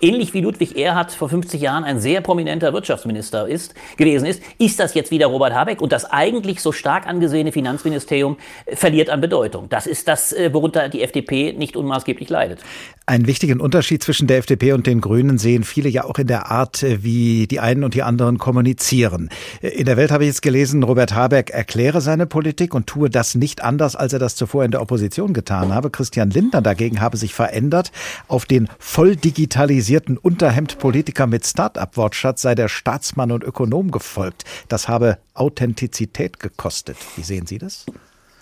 ähnlich 0.00 0.34
wie 0.34 0.40
Ludwig 0.40 0.76
Erhard 0.76 1.12
vor 1.12 1.28
50 1.28 1.60
Jahren 1.60 1.84
ein 1.84 2.00
sehr 2.00 2.20
prominenter 2.20 2.72
Wirtschaftsminister 2.72 3.48
ist, 3.48 3.74
gewesen 3.96 4.26
ist, 4.26 4.42
ist 4.58 4.80
das 4.80 4.94
jetzt 4.94 5.10
wieder 5.10 5.26
Robert 5.26 5.54
Habeck 5.54 5.80
und 5.80 5.92
das 5.92 6.04
eigentlich 6.04 6.60
so 6.60 6.72
stark 6.72 7.06
angesehene 7.06 7.52
Finanzministerium 7.52 8.36
verliert 8.72 9.10
an 9.10 9.20
Bedeutung. 9.20 9.68
Das 9.68 9.86
ist 9.86 10.08
das, 10.08 10.32
äh, 10.32 10.52
worunter 10.52 10.88
die 10.88 11.02
FDP 11.02 11.52
nicht 11.52 11.76
unmaßgeblich 11.76 12.28
leidet. 12.28 12.60
Einen 13.06 13.26
wichtigen 13.26 13.60
Unterschied 13.60 14.02
zwischen 14.02 14.28
der 14.28 14.38
FDP 14.38 14.72
und 14.72 14.86
den 14.86 15.00
Grünen 15.00 15.36
sehen 15.38 15.64
viele 15.64 15.88
ja 15.88 16.04
auch 16.04 16.18
in 16.18 16.28
der 16.28 16.50
Art, 16.50 16.82
äh, 16.82 17.02
wie 17.02 17.46
die 17.46 17.60
einen 17.60 17.84
und 17.84 17.94
die 17.94 18.02
anderen 18.02 18.38
kommunizieren. 18.38 19.30
Äh, 19.60 19.68
in 19.68 19.84
der 19.84 19.96
Welt 19.96 20.10
habe 20.10 20.24
ich 20.24 20.28
jetzt 20.28 20.42
gelesen, 20.42 20.82
Robert 20.82 21.14
Habeck 21.14 21.50
erkläre 21.50 22.00
seine 22.00 22.26
Politik 22.26 22.74
und 22.74 22.86
tue 22.86 23.10
das 23.10 23.34
nicht 23.34 23.62
anders, 23.62 23.96
als 23.96 24.12
er 24.12 24.18
das 24.18 24.36
zuvor 24.36 24.64
in 24.64 24.70
der 24.70 24.80
Opposition 24.80 25.32
getan 25.32 25.74
habe. 25.74 25.90
Christian 25.90 26.30
Lindner 26.30 26.62
dagegen 26.62 27.00
habe 27.00 27.16
sich 27.16 27.34
verändert 27.34 27.90
auf 28.28 28.44
den 28.46 28.68
voll 28.78 29.16
digitalisierten 29.16 29.89
organisierten 29.90 30.18
Unterhemdpolitiker 30.18 31.26
mit 31.26 31.44
Start-up-Wortschatz 31.44 32.42
sei 32.42 32.54
der 32.54 32.68
Staatsmann 32.68 33.32
und 33.32 33.42
Ökonom 33.42 33.90
gefolgt. 33.90 34.44
Das 34.68 34.86
habe 34.86 35.18
Authentizität 35.34 36.38
gekostet. 36.38 36.96
Wie 37.16 37.24
sehen 37.24 37.48
Sie 37.48 37.58
das? 37.58 37.86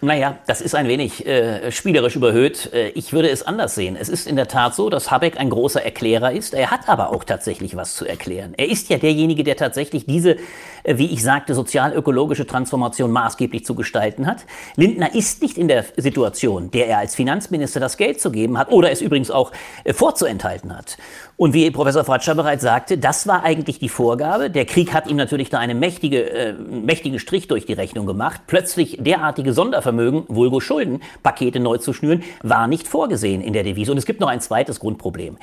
Naja, 0.00 0.38
das 0.46 0.60
ist 0.60 0.76
ein 0.76 0.86
wenig 0.86 1.26
äh, 1.26 1.72
spielerisch 1.72 2.14
überhöht. 2.14 2.72
Äh, 2.72 2.90
ich 2.90 3.12
würde 3.12 3.30
es 3.30 3.42
anders 3.42 3.74
sehen. 3.74 3.96
Es 3.96 4.08
ist 4.08 4.28
in 4.28 4.36
der 4.36 4.46
Tat 4.46 4.76
so, 4.76 4.90
dass 4.90 5.10
Habeck 5.10 5.40
ein 5.40 5.50
großer 5.50 5.84
Erklärer 5.84 6.30
ist. 6.30 6.54
Er 6.54 6.70
hat 6.70 6.88
aber 6.88 7.10
auch 7.10 7.24
tatsächlich 7.24 7.74
was 7.74 7.96
zu 7.96 8.06
erklären. 8.06 8.54
Er 8.56 8.68
ist 8.68 8.90
ja 8.90 8.98
derjenige, 8.98 9.42
der 9.42 9.56
tatsächlich 9.56 10.06
diese, 10.06 10.36
äh, 10.84 10.98
wie 10.98 11.06
ich 11.06 11.24
sagte, 11.24 11.52
sozial-ökologische 11.52 12.46
Transformation 12.46 13.10
maßgeblich 13.10 13.64
zu 13.64 13.74
gestalten 13.74 14.28
hat. 14.28 14.46
Lindner 14.76 15.12
ist 15.16 15.42
nicht 15.42 15.58
in 15.58 15.66
der 15.66 15.84
Situation, 15.96 16.70
der 16.70 16.86
er 16.86 16.98
als 16.98 17.16
Finanzminister 17.16 17.80
das 17.80 17.96
Geld 17.96 18.20
zu 18.20 18.30
geben 18.30 18.56
hat 18.56 18.70
oder 18.70 18.92
es 18.92 19.00
übrigens 19.00 19.32
auch 19.32 19.50
äh, 19.82 19.92
vorzuenthalten 19.92 20.76
hat. 20.76 20.96
Und 21.38 21.54
wie 21.54 21.70
Professor 21.70 22.02
Fratscher 22.02 22.34
bereits 22.34 22.64
sagte, 22.64 22.98
das 22.98 23.28
war 23.28 23.44
eigentlich 23.44 23.78
die 23.78 23.88
Vorgabe. 23.88 24.50
Der 24.50 24.64
Krieg 24.64 24.92
hat 24.92 25.06
ihm 25.06 25.16
natürlich 25.16 25.50
da 25.50 25.60
einen 25.60 25.78
mächtige, 25.78 26.28
äh, 26.28 26.52
mächtigen 26.52 27.20
Strich 27.20 27.46
durch 27.46 27.64
die 27.64 27.74
Rechnung 27.74 28.06
gemacht. 28.06 28.40
Plötzlich 28.48 28.96
derartige 28.98 29.52
Sondervermögen, 29.52 30.24
vulgo 30.26 30.58
Schulden, 30.58 31.00
Pakete 31.22 31.60
neu 31.60 31.78
zu 31.78 31.92
schnüren, 31.92 32.24
war 32.42 32.66
nicht 32.66 32.88
vorgesehen 32.88 33.40
in 33.40 33.52
der 33.52 33.62
Devise. 33.62 33.92
Und 33.92 33.98
es 33.98 34.04
gibt 34.04 34.18
noch 34.18 34.26
ein 34.26 34.40
zweites 34.40 34.80
Grundproblem. 34.80 35.38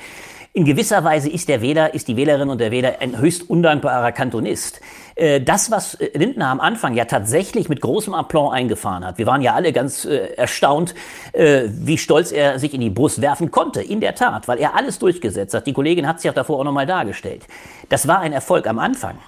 In 0.56 0.64
gewisser 0.64 1.04
Weise 1.04 1.28
ist 1.28 1.50
der 1.50 1.60
Wähler, 1.60 1.92
ist 1.92 2.08
die 2.08 2.16
Wählerin 2.16 2.48
und 2.48 2.62
der 2.62 2.70
Wähler 2.70 2.94
ein 3.00 3.18
höchst 3.18 3.50
undankbarer 3.50 4.10
Kantonist. 4.12 4.80
Äh, 5.14 5.42
das, 5.42 5.70
was 5.70 5.96
äh, 5.96 6.16
Lindner 6.16 6.46
am 6.46 6.60
Anfang 6.60 6.94
ja 6.94 7.04
tatsächlich 7.04 7.68
mit 7.68 7.82
großem 7.82 8.14
Aplomb 8.14 8.52
eingefahren 8.52 9.04
hat, 9.04 9.18
wir 9.18 9.26
waren 9.26 9.42
ja 9.42 9.52
alle 9.52 9.74
ganz 9.74 10.06
äh, 10.06 10.32
erstaunt, 10.34 10.94
wie 11.34 11.98
stolz 11.98 12.32
er 12.32 12.58
sich 12.58 12.72
in 12.72 12.80
die 12.80 12.88
Brust 12.88 13.20
werfen 13.20 13.50
konnte. 13.50 13.82
In 13.82 14.00
der 14.00 14.14
Tat, 14.14 14.48
weil 14.48 14.56
er 14.56 14.74
alles 14.74 14.98
durchgesetzt 14.98 15.52
hat. 15.52 15.66
Die 15.66 15.74
Kollegin 15.74 16.08
hat 16.08 16.16
es 16.16 16.22
ja 16.22 16.32
davor 16.32 16.60
auch 16.60 16.64
nochmal 16.64 16.86
dargestellt. 16.86 17.42
Das 17.90 18.08
war 18.08 18.20
ein 18.20 18.32
Erfolg 18.32 18.66
am 18.66 18.78
Anfang. 18.78 19.18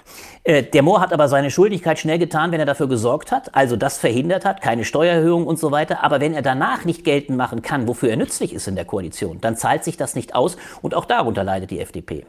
Der 0.49 0.81
Mohr 0.81 0.99
hat 0.99 1.13
aber 1.13 1.27
seine 1.27 1.51
Schuldigkeit 1.51 1.99
schnell 1.99 2.17
getan, 2.17 2.51
wenn 2.51 2.59
er 2.59 2.65
dafür 2.65 2.87
gesorgt 2.87 3.31
hat, 3.31 3.53
also 3.53 3.75
das 3.75 3.99
verhindert 3.99 4.45
hat, 4.45 4.61
keine 4.61 4.83
Steuererhöhung 4.83 5.45
und 5.45 5.59
so 5.59 5.69
weiter. 5.69 6.03
Aber 6.03 6.19
wenn 6.21 6.33
er 6.33 6.41
danach 6.41 6.85
nicht 6.85 7.03
geltend 7.03 7.37
machen 7.37 7.61
kann, 7.61 7.87
wofür 7.87 8.09
er 8.09 8.17
nützlich 8.17 8.55
ist 8.55 8.67
in 8.67 8.73
der 8.75 8.85
Koalition, 8.85 9.39
dann 9.41 9.55
zahlt 9.55 9.83
sich 9.83 9.95
das 9.95 10.15
nicht 10.15 10.33
aus 10.33 10.57
und 10.81 10.95
auch 10.95 11.05
darunter 11.05 11.43
leidet 11.43 11.69
die 11.69 11.79
FDP. 11.79 12.25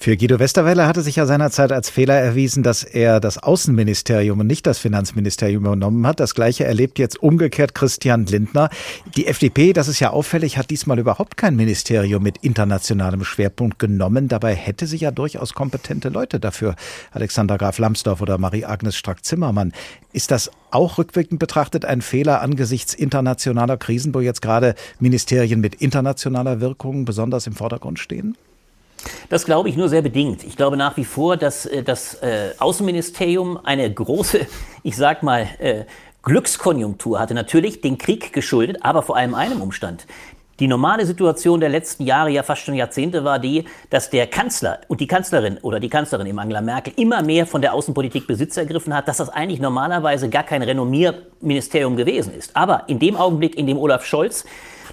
Für 0.00 0.16
Guido 0.16 0.38
Westerwelle 0.38 0.86
hatte 0.86 1.02
sich 1.02 1.16
ja 1.16 1.26
seinerzeit 1.26 1.72
als 1.72 1.90
Fehler 1.90 2.14
erwiesen, 2.14 2.62
dass 2.62 2.84
er 2.84 3.18
das 3.18 3.36
Außenministerium 3.36 4.38
und 4.38 4.46
nicht 4.46 4.64
das 4.64 4.78
Finanzministerium 4.78 5.64
übernommen 5.64 6.06
hat. 6.06 6.20
Das 6.20 6.36
gleiche 6.36 6.64
erlebt 6.64 7.00
jetzt 7.00 7.20
umgekehrt 7.20 7.74
Christian 7.74 8.24
Lindner. 8.24 8.70
Die 9.16 9.26
FDP, 9.26 9.72
das 9.72 9.88
ist 9.88 9.98
ja 9.98 10.10
auffällig, 10.10 10.56
hat 10.56 10.70
diesmal 10.70 11.00
überhaupt 11.00 11.36
kein 11.36 11.56
Ministerium 11.56 12.22
mit 12.22 12.38
internationalem 12.38 13.24
Schwerpunkt 13.24 13.80
genommen. 13.80 14.28
Dabei 14.28 14.54
hätte 14.54 14.86
sie 14.86 14.98
ja 14.98 15.10
durchaus 15.10 15.52
kompetente 15.52 16.10
Leute 16.10 16.38
dafür. 16.38 16.76
Alexander 17.10 17.58
Graf 17.58 17.78
Lambsdorff 17.78 18.22
oder 18.22 18.38
Marie-Agnes 18.38 18.94
Strack-Zimmermann. 18.96 19.72
Ist 20.12 20.30
das 20.30 20.48
auch 20.70 20.98
rückwirkend 20.98 21.40
betrachtet 21.40 21.84
ein 21.84 22.02
Fehler 22.02 22.40
angesichts 22.40 22.94
internationaler 22.94 23.76
Krisen, 23.76 24.14
wo 24.14 24.20
jetzt 24.20 24.42
gerade 24.42 24.76
Ministerien 25.00 25.60
mit 25.60 25.74
internationaler 25.74 26.60
Wirkung 26.60 27.04
besonders 27.04 27.48
im 27.48 27.54
Vordergrund 27.54 27.98
stehen? 27.98 28.36
Das 29.28 29.44
glaube 29.44 29.68
ich 29.68 29.76
nur 29.76 29.88
sehr 29.88 30.02
bedingt. 30.02 30.44
Ich 30.44 30.56
glaube 30.56 30.76
nach 30.76 30.96
wie 30.96 31.04
vor, 31.04 31.36
dass 31.36 31.66
äh, 31.66 31.82
das 31.82 32.14
äh, 32.14 32.52
Außenministerium 32.58 33.58
eine 33.62 33.92
große, 33.92 34.46
ich 34.82 34.96
sag 34.96 35.22
mal, 35.22 35.48
äh, 35.58 35.84
Glückskonjunktur 36.22 37.18
hatte. 37.18 37.34
Natürlich 37.34 37.80
den 37.80 37.96
Krieg 37.96 38.32
geschuldet, 38.32 38.78
aber 38.82 39.02
vor 39.02 39.16
allem 39.16 39.34
einem 39.34 39.62
Umstand. 39.62 40.06
Die 40.60 40.66
normale 40.66 41.06
Situation 41.06 41.60
der 41.60 41.68
letzten 41.68 42.04
Jahre, 42.04 42.30
ja 42.30 42.42
fast 42.42 42.62
schon 42.62 42.74
Jahrzehnte, 42.74 43.22
war 43.22 43.38
die, 43.38 43.64
dass 43.90 44.10
der 44.10 44.26
Kanzler 44.26 44.80
und 44.88 45.00
die 45.00 45.06
Kanzlerin 45.06 45.58
oder 45.58 45.78
die 45.78 45.88
Kanzlerin 45.88 46.26
eben 46.26 46.40
Angela 46.40 46.60
Merkel 46.60 46.92
immer 46.96 47.22
mehr 47.22 47.46
von 47.46 47.62
der 47.62 47.74
Außenpolitik 47.74 48.26
Besitz 48.26 48.56
ergriffen 48.56 48.92
hat, 48.92 49.06
dass 49.06 49.18
das 49.18 49.28
eigentlich 49.28 49.60
normalerweise 49.60 50.28
gar 50.28 50.42
kein 50.42 50.62
Renommierministerium 50.62 51.94
gewesen 51.96 52.34
ist. 52.34 52.56
Aber 52.56 52.88
in 52.88 52.98
dem 52.98 53.16
Augenblick, 53.16 53.56
in 53.56 53.68
dem 53.68 53.78
Olaf 53.78 54.04
Scholz 54.04 54.44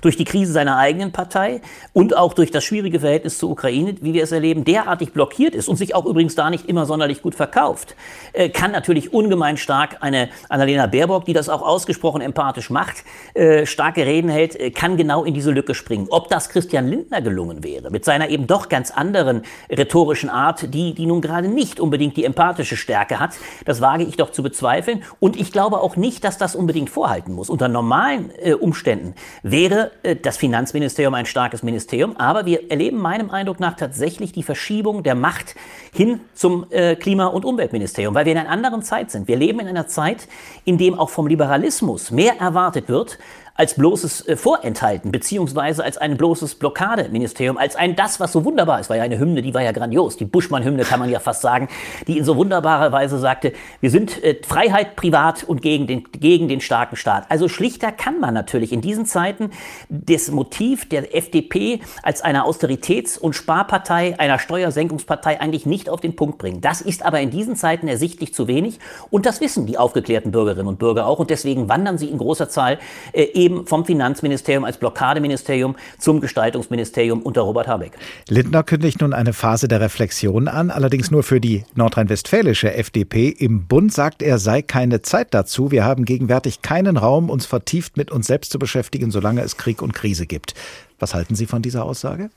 durch 0.05 0.17
die 0.17 0.23
Krise 0.23 0.53
seiner 0.53 0.77
eigenen 0.77 1.11
Partei 1.11 1.61
und 1.91 2.15
auch 2.15 2.33
durch 2.33 2.51
das 2.51 2.63
schwierige 2.63 2.99
Verhältnis 2.99 3.39
zur 3.39 3.49
Ukraine, 3.49 3.95
wie 4.01 4.13
wir 4.13 4.21
es 4.21 4.31
erleben, 4.31 4.63
derartig 4.63 5.13
blockiert 5.13 5.55
ist 5.55 5.67
und 5.67 5.77
sich 5.77 5.95
auch 5.95 6.05
übrigens 6.05 6.35
da 6.35 6.51
nicht 6.51 6.69
immer 6.69 6.85
sonderlich 6.85 7.23
gut 7.23 7.33
verkauft, 7.33 7.95
äh, 8.33 8.49
kann 8.49 8.71
natürlich 8.71 9.13
ungemein 9.13 9.57
stark 9.57 9.97
eine 10.01 10.29
Annalena 10.47 10.85
Baerbock, 10.85 11.25
die 11.25 11.33
das 11.33 11.49
auch 11.49 11.63
ausgesprochen 11.63 12.21
empathisch 12.21 12.69
macht, 12.69 13.03
äh, 13.33 13.65
starke 13.65 14.05
Reden 14.05 14.29
hält, 14.29 14.55
äh, 14.59 14.69
kann 14.69 14.95
genau 14.95 15.23
in 15.23 15.33
diese 15.33 15.49
Lücke 15.49 15.73
springen. 15.73 16.05
Ob 16.11 16.29
das 16.29 16.49
Christian 16.49 16.87
Lindner 16.87 17.21
gelungen 17.23 17.63
wäre, 17.63 17.89
mit 17.89 18.05
seiner 18.05 18.29
eben 18.29 18.45
doch 18.45 18.69
ganz 18.69 18.91
anderen 18.91 19.41
rhetorischen 19.71 20.29
Art, 20.29 20.71
die, 20.71 20.93
die 20.93 21.07
nun 21.07 21.21
gerade 21.21 21.47
nicht 21.47 21.79
unbedingt 21.79 22.15
die 22.15 22.25
empathische 22.25 22.77
Stärke 22.77 23.19
hat, 23.19 23.31
das 23.65 23.81
wage 23.81 24.03
ich 24.03 24.17
doch 24.17 24.31
zu 24.31 24.43
bezweifeln. 24.43 25.01
Und 25.19 25.35
ich 25.35 25.51
glaube 25.51 25.81
auch 25.81 25.95
nicht, 25.95 26.23
dass 26.23 26.37
das 26.37 26.55
unbedingt 26.55 26.91
vorhalten 26.91 27.33
muss. 27.33 27.49
Unter 27.49 27.69
normalen 27.69 28.31
äh, 28.43 28.53
Umständen 28.53 29.15
wäre 29.41 29.89
das 30.21 30.37
Finanzministerium 30.37 31.13
ein 31.13 31.25
starkes 31.25 31.63
Ministerium, 31.63 32.17
aber 32.17 32.45
wir 32.45 32.69
erleben 32.69 32.97
meinem 32.97 33.29
Eindruck 33.29 33.59
nach 33.59 33.75
tatsächlich 33.75 34.31
die 34.31 34.43
Verschiebung 34.43 35.03
der 35.03 35.15
Macht 35.15 35.55
hin 35.93 36.19
zum 36.33 36.67
äh, 36.69 36.95
Klima- 36.95 37.27
und 37.27 37.45
Umweltministerium, 37.45 38.13
weil 38.13 38.25
wir 38.25 38.33
in 38.33 38.37
einer 38.37 38.49
anderen 38.49 38.83
Zeit 38.83 39.11
sind. 39.11 39.27
Wir 39.27 39.37
leben 39.37 39.59
in 39.59 39.67
einer 39.67 39.87
Zeit, 39.87 40.27
in 40.63 40.77
dem 40.77 40.97
auch 40.97 41.09
vom 41.09 41.27
Liberalismus 41.27 42.11
mehr 42.11 42.39
erwartet 42.39 42.89
wird 42.89 43.17
als 43.55 43.75
bloßes 43.75 44.27
äh, 44.27 44.35
Vorenthalten, 44.35 45.11
beziehungsweise 45.11 45.83
als 45.83 45.97
ein 45.97 46.17
bloßes 46.17 46.55
Blockadeministerium, 46.55 47.57
als 47.57 47.75
ein 47.75 47.95
das, 47.95 48.19
was 48.19 48.33
so 48.33 48.43
wunderbar 48.43 48.81
ist, 48.81 48.89
war 48.89 48.97
ja 48.97 49.03
eine 49.03 49.17
Hymne, 49.17 49.41
die 49.41 49.53
war 49.53 49.61
ja 49.61 49.71
grandios, 49.71 50.17
die 50.17 50.25
Buschmann-Hymne 50.25 50.83
kann 50.83 50.99
man 50.99 51.09
ja 51.09 51.19
fast 51.19 51.41
sagen, 51.41 51.69
die 52.07 52.17
in 52.17 52.25
so 52.25 52.35
wunderbarer 52.35 52.91
Weise 52.91 53.17
sagte, 53.17 53.53
wir 53.79 53.89
sind 53.89 54.21
äh, 54.23 54.41
Freiheit 54.45 54.97
privat 54.97 55.43
und 55.45 55.61
gegen 55.61 55.87
den, 55.87 56.03
gegen 56.11 56.49
den 56.49 56.59
starken 56.59 56.97
Staat. 56.97 57.25
Also 57.29 57.47
schlichter 57.47 57.93
kann 57.93 58.19
man 58.19 58.33
natürlich 58.33 58.73
in 58.73 58.81
diesen 58.81 59.05
Zeiten 59.05 59.51
das 59.89 60.29
Motiv 60.31 60.89
der 60.89 61.15
FDP 61.15 61.79
als 62.03 62.21
einer 62.21 62.45
Austeritäts- 62.45 63.17
und 63.17 63.33
Sparpartei, 63.33 64.19
einer 64.19 64.37
Steuersenkungspartei 64.37 65.39
eigentlich 65.39 65.65
nicht 65.65 65.89
auf 65.89 66.01
den 66.01 66.17
Punkt 66.17 66.39
bringen. 66.39 66.59
Das 66.59 66.81
ist 66.81 67.05
aber 67.05 67.21
in 67.21 67.29
diesen 67.29 67.55
Zeiten 67.55 67.87
ersichtlich 67.87 68.33
zu 68.33 68.49
wenig 68.49 68.79
und 69.09 69.25
das 69.25 69.39
wissen 69.39 69.65
die 69.65 69.77
aufgeklärten 69.77 70.31
Bürgerinnen 70.31 70.67
und 70.67 70.77
Bürger 70.77 71.07
auch 71.07 71.19
und 71.19 71.29
deswegen 71.29 71.69
wandern 71.69 71.97
sie 71.97 72.09
in 72.09 72.17
großer 72.17 72.49
Zahl 72.49 72.79
äh, 73.13 73.44
eben 73.45 73.67
vom 73.67 73.85
Finanzministerium 73.85 74.65
als 74.65 74.77
Blockadeministerium 74.77 75.75
zum 75.99 76.19
Gestaltungsministerium 76.19 77.21
unter 77.21 77.41
Robert 77.41 77.67
Habeck. 77.67 77.93
Lindner 78.27 78.63
kündigt 78.63 79.01
nun 79.01 79.13
eine 79.13 79.33
Phase 79.33 79.67
der 79.67 79.79
Reflexion 79.79 80.47
an, 80.47 80.71
allerdings 80.71 81.11
nur 81.11 81.23
für 81.23 81.39
die 81.39 81.63
nordrhein-westfälische 81.75 82.73
FDP. 82.73 83.29
Im 83.29 83.67
Bund 83.67 83.93
sagt 83.93 84.21
er, 84.21 84.39
sei 84.39 84.61
keine 84.61 85.01
Zeit 85.01 85.33
dazu. 85.33 85.71
Wir 85.71 85.85
haben 85.85 86.05
gegenwärtig 86.05 86.61
keinen 86.61 86.97
Raum, 86.97 87.29
uns 87.29 87.45
vertieft 87.45 87.97
mit 87.97 88.11
uns 88.11 88.27
selbst 88.27 88.51
zu 88.51 88.59
beschäftigen, 88.59 89.11
solange 89.11 89.41
es 89.41 89.57
Krieg 89.57 89.81
und 89.81 89.93
Krise 89.93 90.25
gibt. 90.25 90.55
Was 90.99 91.13
halten 91.13 91.35
Sie 91.35 91.45
von 91.45 91.61
dieser 91.61 91.85
Aussage? 91.85 92.29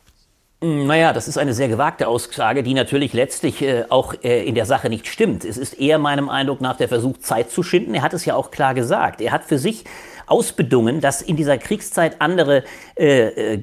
Naja, 0.60 1.12
das 1.12 1.28
ist 1.28 1.38
eine 1.38 1.54
sehr 1.54 1.68
gewagte 1.68 2.08
Aussage, 2.08 2.64
die 2.64 2.74
natürlich 2.74 3.12
letztlich 3.12 3.62
äh, 3.62 3.84
auch 3.90 4.14
äh, 4.24 4.44
in 4.44 4.56
der 4.56 4.66
Sache 4.66 4.88
nicht 4.88 5.06
stimmt. 5.06 5.44
Es 5.44 5.56
ist 5.56 5.74
eher 5.74 6.00
meinem 6.00 6.28
Eindruck 6.28 6.60
nach 6.60 6.76
der 6.76 6.88
Versuch, 6.88 7.16
Zeit 7.18 7.52
zu 7.52 7.62
schinden. 7.62 7.94
Er 7.94 8.02
hat 8.02 8.12
es 8.12 8.24
ja 8.24 8.34
auch 8.34 8.50
klar 8.50 8.74
gesagt. 8.74 9.20
Er 9.20 9.30
hat 9.30 9.44
für 9.44 9.58
sich 9.58 9.84
ausbedungen, 10.30 11.00
dass 11.00 11.22
in 11.22 11.36
dieser 11.36 11.58
Kriegszeit 11.58 12.20
andere 12.20 12.64
äh, 12.96 13.54
äh, 13.54 13.58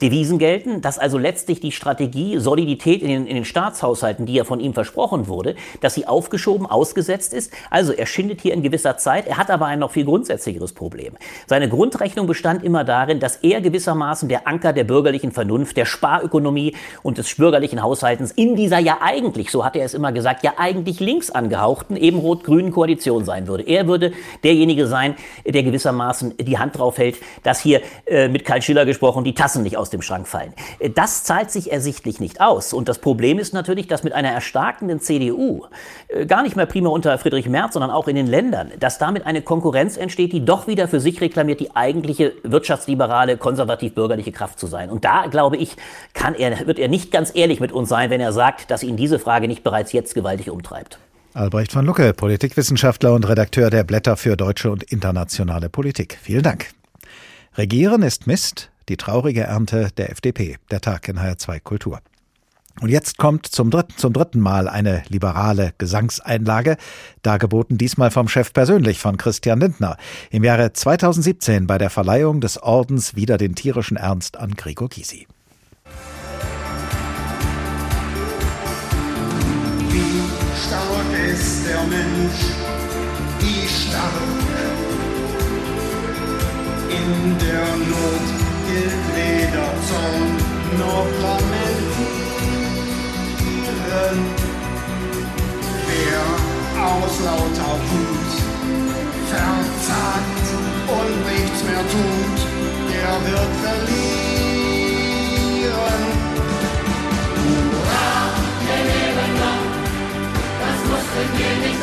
Devisen 0.00 0.38
gelten, 0.38 0.80
dass 0.80 0.98
also 0.98 1.18
letztlich 1.18 1.60
die 1.60 1.72
Strategie 1.72 2.38
Solidität 2.38 3.02
in 3.02 3.08
den, 3.08 3.26
in 3.26 3.34
den 3.34 3.44
Staatshaushalten, 3.44 4.26
die 4.26 4.34
ja 4.34 4.44
von 4.44 4.60
ihm 4.60 4.74
versprochen 4.74 5.28
wurde, 5.28 5.54
dass 5.80 5.94
sie 5.94 6.06
aufgeschoben, 6.06 6.66
ausgesetzt 6.66 7.34
ist. 7.34 7.52
Also 7.70 7.92
er 7.92 8.06
schindet 8.06 8.40
hier 8.40 8.54
in 8.54 8.62
gewisser 8.62 8.96
Zeit. 8.96 9.26
Er 9.26 9.36
hat 9.36 9.50
aber 9.50 9.66
ein 9.66 9.78
noch 9.78 9.92
viel 9.92 10.04
grundsätzlicheres 10.04 10.72
Problem. 10.72 11.14
Seine 11.46 11.68
Grundrechnung 11.68 12.26
bestand 12.26 12.64
immer 12.64 12.84
darin, 12.84 13.20
dass 13.20 13.36
er 13.36 13.60
gewissermaßen 13.60 14.28
der 14.28 14.46
Anker 14.46 14.72
der 14.72 14.84
bürgerlichen 14.84 15.32
Vernunft, 15.32 15.76
der 15.76 15.84
Sparökonomie 15.84 16.74
und 17.02 17.18
des 17.18 17.34
bürgerlichen 17.34 17.82
Haushaltens 17.82 18.32
in 18.32 18.56
dieser 18.56 18.78
ja 18.78 18.98
eigentlich, 19.00 19.50
so 19.50 19.64
hat 19.64 19.76
er 19.76 19.84
es 19.84 19.94
immer 19.94 20.12
gesagt, 20.12 20.42
ja 20.42 20.54
eigentlich 20.56 21.00
links 21.00 21.30
angehauchten, 21.30 21.96
eben 21.96 22.18
rot-grünen 22.18 22.72
Koalition 22.72 23.24
sein 23.24 23.46
würde. 23.46 23.64
Er 23.64 23.86
würde 23.86 24.12
derjenige 24.42 24.86
sein, 24.86 25.14
der 25.46 25.62
gewissermaßen 25.62 25.99
gewissermaßen 26.00 26.36
die 26.38 26.58
Hand 26.58 26.78
drauf 26.78 26.98
hält, 26.98 27.16
dass 27.42 27.60
hier 27.60 27.80
äh, 28.06 28.28
mit 28.28 28.44
Karl 28.44 28.62
Schiller 28.62 28.86
gesprochen 28.86 29.24
die 29.24 29.34
Tassen 29.34 29.62
nicht 29.62 29.76
aus 29.76 29.90
dem 29.90 30.02
Schrank 30.02 30.26
fallen. 30.26 30.54
Äh, 30.78 30.90
das 30.90 31.24
zahlt 31.24 31.50
sich 31.50 31.72
ersichtlich 31.72 32.20
nicht 32.20 32.40
aus. 32.40 32.72
Und 32.72 32.88
das 32.88 32.98
Problem 32.98 33.38
ist 33.38 33.52
natürlich, 33.54 33.86
dass 33.86 34.02
mit 34.02 34.12
einer 34.12 34.30
erstarkenden 34.30 35.00
CDU, 35.00 35.66
äh, 36.08 36.26
gar 36.26 36.42
nicht 36.42 36.56
mehr 36.56 36.66
prima 36.66 36.88
unter 36.88 37.16
Friedrich 37.18 37.48
Merz, 37.48 37.74
sondern 37.74 37.90
auch 37.90 38.08
in 38.08 38.16
den 38.16 38.26
Ländern, 38.26 38.72
dass 38.78 38.98
damit 38.98 39.26
eine 39.26 39.42
Konkurrenz 39.42 39.96
entsteht, 39.96 40.32
die 40.32 40.44
doch 40.44 40.66
wieder 40.66 40.88
für 40.88 41.00
sich 41.00 41.20
reklamiert, 41.20 41.60
die 41.60 41.74
eigentliche 41.74 42.32
wirtschaftsliberale, 42.42 43.36
konservativ-bürgerliche 43.36 44.32
Kraft 44.32 44.58
zu 44.58 44.66
sein. 44.66 44.90
Und 44.90 45.04
da, 45.04 45.26
glaube 45.26 45.56
ich, 45.56 45.76
kann 46.14 46.34
er, 46.34 46.66
wird 46.66 46.78
er 46.78 46.88
nicht 46.88 47.10
ganz 47.10 47.32
ehrlich 47.34 47.60
mit 47.60 47.72
uns 47.72 47.88
sein, 47.88 48.10
wenn 48.10 48.20
er 48.20 48.32
sagt, 48.32 48.70
dass 48.70 48.82
ihn 48.82 48.96
diese 48.96 49.18
Frage 49.18 49.48
nicht 49.48 49.62
bereits 49.62 49.92
jetzt 49.92 50.14
gewaltig 50.14 50.50
umtreibt. 50.50 50.98
Albrecht 51.32 51.70
von 51.70 51.86
Lucke, 51.86 52.12
Politikwissenschaftler 52.12 53.14
und 53.14 53.28
Redakteur 53.28 53.70
der 53.70 53.84
Blätter 53.84 54.16
für 54.16 54.36
deutsche 54.36 54.70
und 54.70 54.82
internationale 54.82 55.68
Politik. 55.68 56.18
Vielen 56.20 56.42
Dank. 56.42 56.70
Regieren 57.54 58.02
ist 58.02 58.26
Mist, 58.26 58.70
die 58.88 58.96
traurige 58.96 59.42
Ernte 59.42 59.90
der 59.96 60.10
FDP. 60.10 60.56
Der 60.72 60.80
Tag 60.80 61.08
in 61.08 61.20
HR2 61.20 61.60
Kultur. 61.60 62.00
Und 62.80 62.88
jetzt 62.88 63.16
kommt 63.18 63.46
zum 63.46 63.70
dritten, 63.70 63.96
zum 63.96 64.12
dritten 64.12 64.40
Mal 64.40 64.68
eine 64.68 65.02
liberale 65.08 65.72
Gesangseinlage, 65.78 66.76
dargeboten 67.22 67.78
diesmal 67.78 68.10
vom 68.10 68.26
Chef 68.26 68.52
persönlich, 68.52 68.98
von 68.98 69.16
Christian 69.16 69.60
Lindner, 69.60 69.98
im 70.30 70.42
Jahre 70.42 70.72
2017 70.72 71.66
bei 71.66 71.78
der 71.78 71.90
Verleihung 71.90 72.40
des 72.40 72.60
Ordens 72.60 73.14
wieder 73.14 73.38
den 73.38 73.54
tierischen 73.54 73.96
Ernst 73.96 74.36
an 74.36 74.52
Gregor 74.52 74.88
Gysi. 74.88 75.26
Wie 83.40 83.66
stark 83.68 84.40
in 86.90 87.38
der 87.38 87.68
Not 87.90 88.26
gilt 88.66 89.04
weder 89.16 89.70
Zorn 89.88 90.30
noch 90.78 91.10
Lamentieren. 91.22 92.20
Wer 95.86 96.24
aus 96.84 97.14
lauter 97.26 97.76
Wut 97.88 98.32
verzagt 99.30 100.46
und 100.98 101.14
nichts 101.30 101.60
mehr 101.64 101.84
tut, 101.94 102.38
der 102.90 103.12
wird 103.26 103.52
verlieren. 103.64 104.70
Hurra, 107.36 108.12
wir 108.64 108.80
leben 108.90 109.32
noch, 109.42 109.66
das 110.60 110.78
mussten 110.88 111.26
wir 111.38 111.54
nicht 111.66 111.79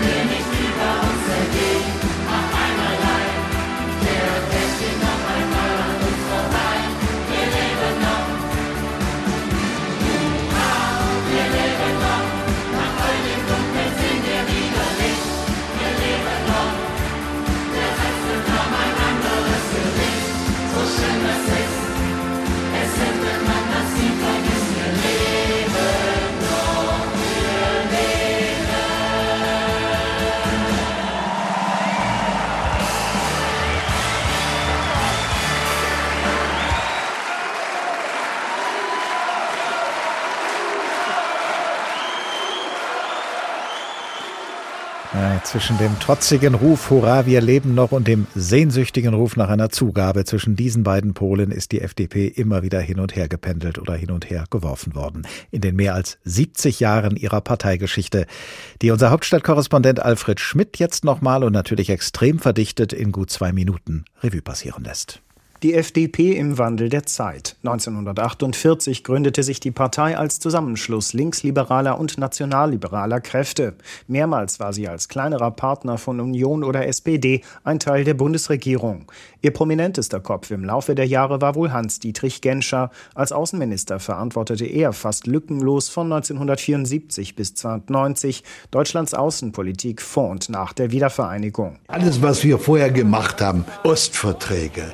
Amen. 0.00 0.37
Zwischen 45.48 45.78
dem 45.78 45.98
trotzigen 45.98 46.54
Ruf 46.54 46.90
Hurra, 46.90 47.24
wir 47.24 47.40
leben 47.40 47.74
noch 47.74 47.90
und 47.92 48.06
dem 48.06 48.26
sehnsüchtigen 48.34 49.14
Ruf 49.14 49.34
nach 49.34 49.48
einer 49.48 49.70
Zugabe, 49.70 50.26
zwischen 50.26 50.56
diesen 50.56 50.82
beiden 50.82 51.14
Polen 51.14 51.52
ist 51.52 51.72
die 51.72 51.80
FDP 51.80 52.26
immer 52.26 52.62
wieder 52.62 52.80
hin 52.80 53.00
und 53.00 53.16
her 53.16 53.28
gependelt 53.28 53.78
oder 53.78 53.94
hin 53.94 54.10
und 54.10 54.28
her 54.28 54.44
geworfen 54.50 54.94
worden. 54.94 55.26
In 55.50 55.62
den 55.62 55.74
mehr 55.74 55.94
als 55.94 56.18
70 56.24 56.80
Jahren 56.80 57.16
ihrer 57.16 57.40
Parteigeschichte, 57.40 58.26
die 58.82 58.90
unser 58.90 59.10
Hauptstadtkorrespondent 59.10 60.00
Alfred 60.00 60.38
Schmidt 60.38 60.78
jetzt 60.78 61.02
nochmal 61.02 61.42
und 61.42 61.54
natürlich 61.54 61.88
extrem 61.88 62.38
verdichtet 62.38 62.92
in 62.92 63.10
gut 63.10 63.30
zwei 63.30 63.52
Minuten 63.52 64.04
Revue 64.22 64.42
passieren 64.42 64.84
lässt. 64.84 65.22
Die 65.64 65.74
FDP 65.74 66.36
im 66.36 66.56
Wandel 66.56 66.88
der 66.88 67.04
Zeit. 67.04 67.56
1948 67.64 69.02
gründete 69.02 69.42
sich 69.42 69.58
die 69.58 69.72
Partei 69.72 70.16
als 70.16 70.38
Zusammenschluss 70.38 71.14
linksliberaler 71.14 71.98
und 71.98 72.16
nationalliberaler 72.16 73.20
Kräfte. 73.20 73.74
Mehrmals 74.06 74.60
war 74.60 74.72
sie 74.72 74.86
als 74.86 75.08
kleinerer 75.08 75.50
Partner 75.50 75.98
von 75.98 76.20
Union 76.20 76.62
oder 76.62 76.86
SPD 76.86 77.40
ein 77.64 77.80
Teil 77.80 78.04
der 78.04 78.14
Bundesregierung. 78.14 79.10
Ihr 79.42 79.52
prominentester 79.52 80.20
Kopf 80.20 80.52
im 80.52 80.64
Laufe 80.64 80.94
der 80.94 81.06
Jahre 81.06 81.40
war 81.40 81.56
wohl 81.56 81.72
Hans-Dietrich 81.72 82.40
Genscher. 82.40 82.90
Als 83.16 83.32
Außenminister 83.32 83.98
verantwortete 83.98 84.64
er 84.64 84.92
fast 84.92 85.26
lückenlos 85.26 85.88
von 85.88 86.12
1974 86.12 87.34
bis 87.34 87.50
1990 87.50 88.44
Deutschlands 88.70 89.12
Außenpolitik 89.12 90.02
vor 90.02 90.30
und 90.30 90.50
nach 90.50 90.72
der 90.72 90.92
Wiedervereinigung. 90.92 91.78
Alles, 91.88 92.22
was 92.22 92.44
wir 92.44 92.60
vorher 92.60 92.92
gemacht 92.92 93.40
haben, 93.40 93.64
Ostverträge, 93.82 94.92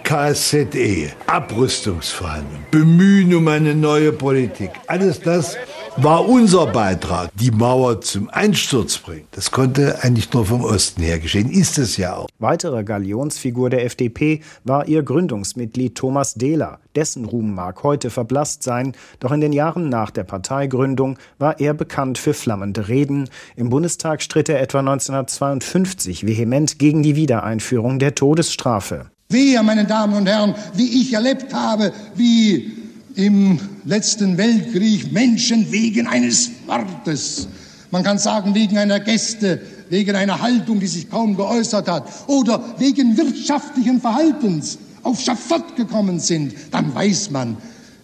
KSZE, 0.55 1.11
Abrüstungsverhandlungen, 1.27 2.67
Bemühen 2.71 3.35
um 3.35 3.49
eine 3.49 3.75
neue 3.75 4.13
Politik, 4.13 4.71
alles 4.87 5.21
das 5.21 5.57
war 5.97 6.29
unser 6.29 6.69
Beitrag, 6.69 7.31
die 7.35 7.51
Mauer 7.51 8.01
zum 8.01 8.31
Einsturz 8.31 8.99
bringen. 8.99 9.27
Das 9.33 9.51
konnte 9.51 10.01
eigentlich 10.05 10.33
nur 10.33 10.47
vom 10.47 10.63
Osten 10.63 11.03
her 11.03 11.19
geschehen, 11.19 11.51
ist 11.51 11.77
es 11.79 11.97
ja 11.97 12.15
auch. 12.15 12.29
Weitere 12.39 12.85
Galionsfigur 12.85 13.69
der 13.69 13.85
FDP 13.85 14.43
war 14.63 14.87
ihr 14.87 15.03
Gründungsmitglied 15.03 15.97
Thomas 15.97 16.35
Dehler. 16.35 16.79
Dessen 16.95 17.25
Ruhm 17.25 17.53
mag 17.53 17.83
heute 17.83 18.11
verblasst 18.11 18.63
sein, 18.63 18.93
doch 19.19 19.33
in 19.33 19.41
den 19.41 19.53
Jahren 19.53 19.89
nach 19.89 20.13
der 20.13 20.23
Parteigründung 20.23 21.19
war 21.39 21.59
er 21.59 21.75
bekannt 21.75 22.17
für 22.17 22.33
flammende 22.33 22.87
Reden. 22.87 23.29
Im 23.57 23.71
Bundestag 23.71 24.23
stritt 24.23 24.49
er 24.49 24.61
etwa 24.61 24.79
1952 24.79 26.25
vehement 26.25 26.79
gegen 26.79 27.03
die 27.03 27.17
Wiedereinführung 27.17 27.99
der 27.99 28.15
Todesstrafe. 28.15 29.07
Wir, 29.35 29.64
meine 29.64 29.85
Damen 29.85 30.14
und 30.14 30.28
Herren, 30.28 30.55
wie 30.74 31.01
ich 31.03 31.12
erlebt 31.12 31.53
habe, 31.53 31.93
wie 32.14 32.72
im 33.16 33.59
letzten 33.85 34.39
Weltkrieg 34.39 35.12
Menschen 35.12 35.72
wegen 35.72 36.07
eines 36.07 36.53
Wortes, 36.66 37.49
man 37.91 38.05
kann 38.05 38.18
sagen 38.18 38.55
wegen 38.55 38.78
einer 38.78 39.01
Gäste, 39.01 39.61
wegen 39.91 40.14
einer 40.14 40.41
Haltung, 40.41 40.78
die 40.78 40.87
sich 40.87 41.11
kaum 41.11 41.37
geäußert 41.37 41.89
hat, 41.89 42.07
oder 42.28 42.76
wegen 42.78 43.16
wirtschaftlichen 43.16 44.01
Verhaltens 44.01 44.78
auf 45.03 45.20
Schafott 45.20 45.74
gekommen 45.74 46.20
sind, 46.20 46.55
dann 46.70 46.95
weiß 46.95 47.30
man, 47.30 47.57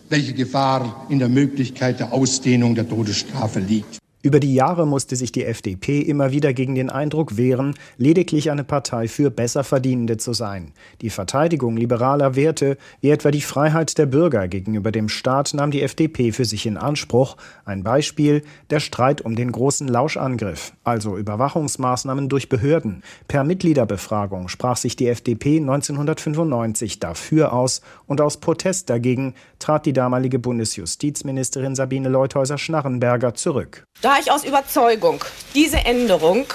welche 0.09 0.33
Gefahr 0.33 1.07
in 1.11 1.21
der 1.21 1.29
Möglichkeit 1.29 2.01
der 2.01 2.13
Ausdehnung 2.13 2.75
der 2.75 2.89
Todesstrafe 2.89 3.61
liegt. 3.61 4.00
Über 4.23 4.39
die 4.39 4.55
Jahre 4.55 4.87
musste 4.87 5.17
sich 5.17 5.33
die 5.33 5.47
FDP 5.47 6.03
immer 6.03 6.31
wieder 6.31 6.53
gegen 6.53 6.75
den 6.75 6.91
Eindruck 6.91 7.39
wehren, 7.39 7.75
lediglich 7.97 8.51
eine 8.51 8.65
Partei 8.65 9.09
für 9.09 9.31
Besserverdienende 9.31 10.19
zu 10.19 10.35
sein. 10.35 10.73
Die 11.01 11.09
Verteidigung 11.09 11.79
liberaler 11.79 12.37
Werte, 12.37 12.77
wie 13.01 13.09
etwa 13.09 13.31
die 13.31 13.41
Freiheit 13.41 13.97
der 13.97 14.05
Bürger 14.05 14.47
gegenüber 14.47 14.93
dem 14.93 15.09
Staat, 15.09 15.55
nahm 15.55 15.71
die 15.71 15.81
FDP 15.81 16.33
für 16.33 16.45
sich 16.45 16.67
in 16.67 16.77
Anspruch. 16.77 17.39
Ein 17.65 17.83
Beispiel 17.83 18.43
der 18.69 18.81
Streit 18.81 19.23
um 19.23 19.37
den 19.37 19.53
großen 19.53 19.89
Lauschangriff, 19.89 20.75
also 20.85 21.17
Überwachungsmaßnahmen 21.17 22.29
durch 22.29 22.51
Behörden. 22.51 23.03
Per 23.27 23.43
Mitgliederbefragung 23.43 24.49
sprach 24.49 24.77
sich 24.77 24.97
die 24.97 25.09
FDP 25.09 25.61
1995 25.61 27.01
dafür 27.01 27.55
aus 27.55 27.81
und 28.07 28.21
aus 28.21 28.37
Protest 28.37 28.91
dagegen 28.91 29.33
trat 29.61 29.87
die 29.87 29.93
damalige 29.93 30.39
Bundesjustizministerin 30.39 31.77
Sabine 31.77 32.09
Leuthäuser-Schnarrenberger 32.09 33.35
zurück. 33.35 33.85
Da 34.03 34.19
ich 34.19 34.33
aus 34.33 34.45
Überzeugung 34.45 35.25
diese 35.55 35.79
Änderung 35.79 36.47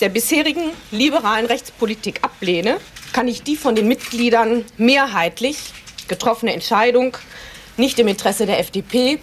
der 0.00 0.08
bisherigen 0.08 0.70
liberalen 0.92 1.46
Rechtspolitik 1.46 2.22
ablehne, 2.22 2.76
kann 3.12 3.26
ich 3.26 3.42
die 3.42 3.56
von 3.56 3.74
den 3.74 3.88
Mitgliedern 3.88 4.64
mehrheitlich 4.76 5.72
getroffene 6.08 6.52
Entscheidung 6.52 7.16
nicht 7.76 7.98
im 7.98 8.08
Interesse 8.08 8.46
der 8.46 8.60
FDP 8.60 9.18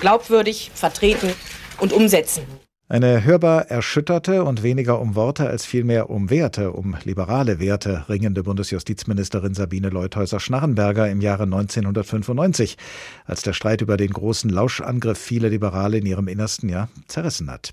glaubwürdig 0.00 0.70
vertreten 0.74 1.32
und 1.80 1.92
umsetzen. 1.92 2.59
Eine 2.90 3.22
hörbar 3.22 3.70
erschütterte 3.70 4.42
und 4.42 4.64
weniger 4.64 5.00
um 5.00 5.14
Worte 5.14 5.46
als 5.48 5.64
vielmehr 5.64 6.10
um 6.10 6.28
Werte, 6.28 6.72
um 6.72 6.96
liberale 7.04 7.60
Werte 7.60 8.06
ringende 8.08 8.42
Bundesjustizministerin 8.42 9.54
Sabine 9.54 9.90
Leuthäuser-Schnarrenberger 9.90 11.08
im 11.08 11.20
Jahre 11.20 11.44
1995, 11.44 12.76
als 13.26 13.42
der 13.42 13.52
Streit 13.52 13.80
über 13.80 13.96
den 13.96 14.10
großen 14.10 14.50
Lauschangriff 14.50 15.18
viele 15.18 15.50
Liberale 15.50 15.98
in 15.98 16.06
ihrem 16.06 16.26
Innersten 16.26 16.68
ja 16.68 16.88
zerrissen 17.06 17.48
hat. 17.48 17.70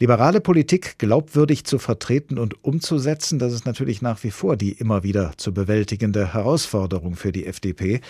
Liberale 0.00 0.40
Politik 0.40 0.96
glaubwürdig 0.98 1.64
zu 1.64 1.80
vertreten 1.80 2.38
und 2.38 2.62
umzusetzen, 2.62 3.40
das 3.40 3.52
ist 3.52 3.66
natürlich 3.66 4.00
nach 4.00 4.22
wie 4.22 4.30
vor 4.30 4.56
die 4.56 4.70
immer 4.70 5.02
wieder 5.02 5.32
zu 5.38 5.52
bewältigende 5.52 6.34
Herausforderung 6.34 7.16
für 7.16 7.32
die 7.32 7.46
FDP. 7.46 8.00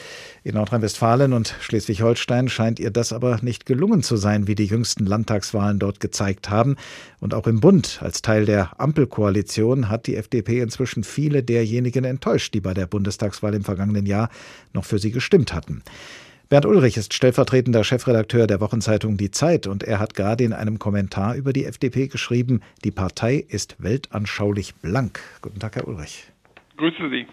In 0.44 0.56
Nordrhein-Westfalen 0.56 1.32
und 1.32 1.54
Schleswig-Holstein 1.60 2.50
scheint 2.50 2.78
ihr 2.78 2.90
das 2.90 3.14
aber 3.14 3.38
nicht 3.40 3.64
gelungen 3.64 4.02
zu 4.02 4.18
sein, 4.18 4.46
wie 4.46 4.54
die 4.54 4.66
jüngsten 4.66 5.06
Landtagswahlen 5.06 5.78
dort 5.78 5.98
gezeigt 5.98 6.50
haben. 6.50 6.76
Und 7.20 7.32
auch 7.32 7.46
im 7.46 7.60
Bund 7.60 8.00
als 8.02 8.20
Teil 8.20 8.44
der 8.44 8.78
Ampelkoalition 8.78 9.88
hat 9.88 10.06
die 10.06 10.16
FDP 10.16 10.60
inzwischen 10.60 11.04
viele 11.04 11.42
derjenigen 11.42 12.04
enttäuscht, 12.04 12.52
die 12.52 12.60
bei 12.60 12.74
der 12.74 12.86
Bundestagswahl 12.86 13.54
im 13.54 13.64
vergangenen 13.64 14.04
Jahr 14.04 14.28
noch 14.74 14.84
für 14.84 14.98
sie 14.98 15.10
gestimmt 15.10 15.54
hatten. 15.54 15.82
Bernd 16.50 16.64
Ulrich 16.64 16.96
ist 16.96 17.12
stellvertretender 17.12 17.84
Chefredakteur 17.84 18.46
der 18.46 18.58
Wochenzeitung 18.62 19.18
Die 19.18 19.30
Zeit 19.30 19.66
und 19.66 19.82
er 19.82 19.98
hat 19.98 20.14
gerade 20.14 20.44
in 20.44 20.54
einem 20.54 20.78
Kommentar 20.78 21.34
über 21.34 21.52
die 21.52 21.66
FDP 21.66 22.06
geschrieben, 22.08 22.62
die 22.84 22.90
Partei 22.90 23.44
ist 23.46 23.76
weltanschaulich 23.80 24.74
blank. 24.76 25.20
Guten 25.42 25.58
Tag, 25.58 25.76
Herr 25.76 25.86
Ulrich. 25.86 26.24
Grüße 26.78 27.10
Sie. 27.10 27.26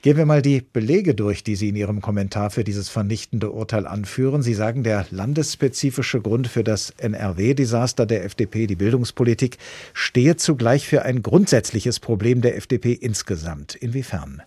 Gehen 0.00 0.16
wir 0.16 0.24
mal 0.24 0.40
die 0.40 0.62
Belege 0.62 1.14
durch, 1.14 1.44
die 1.44 1.54
Sie 1.54 1.68
in 1.68 1.76
Ihrem 1.76 2.00
Kommentar 2.00 2.48
für 2.48 2.64
dieses 2.64 2.88
vernichtende 2.88 3.50
Urteil 3.50 3.86
anführen. 3.86 4.40
Sie 4.40 4.54
sagen, 4.54 4.84
der 4.84 5.04
landesspezifische 5.10 6.22
Grund 6.22 6.48
für 6.48 6.64
das 6.64 6.94
NRW-Desaster 6.96 8.06
der 8.06 8.24
FDP, 8.24 8.66
die 8.66 8.76
Bildungspolitik, 8.76 9.58
stehe 9.92 10.36
zugleich 10.36 10.88
für 10.88 11.02
ein 11.02 11.20
grundsätzliches 11.22 12.00
Problem 12.00 12.40
der 12.40 12.56
FDP 12.56 12.94
insgesamt. 12.94 13.74
Inwiefern? 13.74 14.40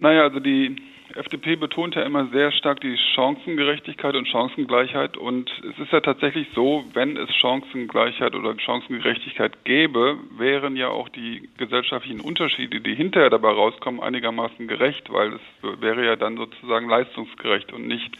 Naja, 0.00 0.24
also 0.24 0.40
die 0.40 0.76
FDP 1.16 1.56
betont 1.56 1.94
ja 1.94 2.02
immer 2.02 2.26
sehr 2.28 2.52
stark 2.52 2.80
die 2.80 2.96
Chancengerechtigkeit 3.14 4.14
und 4.14 4.28
Chancengleichheit. 4.28 5.16
Und 5.16 5.50
es 5.70 5.78
ist 5.78 5.92
ja 5.92 6.00
tatsächlich 6.00 6.48
so, 6.54 6.84
wenn 6.92 7.16
es 7.16 7.34
Chancengleichheit 7.34 8.34
oder 8.34 8.54
Chancengerechtigkeit 8.58 9.64
gäbe, 9.64 10.18
wären 10.36 10.76
ja 10.76 10.88
auch 10.88 11.08
die 11.08 11.48
gesellschaftlichen 11.56 12.20
Unterschiede, 12.20 12.80
die 12.80 12.94
hinterher 12.94 13.30
dabei 13.30 13.50
rauskommen, 13.50 14.00
einigermaßen 14.00 14.68
gerecht, 14.68 15.12
weil 15.12 15.34
es 15.34 15.80
wäre 15.80 16.04
ja 16.04 16.16
dann 16.16 16.36
sozusagen 16.36 16.88
leistungsgerecht 16.88 17.72
und 17.72 17.86
nicht 17.86 18.16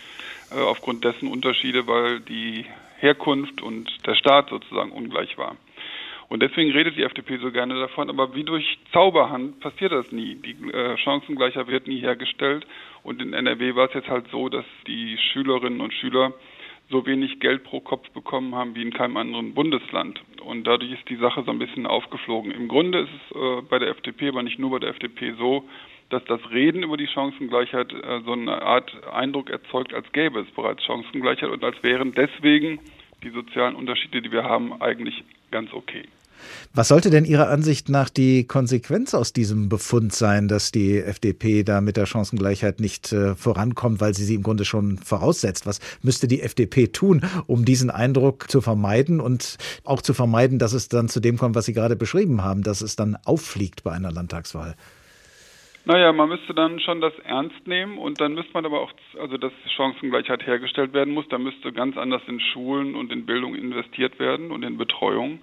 äh, 0.51 0.61
aufgrund 0.61 1.05
dessen 1.05 1.29
Unterschiede, 1.29 1.87
weil 1.87 2.21
die 2.21 2.65
Herkunft 2.99 3.63
und 3.63 3.89
der 4.07 4.15
Staat 4.15 4.49
sozusagen 4.49 4.91
ungleich 4.91 5.37
war. 5.37 5.57
Und 6.29 6.43
deswegen 6.43 6.73
redet 6.73 6.97
die 6.97 7.05
FDP 7.05 7.39
so 7.39 7.53
gerne 7.53 7.79
davon, 7.79 8.11
aber 8.11 8.35
wie 8.35 8.43
durch 8.43 8.79
Zauberhand 8.93 9.61
passiert 9.61 9.93
das 9.93 10.11
nie. 10.11 10.35
Die 10.35 10.57
äh, 10.73 10.97
Chancengleichheit 10.99 11.69
wird 11.69 11.87
nie 11.87 12.01
hergestellt. 12.01 12.67
Und 13.05 13.23
in 13.23 13.33
NRW 13.33 13.77
war 13.77 13.89
es 13.89 13.95
jetzt 13.95 14.09
halt 14.09 14.27
so, 14.33 14.49
dass 14.49 14.65
die 14.89 15.17
Schülerinnen 15.33 15.81
und 15.81 15.95
Schüler 15.95 16.33
so 16.91 17.07
wenig 17.07 17.41
Geld 17.41 17.65
pro 17.65 17.81
Kopf 17.81 18.09
bekommen 18.11 18.55
haben 18.55 18.75
wie 18.75 18.83
in 18.83 18.93
keinem 18.93 19.17
anderen 19.17 19.55
Bundesland. 19.55 20.21
Und 20.43 20.67
dadurch 20.67 20.93
ist 20.93 21.09
die 21.09 21.17
Sache 21.17 21.43
so 21.45 21.51
ein 21.51 21.59
bisschen 21.59 21.87
aufgeflogen. 21.87 22.51
Im 22.51 22.69
Grunde 22.69 23.01
ist 23.01 23.11
es 23.11 23.37
äh, 23.37 23.63
bei 23.63 23.79
der 23.79 23.89
FDP, 23.89 24.29
aber 24.29 24.43
nicht 24.43 24.59
nur 24.59 24.71
bei 24.71 24.79
der 24.81 24.91
FDP 24.91 25.35
so, 25.39 25.65
dass 26.11 26.25
das 26.25 26.41
Reden 26.51 26.83
über 26.83 26.97
die 26.97 27.09
Chancengleichheit 27.09 27.93
äh, 27.93 28.21
so 28.25 28.33
eine 28.33 28.63
Art 28.63 28.93
Eindruck 29.13 29.51
erzeugt, 29.51 29.95
als 29.95 30.11
gäbe 30.13 30.41
es 30.41 30.51
bereits 30.53 30.85
Chancengleichheit 30.85 31.51
und 31.51 31.65
als 31.65 31.81
wären 31.83 32.13
deswegen 32.13 32.79
die 33.23 33.31
sozialen 33.31 33.75
Unterschiede, 33.75 34.23
die 34.23 34.31
wir 34.31 34.45
haben, 34.45 34.81
eigentlich 34.81 35.25
ganz 35.51 35.73
okay. 35.73 36.05
Was 36.75 36.89
sollte 36.89 37.11
denn 37.11 37.25
Ihrer 37.25 37.49
Ansicht 37.49 37.89
nach 37.89 38.11
die 38.11 38.47
Konsequenz 38.47 39.15
aus 39.15 39.33
diesem 39.33 39.69
Befund 39.69 40.13
sein, 40.13 40.49
dass 40.49 40.73
die 40.73 40.99
FDP 40.99 41.63
da 41.63 41.81
mit 41.81 41.97
der 41.97 42.07
Chancengleichheit 42.07 42.81
nicht 42.81 43.13
äh, 43.13 43.35
vorankommt, 43.35 44.01
weil 44.01 44.15
sie 44.15 44.25
sie 44.25 44.35
im 44.35 44.43
Grunde 44.43 44.65
schon 44.65 44.99
voraussetzt? 44.99 45.67
Was 45.67 45.81
müsste 46.03 46.29
die 46.29 46.43
FDP 46.43 46.89
tun, 46.89 47.23
um 47.47 47.65
diesen 47.65 47.91
Eindruck 47.91 48.51
zu 48.51 48.61
vermeiden 48.61 49.21
und 49.21 49.57
auch 49.85 50.03
zu 50.03 50.15
vermeiden, 50.15 50.59
dass 50.59 50.73
es 50.73 50.89
dann 50.89 51.09
zu 51.09 51.21
dem 51.21 51.39
kommt, 51.39 51.55
was 51.55 51.67
Sie 51.67 51.73
gerade 51.73 51.97
beschrieben 51.97 52.43
haben, 52.43 52.63
dass 52.63 52.81
es 52.81 52.97
dann 52.97 53.17
auffliegt 53.25 53.85
bei 53.85 53.93
einer 53.93 54.13
Landtagswahl? 54.13 54.77
Naja, 55.87 56.13
man 56.13 56.29
müsste 56.29 56.53
dann 56.53 56.81
schon 56.81 57.01
das 57.01 57.17
ernst 57.21 57.65
nehmen 57.69 57.97
und 57.97 58.21
dann 58.21 58.35
müsste 58.35 58.53
man 58.55 58.67
aber 58.67 58.81
auch, 58.81 58.91
also 59.21 59.37
dass 59.39 59.53
Chancengleichheit 59.77 60.45
hergestellt 60.45 60.93
werden 60.93 61.15
muss, 61.15 61.29
da 61.29 61.39
müsste 61.39 61.73
ganz 61.73 61.97
anders 61.97 62.23
in 62.27 62.41
Schulen 62.41 62.97
und 62.97 63.13
in 63.13 63.25
Bildung 63.25 63.55
investiert 63.55 64.19
werden 64.19 64.51
und 64.51 64.65
in 64.65 64.79
Betreuung. 64.79 65.39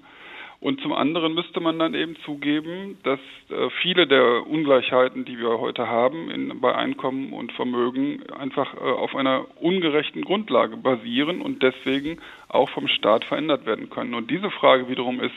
Und 0.64 0.80
zum 0.80 0.93
anderen 0.93 1.34
müsste 1.34 1.59
man 1.59 1.78
dann 1.78 1.93
eben 1.93 2.16
zugeben, 2.24 2.97
dass 3.03 3.20
äh, 3.49 3.70
viele 3.82 4.07
der 4.07 4.47
Ungleichheiten, 4.47 5.26
die 5.26 5.38
wir 5.38 5.59
heute 5.59 5.89
haben 5.89 6.32
in, 6.32 6.61
bei 6.61 6.74
Einkommen 6.74 7.34
und 7.34 7.51
Vermögen, 7.51 8.24
einfach 8.32 8.74
äh, 8.76 8.80
auf 8.80 9.14
einer 9.14 9.45
ungerechten 9.59 10.22
Grundlage 10.22 10.78
basieren 10.78 11.41
und 11.41 11.61
deswegen 11.64 12.20
auch 12.47 12.70
vom 12.70 12.88
Staat 12.88 13.26
verändert 13.26 13.66
werden 13.66 13.89
können. 13.89 14.14
Und 14.14 14.32
diese 14.32 14.49
Frage 14.51 14.88
wiederum 14.88 15.20
ist 15.20 15.36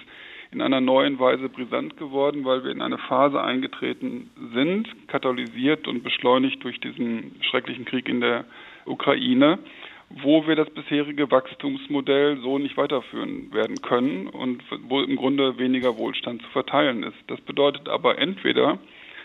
in 0.53 0.63
einer 0.63 0.81
neuen 0.81 1.19
Weise 1.19 1.49
brisant 1.49 1.97
geworden, 1.97 2.45
weil 2.45 2.63
wir 2.63 2.71
in 2.71 2.81
eine 2.81 2.99
Phase 2.99 3.43
eingetreten 3.43 4.31
sind, 4.55 5.09
katalysiert 5.09 5.89
und 5.89 6.05
beschleunigt 6.05 6.63
durch 6.63 6.79
diesen 6.79 7.35
schrecklichen 7.41 7.85
Krieg 7.85 8.09
in 8.09 8.21
der 8.21 8.45
Ukraine, 8.85 9.59
wo 10.11 10.47
wir 10.47 10.57
das 10.57 10.71
bisherige 10.71 11.31
Wachstumsmodell 11.31 12.39
so 12.41 12.59
nicht 12.59 12.77
weiterführen 12.77 13.53
werden 13.53 13.77
können 13.83 14.29
und 14.29 14.63
wo 14.89 15.01
im 15.01 15.17
Grunde 15.17 15.59
weniger 15.59 15.99
Wohlstand 15.99 16.43
zu 16.43 16.49
verteilen 16.51 17.03
ist. 17.03 17.17
Das 17.27 17.41
bedeutet 17.41 17.89
aber 17.89 18.19
entweder, 18.19 18.79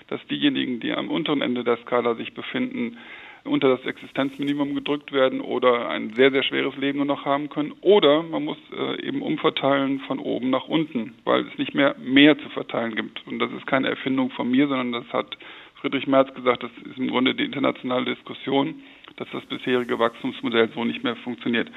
dass 0.08 0.26
diejenigen, 0.28 0.80
die 0.80 0.92
am 0.92 1.10
unteren 1.10 1.42
Ende 1.42 1.64
der 1.64 1.78
Skala 1.78 2.16
sich 2.16 2.34
befinden, 2.34 2.98
unter 3.44 3.70
das 3.70 3.86
Existenzminimum 3.86 4.76
gedrückt 4.76 5.12
werden 5.12 5.42
oder 5.42 5.90
ein 5.90 6.14
sehr, 6.14 6.32
sehr 6.32 6.44
schweres 6.44 6.76
Leben 6.78 6.98
nur 6.98 7.08
noch 7.08 7.26
haben 7.26 7.50
können. 7.50 7.74
Oder 7.82 8.22
man 8.24 8.46
muss 8.46 8.58
äh, 8.72 9.02
eben 9.02 9.22
umverteilen 9.22 10.00
von 10.02 10.20
oben 10.20 10.50
nach 10.50 10.68
unten, 10.68 11.16
weil 11.24 11.48
es 11.48 11.58
nicht 11.58 11.74
mehr 11.74 11.96
mehr 12.00 12.38
zu 12.38 12.50
verteilen 12.50 12.96
gibt. 12.96 13.26
Und 13.26 13.40
das 13.40 13.52
ist 13.52 13.66
keine 13.66 13.90
Erfindung 13.90 14.30
von 14.32 14.50
mir, 14.50 14.68
sondern 14.68 14.92
das 14.92 15.12
hat 15.12 15.38
Friedrich 15.76 16.06
Merz 16.06 16.34
gesagt, 16.36 16.62
das 16.62 16.72
ist 16.86 16.98
im 17.00 17.10
Grunde 17.10 17.34
die 17.34 17.46
internationale 17.46 18.06
Diskussion 18.06 18.84
dass 19.18 19.28
das 19.32 19.45
bisherige 19.45 19.99
Wachstumsmodell 19.99 20.70
so 20.74 20.84
nicht 20.84 21.03
mehr 21.03 21.16
funktioniert. 21.18 21.70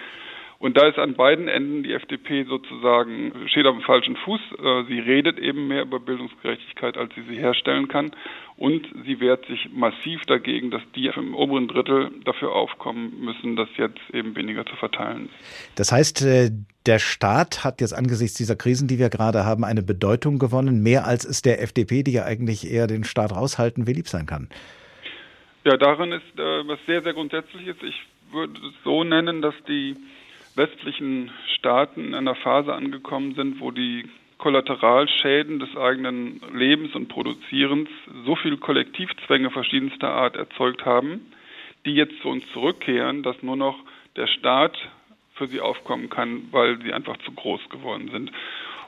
Und 0.58 0.78
da 0.78 0.88
ist 0.88 0.98
an 0.98 1.14
beiden 1.14 1.48
Enden 1.48 1.82
die 1.82 1.92
FDP 1.92 2.44
sozusagen, 2.44 3.32
steht 3.48 3.66
auf 3.66 3.76
dem 3.76 3.82
falschen 3.82 4.16
Fuß. 4.16 4.40
Äh, 4.58 4.84
sie 4.88 4.98
redet 4.98 5.38
eben 5.38 5.68
mehr 5.68 5.82
über 5.82 6.00
Bildungsgerechtigkeit, 6.00 6.96
als 6.96 7.14
sie 7.14 7.22
sie 7.28 7.36
herstellen 7.36 7.88
kann. 7.88 8.12
Und 8.56 8.86
sie 9.04 9.20
wehrt 9.20 9.46
sich 9.46 9.68
massiv 9.74 10.22
dagegen, 10.22 10.70
dass 10.70 10.80
die 10.94 11.10
im 11.14 11.34
oberen 11.34 11.68
Drittel 11.68 12.12
dafür 12.24 12.52
aufkommen 12.52 13.20
müssen, 13.20 13.56
dass 13.56 13.68
jetzt 13.76 14.00
eben 14.12 14.36
weniger 14.36 14.64
zu 14.64 14.76
verteilen. 14.76 15.28
Das 15.74 15.92
heißt, 15.92 16.22
äh, 16.22 16.50
der 16.86 16.98
Staat 16.98 17.64
hat 17.64 17.80
jetzt 17.80 17.92
angesichts 17.92 18.36
dieser 18.36 18.56
Krisen, 18.56 18.88
die 18.88 18.98
wir 18.98 19.10
gerade 19.10 19.44
haben, 19.44 19.64
eine 19.64 19.82
Bedeutung 19.82 20.38
gewonnen, 20.38 20.82
mehr 20.82 21.06
als 21.06 21.24
es 21.24 21.42
der 21.42 21.60
FDP, 21.62 22.04
die 22.04 22.12
ja 22.12 22.24
eigentlich 22.24 22.70
eher 22.70 22.86
den 22.86 23.04
Staat 23.04 23.32
raushalten 23.32 23.86
will, 23.86 23.96
lieb 23.96 24.08
sein 24.08 24.26
kann. 24.26 24.48
Ja, 25.64 25.78
darin 25.78 26.12
ist 26.12 26.38
äh, 26.38 26.68
was 26.68 26.78
sehr, 26.86 27.02
sehr 27.02 27.14
grundsätzliches. 27.14 27.76
Ich 27.82 27.98
würde 28.32 28.52
es 28.66 28.74
so 28.84 29.02
nennen, 29.02 29.40
dass 29.40 29.54
die 29.66 29.96
westlichen 30.56 31.30
Staaten 31.56 32.08
in 32.08 32.14
einer 32.14 32.34
Phase 32.34 32.74
angekommen 32.74 33.34
sind, 33.34 33.60
wo 33.60 33.70
die 33.70 34.04
Kollateralschäden 34.36 35.60
des 35.60 35.74
eigenen 35.74 36.42
Lebens 36.52 36.94
und 36.94 37.08
Produzierens 37.08 37.88
so 38.26 38.36
viel 38.36 38.58
Kollektivzwänge 38.58 39.50
verschiedenster 39.50 40.10
Art 40.10 40.36
erzeugt 40.36 40.84
haben, 40.84 41.32
die 41.86 41.94
jetzt 41.94 42.20
zu 42.20 42.28
uns 42.28 42.44
zurückkehren, 42.52 43.22
dass 43.22 43.42
nur 43.42 43.56
noch 43.56 43.78
der 44.16 44.26
Staat 44.26 44.76
für 45.32 45.46
sie 45.46 45.60
aufkommen 45.60 46.10
kann, 46.10 46.48
weil 46.50 46.80
sie 46.82 46.92
einfach 46.92 47.16
zu 47.24 47.32
groß 47.32 47.70
geworden 47.70 48.10
sind. 48.12 48.32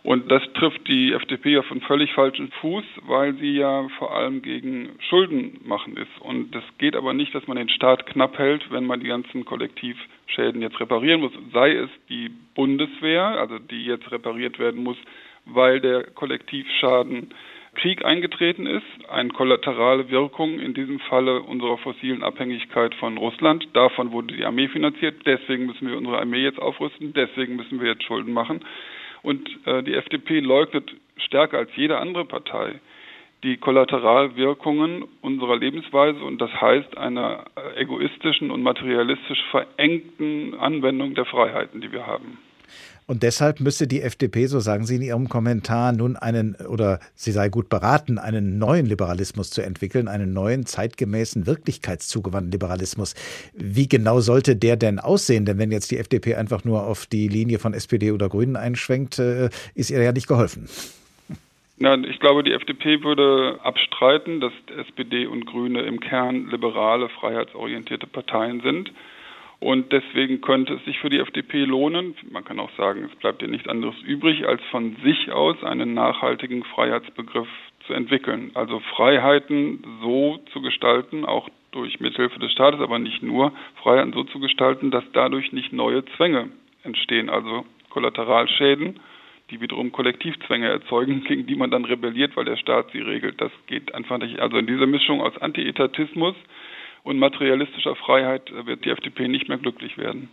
Und 0.06 0.30
das 0.30 0.40
trifft 0.52 0.86
die 0.86 1.14
FDP 1.14 1.58
auf 1.58 1.68
einen 1.72 1.80
völlig 1.80 2.12
falschen 2.12 2.52
Fuß, 2.60 2.84
weil 3.08 3.34
sie 3.38 3.56
ja 3.56 3.88
vor 3.98 4.14
allem 4.14 4.40
gegen 4.40 4.90
Schulden 5.08 5.60
machen 5.64 5.96
ist. 5.96 6.20
Und 6.20 6.54
das 6.54 6.62
geht 6.78 6.94
aber 6.94 7.12
nicht, 7.12 7.34
dass 7.34 7.48
man 7.48 7.56
den 7.56 7.68
Staat 7.68 8.06
knapp 8.06 8.38
hält, 8.38 8.70
wenn 8.70 8.86
man 8.86 9.00
die 9.00 9.08
ganzen 9.08 9.44
Kollektivschäden 9.44 10.62
jetzt 10.62 10.78
reparieren 10.78 11.22
muss. 11.22 11.32
Sei 11.52 11.72
es 11.72 11.90
die 12.08 12.30
Bundeswehr, 12.54 13.24
also 13.24 13.58
die 13.58 13.84
jetzt 13.84 14.08
repariert 14.12 14.60
werden 14.60 14.84
muss, 14.84 14.96
weil 15.44 15.80
der 15.80 16.04
Kollektivschaden 16.04 17.34
Krieg 17.74 18.04
eingetreten 18.04 18.66
ist, 18.66 19.10
eine 19.10 19.30
kollaterale 19.30 20.08
Wirkung 20.08 20.60
in 20.60 20.72
diesem 20.72 21.00
Falle 21.00 21.42
unserer 21.42 21.78
fossilen 21.78 22.22
Abhängigkeit 22.22 22.94
von 22.94 23.18
Russland. 23.18 23.66
Davon 23.72 24.12
wurde 24.12 24.36
die 24.36 24.44
Armee 24.44 24.68
finanziert, 24.68 25.26
deswegen 25.26 25.66
müssen 25.66 25.88
wir 25.88 25.96
unsere 25.96 26.18
Armee 26.20 26.44
jetzt 26.44 26.60
aufrüsten, 26.60 27.12
deswegen 27.12 27.56
müssen 27.56 27.80
wir 27.80 27.88
jetzt 27.88 28.04
Schulden 28.04 28.32
machen. 28.32 28.60
Und 29.26 29.50
äh, 29.66 29.82
die 29.82 29.94
FDP 29.94 30.38
leugnet 30.38 30.88
stärker 31.16 31.58
als 31.58 31.70
jede 31.74 31.98
andere 31.98 32.24
Partei 32.26 32.78
die 33.42 33.56
Kollateralwirkungen 33.56 35.04
unserer 35.20 35.56
Lebensweise 35.56 36.22
und 36.22 36.40
das 36.40 36.50
heißt 36.60 36.96
einer 36.96 37.44
äh, 37.56 37.80
egoistischen 37.82 38.52
und 38.52 38.62
materialistisch 38.62 39.42
verengten 39.50 40.54
Anwendung 40.54 41.14
der 41.14 41.24
Freiheiten, 41.24 41.80
die 41.80 41.90
wir 41.90 42.06
haben. 42.06 42.38
Und 43.08 43.22
deshalb 43.22 43.60
müsste 43.60 43.86
die 43.86 44.02
FDP, 44.02 44.46
so 44.46 44.58
sagen 44.58 44.84
Sie 44.84 44.96
in 44.96 45.02
Ihrem 45.02 45.28
Kommentar, 45.28 45.92
nun 45.92 46.16
einen, 46.16 46.56
oder 46.56 46.98
sie 47.14 47.30
sei 47.30 47.48
gut 47.48 47.68
beraten, 47.68 48.18
einen 48.18 48.58
neuen 48.58 48.84
Liberalismus 48.84 49.50
zu 49.50 49.62
entwickeln, 49.62 50.08
einen 50.08 50.32
neuen, 50.32 50.66
zeitgemäßen, 50.66 51.46
wirklichkeitszugewandten 51.46 52.50
Liberalismus. 52.50 53.14
Wie 53.54 53.88
genau 53.88 54.18
sollte 54.18 54.56
der 54.56 54.76
denn 54.76 54.98
aussehen? 54.98 55.44
Denn 55.44 55.58
wenn 55.58 55.70
jetzt 55.70 55.92
die 55.92 55.98
FDP 55.98 56.34
einfach 56.34 56.64
nur 56.64 56.84
auf 56.84 57.06
die 57.06 57.28
Linie 57.28 57.60
von 57.60 57.74
SPD 57.74 58.10
oder 58.10 58.28
Grünen 58.28 58.56
einschwenkt, 58.56 59.20
äh, 59.20 59.50
ist 59.76 59.90
ihr 59.90 60.02
ja 60.02 60.10
nicht 60.10 60.26
geholfen. 60.26 60.68
Nein, 61.78 62.04
ich 62.04 62.18
glaube, 62.18 62.42
die 62.42 62.52
FDP 62.52 63.04
würde 63.04 63.60
abstreiten, 63.62 64.40
dass 64.40 64.52
SPD 64.78 65.26
und 65.26 65.46
Grüne 65.46 65.82
im 65.82 66.00
Kern 66.00 66.48
liberale, 66.50 67.08
freiheitsorientierte 67.10 68.06
Parteien 68.06 68.62
sind. 68.62 68.90
Und 69.58 69.90
deswegen 69.90 70.42
könnte 70.42 70.74
es 70.74 70.84
sich 70.84 70.98
für 70.98 71.08
die 71.08 71.18
FDP 71.18 71.64
lohnen, 71.64 72.14
man 72.30 72.44
kann 72.44 72.60
auch 72.60 72.70
sagen, 72.76 73.08
es 73.10 73.18
bleibt 73.18 73.40
ihr 73.40 73.48
nichts 73.48 73.68
anderes 73.68 73.94
übrig, 74.02 74.46
als 74.46 74.62
von 74.70 74.96
sich 75.02 75.32
aus 75.32 75.62
einen 75.64 75.94
nachhaltigen 75.94 76.62
Freiheitsbegriff 76.62 77.48
zu 77.86 77.94
entwickeln. 77.94 78.50
Also 78.54 78.80
Freiheiten 78.80 79.82
so 80.02 80.38
zu 80.52 80.60
gestalten, 80.60 81.24
auch 81.24 81.48
durch 81.72 82.00
Mithilfe 82.00 82.38
des 82.38 82.52
Staates, 82.52 82.80
aber 82.80 82.98
nicht 82.98 83.22
nur, 83.22 83.52
Freiheiten 83.82 84.12
so 84.12 84.24
zu 84.24 84.40
gestalten, 84.40 84.90
dass 84.90 85.04
dadurch 85.12 85.52
nicht 85.52 85.72
neue 85.72 86.04
Zwänge 86.16 86.50
entstehen, 86.82 87.30
also 87.30 87.64
Kollateralschäden, 87.90 89.00
die 89.50 89.60
wiederum 89.60 89.92
Kollektivzwänge 89.92 90.68
erzeugen, 90.68 91.24
gegen 91.24 91.46
die 91.46 91.54
man 91.54 91.70
dann 91.70 91.84
rebelliert, 91.84 92.36
weil 92.36 92.44
der 92.44 92.56
Staat 92.56 92.90
sie 92.92 93.00
regelt. 93.00 93.40
Das 93.40 93.52
geht 93.66 93.94
einfach 93.94 94.18
nicht. 94.18 94.40
Also 94.40 94.58
in 94.58 94.66
dieser 94.66 94.86
Mischung 94.86 95.20
aus 95.20 95.36
Antietatismus 95.38 96.34
und 97.06 97.18
materialistischer 97.18 97.94
Freiheit 97.94 98.50
wird 98.64 98.84
die 98.84 98.90
FDP 98.90 99.28
nicht 99.28 99.48
mehr 99.48 99.58
glücklich 99.58 99.96
werden. 99.96 100.28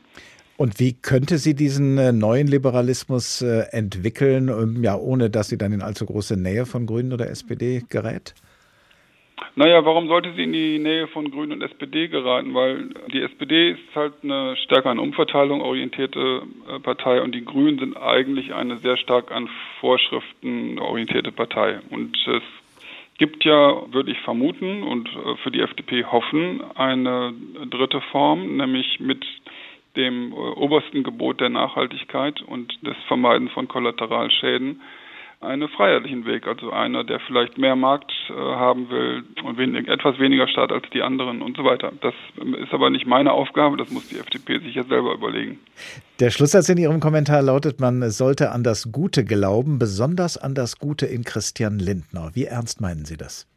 Und 0.58 0.80
wie 0.80 0.94
könnte 0.94 1.38
sie 1.38 1.56
diesen 1.56 1.98
äh, 1.98 2.12
neuen 2.12 2.48
Liberalismus 2.48 3.42
äh, 3.42 3.66
entwickeln, 3.72 4.50
ähm, 4.50 4.84
ja, 4.84 4.96
ohne 4.96 5.30
dass 5.30 5.50
sie 5.50 5.58
dann 5.58 5.72
in 5.72 5.82
allzu 5.82 6.06
große 6.06 6.40
Nähe 6.40 6.66
von 6.66 6.86
Grünen 6.86 7.14
oder 7.14 7.30
SPD 7.30 7.84
gerät? 7.90 8.34
Naja, 9.56 9.86
warum 9.86 10.08
sollte 10.08 10.34
sie 10.34 10.44
in 10.44 10.54
die 10.54 10.80
Nähe 10.80 11.08
von 11.08 11.30
Grünen 11.30 11.54
und 11.54 11.62
SPD 11.62 12.08
geraten? 12.08 12.54
Weil 12.54 12.90
die 13.12 13.22
SPD 13.22 13.72
ist 13.72 13.96
halt 13.96 14.14
eine 14.24 14.56
stärker 14.58 14.90
an 14.90 15.00
Umverteilung 15.00 15.62
orientierte 15.62 16.42
äh, 16.68 16.80
Partei 16.80 17.22
und 17.22 17.36
die 17.36 17.46
Grünen 17.46 17.78
sind 17.78 17.98
eigentlich 17.98 18.54
eine 18.54 18.78
sehr 18.78 18.98
stark 18.98 19.32
an 19.32 19.50
Vorschriften 19.80 20.80
orientierte 20.80 21.32
Partei. 21.32 21.80
Und 21.90 22.16
es 22.28 22.44
gibt 23.18 23.46
ja, 23.46 23.94
würde 23.94 24.12
ich 24.12 24.20
vermuten 24.22 24.84
und 24.84 25.10
für 25.44 25.52
die 25.52 25.62
FDP 25.62 26.06
hoffen, 26.06 26.62
eine 26.76 27.34
dritte 27.70 28.02
Form, 28.12 28.58
nämlich 28.58 29.00
mit 29.00 29.24
dem 29.96 30.32
äh, 30.32 30.36
obersten 30.36 31.04
Gebot 31.04 31.40
der 31.40 31.50
Nachhaltigkeit 31.50 32.42
und 32.42 32.74
des 32.86 32.96
Vermeidens 33.08 33.52
von 33.52 33.68
Kollateralschäden 33.68 34.82
einen 35.44 35.68
freiheitlichen 35.70 36.26
Weg, 36.26 36.48
also 36.48 36.72
einer, 36.72 37.04
der 37.04 37.20
vielleicht 37.22 37.58
mehr 37.58 37.76
Markt 37.76 38.12
äh, 38.30 38.34
haben 38.34 38.90
will 38.90 39.24
und 39.44 39.58
wenig, 39.58 39.88
etwas 39.88 40.20
weniger 40.20 40.48
Staat 40.48 40.72
als 40.72 40.90
die 40.92 41.02
anderen 41.02 41.42
und 41.42 41.58
so 41.58 41.64
weiter. 41.64 41.92
Das 42.02 42.14
ist 42.62 42.74
aber 42.74 42.90
nicht 42.90 43.06
meine 43.06 43.32
Aufgabe, 43.32 43.78
das 43.78 43.90
muss 43.92 44.08
die 44.10 44.18
FDP 44.18 44.60
sich 44.60 44.76
jetzt 44.76 44.90
selber 44.90 45.14
überlegen. 45.14 45.60
Der 46.20 46.32
Schlusssatz 46.32 46.70
in 46.70 46.78
Ihrem 46.78 47.00
Kommentar 47.00 47.42
lautet, 47.42 47.80
man 47.80 48.02
sollte 48.10 48.52
an 48.52 48.64
das 48.64 48.92
Gute 48.92 49.26
glauben, 49.26 49.80
besonders 49.80 50.38
an 50.38 50.56
das 50.56 50.80
Gute 50.80 51.06
in 51.06 51.24
Christian 51.24 51.80
Lindner. 51.80 52.32
Wie 52.34 52.46
ernst 52.46 52.82
meinen 52.82 53.06
Sie 53.06 53.18
das? 53.18 53.48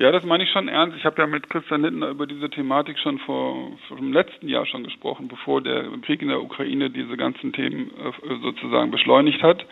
Ja, 0.00 0.10
das 0.10 0.24
meine 0.24 0.44
ich 0.44 0.50
schon 0.50 0.68
ernst. 0.68 0.96
Ich 0.96 1.04
habe 1.04 1.20
ja 1.20 1.26
mit 1.26 1.50
Christian 1.50 1.82
Lindner 1.82 2.08
über 2.08 2.26
diese 2.26 2.48
Thematik 2.48 2.98
schon 2.98 3.18
vor, 3.18 3.72
vor 3.86 3.98
dem 3.98 4.14
letzten 4.14 4.48
Jahr 4.48 4.64
schon 4.64 4.82
gesprochen, 4.82 5.28
bevor 5.28 5.60
der 5.60 5.84
Krieg 6.00 6.22
in 6.22 6.28
der 6.28 6.40
Ukraine 6.40 6.88
diese 6.88 7.18
ganzen 7.18 7.52
Themen 7.52 7.90
äh, 7.98 8.40
sozusagen 8.40 8.90
beschleunigt 8.90 9.42
hat. 9.42 9.66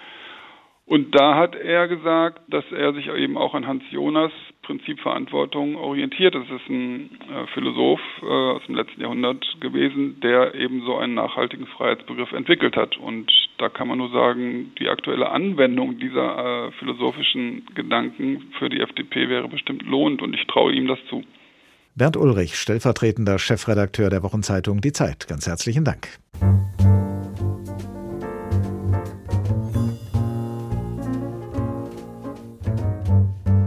Und 0.89 1.14
da 1.14 1.36
hat 1.36 1.55
er 1.55 1.86
gesagt, 1.86 2.41
dass 2.49 2.64
er 2.72 2.95
sich 2.95 3.09
eben 3.09 3.36
auch 3.36 3.53
an 3.53 3.66
Hans 3.66 3.82
Jonas 3.91 4.32
Prinzip 4.62 5.01
Verantwortung 5.01 5.76
orientiert. 5.76 6.34
Das 6.34 6.45
ist 6.45 6.68
ein 6.70 7.11
äh, 7.30 7.47
Philosoph 7.53 8.01
äh, 8.22 8.26
aus 8.26 8.62
dem 8.66 8.74
letzten 8.74 9.03
Jahrhundert 9.03 9.45
gewesen, 9.61 10.18
der 10.20 10.55
eben 10.55 10.82
so 10.86 10.97
einen 10.97 11.14
nachhaltigen 11.14 11.66
Freiheitsbegriff 11.66 12.32
entwickelt 12.32 12.76
hat. 12.76 12.97
Und 12.97 13.30
da 13.59 13.68
kann 13.68 13.89
man 13.89 13.99
nur 13.99 14.11
sagen, 14.11 14.72
die 14.78 14.89
aktuelle 14.89 15.30
Anwendung 15.30 15.99
dieser 15.99 16.68
äh, 16.68 16.72
philosophischen 16.78 17.66
Gedanken 17.74 18.51
für 18.59 18.70
die 18.70 18.80
FDP 18.80 19.28
wäre 19.28 19.49
bestimmt 19.49 19.82
lohnend 19.82 20.22
und 20.22 20.34
ich 20.34 20.47
traue 20.47 20.72
ihm 20.72 20.86
das 20.86 20.99
zu. 21.11 21.22
Bernd 21.97 22.16
Ulrich, 22.16 22.55
stellvertretender 22.55 23.39
Chefredakteur 23.39 24.09
der 24.09 24.22
Wochenzeitung 24.22 24.80
Die 24.80 24.93
Zeit. 24.93 25.28
Ganz 25.28 25.47
herzlichen 25.47 25.84
Dank. 25.84 26.09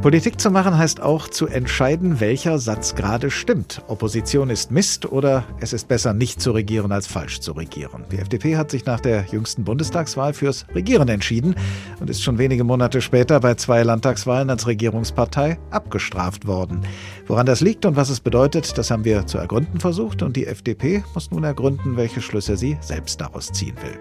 Politik 0.02 0.42
zu 0.42 0.50
machen 0.50 0.76
heißt 0.76 1.00
auch 1.00 1.28
zu 1.28 1.46
entscheiden, 1.46 2.20
welcher 2.20 2.58
Satz 2.58 2.96
gerade 2.96 3.30
stimmt. 3.30 3.84
Opposition 3.88 4.50
ist 4.50 4.72
Mist 4.72 5.06
oder 5.06 5.44
es 5.60 5.74
ist 5.74 5.88
besser 5.88 6.12
nicht 6.14 6.42
zu 6.42 6.54
regieren 6.54 6.92
als 6.92 7.06
falsch 7.06 7.40
zu 7.40 7.52
regieren. 7.52 8.06
Die 8.12 8.18
FDP 8.18 8.58
hat 8.58 8.72
sich 8.72 8.88
nach 8.88 9.00
der 9.00 9.26
jüngsten 9.32 9.64
Bundestagswahl 9.64 10.34
fürs 10.34 10.66
Regieren 10.74 11.08
entschieden 11.08 11.54
und 12.00 12.10
ist 12.10 12.24
schon 12.24 12.40
wenige 12.40 12.64
Monate 12.64 13.00
später 13.00 13.40
bei 13.42 13.54
zwei 13.54 13.84
Landtagswahlen 13.84 14.50
als 14.50 14.66
Regierungspartei 14.66 15.60
abgestraft 15.70 16.48
worden. 16.48 16.82
Woran 17.28 17.46
das 17.46 17.62
liegt 17.62 17.86
und 17.86 17.96
was 17.96 18.10
es 18.10 18.22
bedeutet, 18.22 18.80
das 18.80 18.90
haben 18.90 19.06
wir 19.06 19.28
zu 19.28 19.38
ergründen 19.38 19.80
versucht 19.80 20.24
und 20.24 20.36
die 20.36 20.48
FDP 20.48 21.04
muss 21.14 21.30
nun 21.30 21.44
ergründen, 21.44 21.96
welche 21.96 22.22
Schlüsse 22.22 22.58
sie 22.58 22.76
selbst 22.82 23.22
daraus 23.22 23.52
ziehen 23.52 23.76
will. 23.84 24.00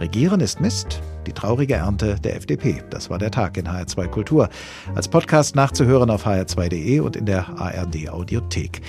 Regieren 0.00 0.40
ist 0.40 0.62
Mist, 0.62 1.02
die 1.26 1.32
traurige 1.32 1.74
Ernte 1.74 2.16
der 2.24 2.36
FDP. 2.36 2.82
Das 2.88 3.10
war 3.10 3.18
der 3.18 3.30
Tag 3.30 3.58
in 3.58 3.68
HR2 3.68 4.08
Kultur. 4.08 4.48
Als 4.94 5.08
Podcast 5.08 5.54
nachzuhören 5.54 6.08
auf 6.08 6.26
hr2.de 6.26 7.00
und 7.00 7.16
in 7.16 7.26
der 7.26 7.46
ARD 7.60 8.08
Audiothek. 8.08 8.80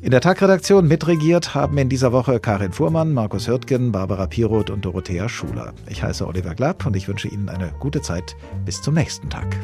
In 0.00 0.12
der 0.12 0.20
Tagredaktion 0.20 0.86
mitregiert 0.86 1.56
haben 1.56 1.76
in 1.76 1.88
dieser 1.88 2.12
Woche 2.12 2.38
Karin 2.38 2.72
Fuhrmann, 2.72 3.12
Markus 3.12 3.48
Hürtgen, 3.48 3.90
Barbara 3.90 4.28
Piroth 4.28 4.70
und 4.70 4.84
Dorothea 4.84 5.28
Schuler. 5.28 5.72
Ich 5.88 6.04
heiße 6.04 6.24
Oliver 6.24 6.54
Glapp 6.54 6.86
und 6.86 6.94
ich 6.94 7.08
wünsche 7.08 7.26
Ihnen 7.26 7.48
eine 7.48 7.72
gute 7.80 8.00
Zeit. 8.00 8.36
Bis 8.64 8.80
zum 8.80 8.94
nächsten 8.94 9.28
Tag. 9.28 9.56